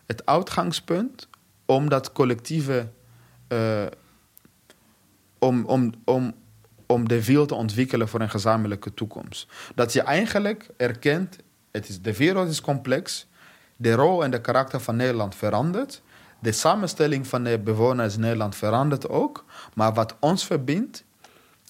het 0.07 0.27
uitgangspunt 0.27 1.29
om 1.65 1.89
dat 1.89 2.13
collectieve. 2.13 2.89
eh, 3.49 3.87
om, 5.45 5.65
om, 5.65 5.93
om, 6.05 6.35
om 6.87 7.09
de 7.09 7.25
wiel 7.25 7.47
te 7.47 7.55
ontwikkelen 7.55 8.09
voor 8.09 8.21
een 8.21 8.31
gezamenlijke 8.31 8.95
toekomst. 8.95 9.49
Dat 9.75 9.93
je 9.93 10.03
eigenlijk 10.03 10.69
erkent, 10.77 11.37
het 11.71 11.89
is, 11.89 12.03
de 12.03 12.17
wereld 12.17 12.49
is 12.49 12.61
complex, 12.61 13.27
de 13.77 13.93
rol 13.93 14.25
en 14.25 14.31
de 14.31 14.41
karakter 14.41 14.81
van 14.81 14.97
Nederland 14.97 15.35
verandert, 15.35 16.03
de 16.41 16.53
samenstelling 16.53 17.27
van 17.27 17.45
de 17.45 17.59
bewoners 17.59 18.15
in 18.15 18.21
Nederland 18.21 18.57
verandert 18.57 19.09
ook, 19.09 19.45
maar 19.75 19.95
wat 19.95 20.17
ons 20.21 20.47
verbindt 20.47 21.05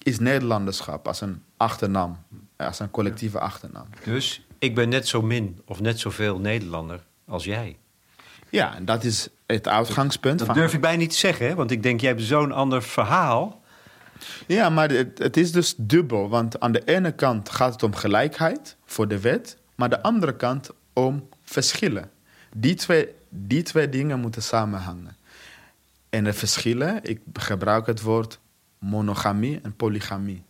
is 0.05 0.19
Nederlanderschap 0.19 1.07
als 1.07 1.21
een 1.21 1.43
achternaam, 1.57 2.17
als 2.57 2.79
een 2.79 2.91
collectieve 2.91 3.39
achternaam. 3.39 3.87
Dus 4.03 4.45
ik 4.59 4.75
ben 4.75 4.89
net 4.89 5.07
zo 5.07 5.21
min 5.21 5.61
of 5.65 5.79
net 5.81 5.99
zoveel 5.99 6.39
Nederlander 6.39 7.03
als 7.27 7.43
jij. 7.43 7.77
Ja, 8.49 8.75
en 8.75 8.85
dat 8.85 9.03
is 9.03 9.27
het 9.45 9.67
uitgangspunt. 9.67 10.37
Dat 10.37 10.47
van- 10.47 10.55
durf 10.55 10.73
ik 10.73 10.81
bijna 10.81 10.97
niet 10.97 11.09
te 11.09 11.17
zeggen, 11.17 11.47
hè? 11.47 11.55
want 11.55 11.71
ik 11.71 11.83
denk, 11.83 11.99
jij 12.01 12.09
hebt 12.09 12.21
zo'n 12.21 12.51
ander 12.51 12.83
verhaal. 12.83 13.61
Ja, 14.47 14.69
maar 14.69 14.89
het, 14.89 15.17
het 15.17 15.37
is 15.37 15.51
dus 15.51 15.73
dubbel. 15.77 16.29
Want 16.29 16.59
aan 16.59 16.71
de 16.71 16.83
ene 16.85 17.11
kant 17.11 17.49
gaat 17.49 17.73
het 17.73 17.83
om 17.83 17.95
gelijkheid 17.95 18.75
voor 18.85 19.07
de 19.07 19.19
wet, 19.19 19.57
maar 19.75 19.91
aan 19.93 19.99
de 20.01 20.03
andere 20.07 20.35
kant 20.35 20.69
om 20.93 21.29
verschillen. 21.43 22.11
Die 22.55 22.73
twee, 22.75 23.07
die 23.29 23.63
twee 23.63 23.89
dingen 23.89 24.19
moeten 24.19 24.43
samenhangen. 24.43 25.15
En 26.09 26.23
de 26.23 26.33
verschillen, 26.33 26.99
ik 27.03 27.19
gebruik 27.33 27.85
het 27.85 28.01
woord 28.01 28.39
monogamie 28.85 29.59
en 29.63 29.75
polygamie. 29.75 30.43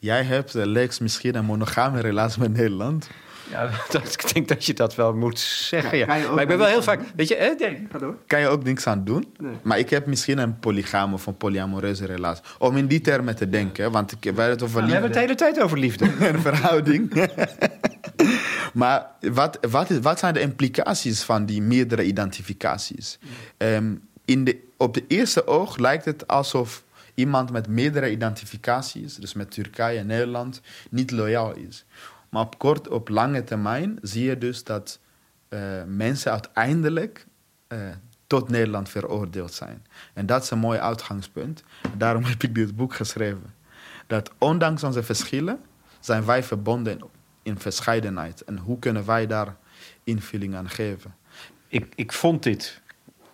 Jij 0.00 0.22
hebt, 0.22 0.54
eh, 0.54 0.66
Lex, 0.66 0.98
misschien 0.98 1.34
een 1.34 1.44
monogame 1.44 2.00
relatie 2.00 2.40
met 2.40 2.52
Nederland. 2.52 3.08
Ja, 3.50 3.70
dat, 3.90 4.12
ik 4.12 4.32
denk 4.34 4.48
dat 4.48 4.64
je 4.64 4.74
dat 4.74 4.94
wel 4.94 5.14
moet 5.14 5.38
zeggen. 5.38 5.98
Ja, 5.98 6.06
Maar 6.06 6.42
ik 6.42 6.48
ben 6.48 6.58
wel 6.58 6.66
heel 6.66 6.82
vaak. 6.82 7.00
Weet 7.16 7.28
je, 7.28 7.36
hè? 7.36 7.54
Nee, 7.58 7.86
ga 7.92 7.98
door. 7.98 8.16
Kan 8.26 8.40
je 8.40 8.48
ook 8.48 8.64
niks 8.64 8.86
aan 8.86 9.04
doen. 9.04 9.34
Maar 9.62 9.78
ik 9.78 9.90
heb 9.90 10.06
misschien 10.06 10.38
een 10.38 10.58
polygame 10.58 11.14
of 11.14 11.26
een 11.26 11.36
polyamoreuze 11.36 12.06
relatie. 12.06 12.44
Om 12.58 12.76
in 12.76 12.86
die 12.86 13.00
termen 13.00 13.36
te 13.36 13.48
denken, 13.48 13.90
want 13.90 14.12
ik 14.12 14.18
wij 14.22 14.32
hebben 14.32 14.50
het 14.50 14.62
over 14.62 14.84
We 14.84 14.90
hebben 14.90 15.10
liefde. 15.10 15.20
het 15.20 15.28
de 15.38 15.44
hele 15.44 15.52
tijd 15.54 15.64
over 15.64 15.78
liefde. 15.78 16.04
een 16.28 16.40
verhouding. 16.40 17.28
maar 18.80 19.06
wat, 19.20 19.58
wat, 19.70 19.90
is, 19.90 19.98
wat 19.98 20.18
zijn 20.18 20.34
de 20.34 20.40
implicaties 20.40 21.22
van 21.22 21.46
die 21.46 21.62
meerdere 21.62 22.04
identificaties? 22.04 23.18
Ehm, 23.56 23.94
in 24.24 24.44
de, 24.44 24.56
op 24.76 24.94
de 24.94 25.04
eerste 25.08 25.46
oog 25.46 25.76
lijkt 25.76 26.04
het 26.04 26.26
alsof 26.26 26.84
iemand 27.18 27.50
met 27.50 27.68
meerdere 27.68 28.10
identificaties, 28.10 29.14
dus 29.14 29.34
met 29.34 29.50
Turkije 29.50 29.98
en 29.98 30.06
Nederland, 30.06 30.60
niet 30.90 31.10
loyaal 31.10 31.54
is. 31.54 31.84
Maar 32.28 32.42
op 32.42 32.58
kort, 32.58 32.88
op 32.88 33.08
lange 33.08 33.44
termijn 33.44 33.98
zie 34.02 34.24
je 34.24 34.38
dus 34.38 34.64
dat 34.64 34.98
eh, 35.48 35.60
mensen 35.86 36.32
uiteindelijk 36.32 37.26
eh, 37.66 37.78
tot 38.26 38.48
Nederland 38.48 38.88
veroordeeld 38.88 39.52
zijn. 39.52 39.86
En 40.14 40.26
dat 40.26 40.42
is 40.42 40.50
een 40.50 40.58
mooi 40.58 40.78
uitgangspunt. 40.78 41.62
Daarom 41.96 42.24
heb 42.24 42.42
ik 42.42 42.54
dit 42.54 42.76
boek 42.76 42.94
geschreven. 42.94 43.54
Dat 44.06 44.30
ondanks 44.38 44.82
onze 44.82 45.02
verschillen 45.02 45.60
zijn 46.00 46.24
wij 46.24 46.42
verbonden 46.42 47.00
in 47.42 47.58
verscheidenheid. 47.58 48.44
En 48.44 48.58
hoe 48.58 48.78
kunnen 48.78 49.06
wij 49.06 49.26
daar 49.26 49.56
invulling 50.04 50.54
aan 50.54 50.70
geven? 50.70 51.14
ik, 51.68 51.92
ik 51.94 52.12
vond 52.12 52.42
dit 52.42 52.80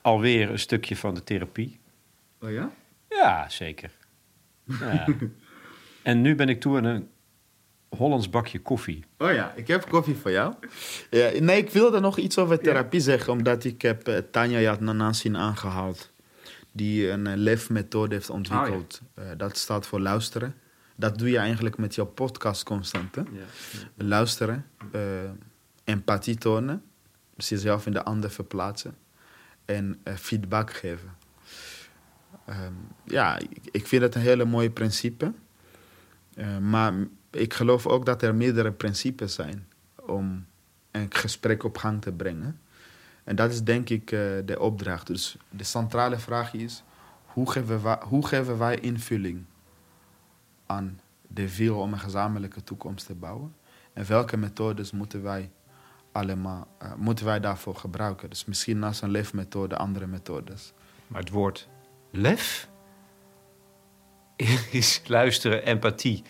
alweer 0.00 0.50
een 0.50 0.58
stukje 0.58 0.96
van 0.96 1.14
de 1.14 1.24
therapie. 1.24 1.78
Oh 2.40 2.50
ja? 2.50 2.70
Ja, 3.14 3.48
zeker. 3.48 3.90
Ja. 4.64 5.06
en 6.02 6.20
nu 6.20 6.34
ben 6.34 6.48
ik 6.48 6.60
toe 6.60 6.76
aan 6.76 6.84
een 6.84 7.08
Hollands 7.88 8.30
bakje 8.30 8.60
koffie. 8.60 9.04
Oh 9.18 9.32
ja, 9.32 9.52
ik 9.56 9.66
heb 9.66 9.88
koffie 9.88 10.16
voor 10.16 10.30
jou. 10.30 10.54
Ja, 11.10 11.30
nee, 11.40 11.58
ik 11.58 11.70
wilde 11.70 12.00
nog 12.00 12.18
iets 12.18 12.38
over 12.38 12.58
therapie 12.58 13.00
zeggen, 13.00 13.32
omdat 13.32 13.64
ik 13.64 13.82
heb 13.82 14.08
eh, 14.08 14.18
Tanja 14.30 14.58
Yatnanasin 14.58 15.36
aangehaald. 15.36 16.12
Die 16.72 17.10
een 17.10 17.26
uh, 17.26 17.32
LEF-methode 17.36 18.14
heeft 18.14 18.30
ontwikkeld. 18.30 19.00
Eh, 19.14 19.24
dat 19.36 19.56
staat 19.56 19.86
voor 19.86 20.00
luisteren. 20.00 20.54
Dat 20.96 21.18
doe 21.18 21.30
je 21.30 21.38
eigenlijk 21.38 21.78
met 21.78 21.94
jouw 21.94 22.06
podcast 22.06 22.62
constant. 22.62 23.14
Hè? 23.14 23.22
Luisteren, 23.94 24.66
eh, 24.92 25.00
empathie 25.84 26.36
tonen, 26.36 26.82
dus 27.36 27.48
jezelf 27.48 27.86
in 27.86 27.92
de 27.92 28.02
ander 28.02 28.30
verplaatsen 28.30 28.94
en 29.64 30.00
eh, 30.02 30.14
feedback 30.14 30.72
geven. 30.72 31.16
Ehm, 32.44 32.72
ja, 33.04 33.38
ik, 33.70 33.86
vind 33.86 34.02
het 34.02 34.14
een 34.14 34.20
hele 34.20 34.44
mooie 34.44 34.70
principe. 34.70 35.32
Eh, 36.34 36.58
maar 36.58 36.92
ik 37.30 37.54
geloof 37.54 37.86
ook 37.86 38.06
dat 38.06 38.22
er 38.22 38.34
meerdere 38.34 38.72
principes 38.72 39.34
zijn 39.34 39.68
om 40.06 40.46
een 40.90 41.14
gesprek 41.14 41.64
op 41.64 41.76
gang 41.76 42.02
te 42.02 42.12
brengen. 42.12 42.60
En 43.24 43.36
dat 43.36 43.52
is 43.52 43.62
denk 43.62 43.88
ik 43.88 44.12
eh, 44.12 44.20
de 44.44 44.60
opdracht. 44.60 45.06
Dus 45.06 45.36
de 45.50 45.64
centrale 45.64 46.18
vraag 46.18 46.54
is: 46.54 46.82
hoe 47.24 47.50
geven 47.50 47.82
wij, 47.82 47.98
hoe 48.04 48.26
geven 48.26 48.58
wij 48.58 48.78
invulling 48.78 49.44
aan 50.66 51.00
de 51.28 51.56
wil 51.56 51.78
om 51.78 51.92
een 51.92 51.98
gezamenlijke 51.98 52.64
toekomst 52.64 53.06
te 53.06 53.14
bouwen? 53.14 53.54
En 53.92 54.06
welke 54.06 54.36
methodes 54.36 54.90
moeten 54.90 55.22
wij, 55.22 55.50
allemaal, 56.12 56.68
eh, 56.78 56.94
moeten 56.94 57.24
wij 57.24 57.40
daarvoor 57.40 57.76
gebruiken? 57.76 58.30
Dus 58.30 58.44
misschien 58.44 58.78
naast 58.78 59.02
een 59.02 59.10
leefmethode 59.10 59.76
andere 59.76 60.06
methodes. 60.06 60.72
Maar 61.06 61.20
het 61.20 61.30
woord 61.30 61.68
lef 62.16 62.68
is 64.70 65.02
luisteren, 65.06 65.64
empathie 65.64 66.22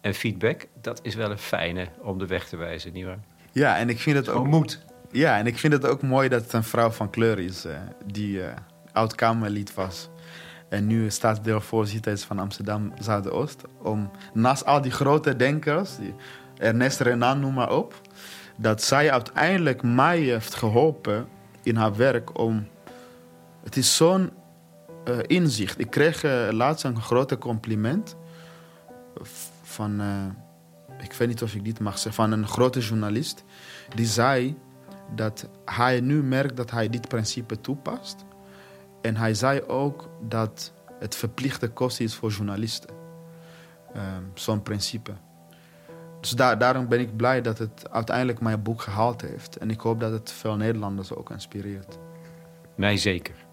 en 0.00 0.14
feedback. 0.14 0.66
Dat 0.80 1.00
is 1.02 1.14
wel 1.14 1.30
een 1.30 1.38
fijne 1.38 1.88
om 2.02 2.18
de 2.18 2.26
weg 2.26 2.48
te 2.48 2.56
wijzen, 2.56 2.92
nietwaar? 2.92 3.18
Ja, 3.52 3.78
en 3.78 3.88
ik 3.88 4.00
vind 4.00 4.16
het 4.16 4.28
ook. 4.28 4.46
Moed. 4.46 4.84
Ja, 5.10 5.38
en 5.38 5.46
ik 5.46 5.58
vind 5.58 5.72
het 5.72 5.86
ook 5.86 6.02
mooi 6.02 6.28
dat 6.28 6.42
het 6.42 6.52
een 6.52 6.64
vrouw 6.64 6.90
van 6.90 7.10
kleur 7.10 7.38
is, 7.38 7.64
eh, 7.64 7.76
die 8.04 8.42
eh 8.42 8.56
oud-Kamerlid 8.92 9.74
was. 9.74 10.08
En 10.68 10.86
nu 10.86 11.10
staatsdeelvoorzitter 11.10 12.12
is 12.12 12.24
van 12.24 12.38
Amsterdam 12.38 12.92
Zuidoost. 12.98 13.62
Om 13.82 14.10
naast 14.32 14.64
al 14.64 14.80
die 14.80 14.90
grote 14.90 15.36
denkers, 15.36 15.96
die 15.96 16.14
Ernest 16.58 17.00
Renan, 17.00 17.40
noem 17.40 17.54
maar 17.54 17.72
op, 17.72 18.00
dat 18.56 18.82
zij 18.82 19.10
uiteindelijk 19.10 19.82
mij 19.82 20.18
heeft 20.18 20.54
geholpen 20.54 21.28
in 21.62 21.76
haar 21.76 21.96
werk 21.96 22.38
om. 22.38 22.68
Het 23.62 23.76
is 23.76 23.96
zo'n 23.96 24.30
eh, 25.06 25.18
inzicht. 25.26 25.78
Ik 25.78 25.90
kreeg 25.90 26.24
eh, 26.24 26.48
laatst 26.50 26.84
een 26.84 27.00
grote 27.00 27.38
compliment 27.38 28.16
van, 29.62 30.00
eh, 30.00 31.04
ik 31.04 31.12
weet 31.12 31.28
niet 31.28 31.42
of 31.42 31.54
ik 31.54 31.64
dit 31.64 31.80
mag 31.80 31.98
zeggen, 31.98 32.12
van 32.12 32.32
een 32.32 32.48
grote 32.48 32.80
journalist. 32.80 33.44
Die 33.94 34.06
zei 34.06 34.56
dat 35.14 35.48
hij 35.64 36.00
nu 36.00 36.22
merkt 36.22 36.56
dat 36.56 36.70
hij 36.70 36.88
dit 36.88 37.08
principe 37.08 37.60
toepast. 37.60 38.24
En 39.02 39.16
hij 39.16 39.34
zei 39.34 39.62
ook 39.62 40.08
dat 40.28 40.72
het 40.98 41.14
verplichte 41.14 41.68
kost 41.68 42.00
is 42.00 42.14
voor 42.14 42.30
journalisten. 42.30 42.90
Ehm, 43.94 44.22
Zo'n 44.34 44.62
principe. 44.62 45.12
Dus 46.20 46.30
daar, 46.30 46.58
daarom 46.58 46.88
ben 46.88 47.00
ik 47.00 47.16
blij 47.16 47.40
dat 47.40 47.58
het 47.58 47.90
uiteindelijk 47.90 48.40
mijn 48.40 48.62
boek 48.62 48.82
gehaald 48.82 49.20
heeft. 49.20 49.56
En 49.56 49.70
ik 49.70 49.80
hoop 49.80 50.00
dat 50.00 50.12
het 50.12 50.32
veel 50.32 50.56
Nederlanders 50.56 51.14
ook 51.14 51.30
inspireert. 51.30 51.98
Mij 52.74 52.96
zeker. 52.96 53.45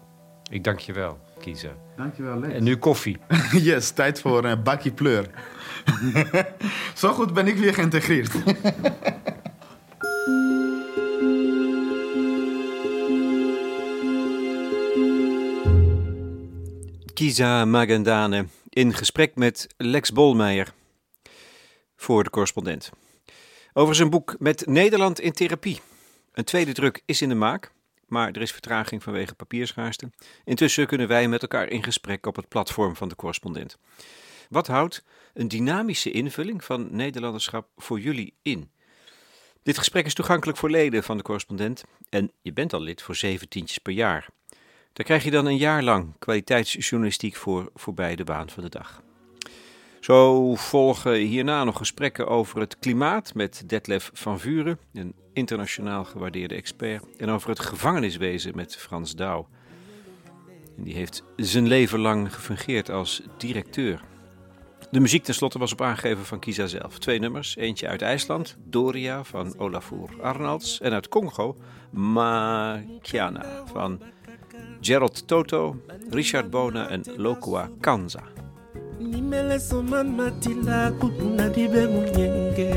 Ik 0.50 0.64
dank 0.64 0.78
je 0.78 0.92
wel, 0.92 1.18
Kiza. 1.38 1.76
Dankjewel, 1.96 2.38
Lex. 2.38 2.54
En 2.54 2.62
nu 2.62 2.76
koffie. 2.76 3.18
Yes, 3.52 3.90
tijd 3.90 4.20
voor 4.20 4.44
een 4.44 4.62
bakje 4.62 4.92
pleur. 4.92 5.30
Zo 6.94 7.12
goed 7.12 7.32
ben 7.34 7.46
ik 7.46 7.56
weer 7.56 7.74
geïntegreerd. 7.74 8.32
Kiza 17.14 17.64
Magandane 17.64 18.46
in 18.68 18.94
gesprek 18.94 19.34
met 19.34 19.66
Lex 19.76 20.12
Bolmeijer 20.12 20.72
voor 21.96 22.24
de 22.24 22.30
correspondent. 22.30 22.90
Over 23.72 23.94
zijn 23.94 24.10
boek 24.10 24.36
Met 24.38 24.66
Nederland 24.66 25.20
in 25.20 25.32
therapie. 25.32 25.80
Een 26.32 26.44
tweede 26.44 26.72
druk 26.72 27.02
is 27.04 27.22
in 27.22 27.28
de 27.28 27.34
maak, 27.34 27.72
maar 28.14 28.32
er 28.32 28.40
is 28.40 28.52
vertraging 28.52 29.02
vanwege 29.02 29.34
papierschaarste. 29.34 30.10
Intussen 30.44 30.86
kunnen 30.86 31.08
wij 31.08 31.28
met 31.28 31.42
elkaar 31.42 31.68
in 31.68 31.82
gesprek 31.82 32.26
op 32.26 32.36
het 32.36 32.48
platform 32.48 32.96
van 32.96 33.08
de 33.08 33.16
correspondent. 33.16 33.78
Wat 34.48 34.66
houdt 34.66 35.04
een 35.34 35.48
dynamische 35.48 36.10
invulling 36.10 36.64
van 36.64 36.88
Nederlanderschap 36.90 37.68
voor 37.76 38.00
jullie 38.00 38.34
in? 38.42 38.70
Dit 39.62 39.78
gesprek 39.78 40.06
is 40.06 40.14
toegankelijk 40.14 40.58
voor 40.58 40.70
leden 40.70 41.02
van 41.02 41.16
de 41.16 41.22
correspondent 41.22 41.84
en 42.08 42.32
je 42.42 42.52
bent 42.52 42.72
al 42.72 42.80
lid 42.80 43.02
voor 43.02 43.16
zeven 43.16 43.48
tientjes 43.48 43.78
per 43.78 43.92
jaar. 43.92 44.28
Daar 44.92 45.06
krijg 45.06 45.24
je 45.24 45.30
dan 45.30 45.46
een 45.46 45.56
jaar 45.56 45.82
lang 45.82 46.18
kwaliteitsjournalistiek 46.18 47.36
voor 47.36 47.70
voorbij 47.74 48.16
de 48.16 48.24
baan 48.24 48.50
van 48.50 48.62
de 48.62 48.68
dag. 48.68 49.02
Zo 50.04 50.54
volgen 50.54 51.14
hierna 51.14 51.64
nog 51.64 51.76
gesprekken 51.76 52.26
over 52.26 52.60
het 52.60 52.78
klimaat 52.78 53.34
met 53.34 53.62
Detlef 53.66 54.10
van 54.14 54.40
Vuren, 54.40 54.78
een 54.92 55.14
internationaal 55.32 56.04
gewaardeerde 56.04 56.54
expert, 56.54 57.16
en 57.16 57.28
over 57.28 57.48
het 57.48 57.60
gevangeniswezen 57.60 58.56
met 58.56 58.76
Frans 58.76 59.14
Douw. 59.14 59.48
En 60.76 60.82
die 60.82 60.94
heeft 60.94 61.22
zijn 61.36 61.66
leven 61.66 61.98
lang 61.98 62.34
gefungeerd 62.34 62.90
als 62.90 63.22
directeur. 63.36 64.00
De 64.90 65.00
muziek 65.00 65.24
tenslotte 65.24 65.58
was 65.58 65.72
op 65.72 65.82
aangegeven 65.82 66.24
van 66.24 66.38
Kisa 66.38 66.66
zelf. 66.66 66.98
Twee 66.98 67.18
nummers, 67.18 67.56
eentje 67.56 67.88
uit 67.88 68.02
IJsland, 68.02 68.56
Doria 68.64 69.24
van 69.24 69.58
Olafur 69.58 70.08
Arnalds, 70.22 70.80
en 70.80 70.92
uit 70.92 71.08
Congo, 71.08 71.56
Makiana 71.90 73.62
van 73.72 74.00
Gerald 74.80 75.26
Toto, 75.26 75.80
Richard 76.10 76.50
Bona 76.50 76.88
en 76.88 77.02
Lokua 77.16 77.70
Kanza. 77.80 78.33
Nimele 79.00 79.60
soman 79.60 80.08
matila 80.16 80.90
kutuna 80.90 81.48
dibe 81.48 81.86
munyenge 81.86 82.70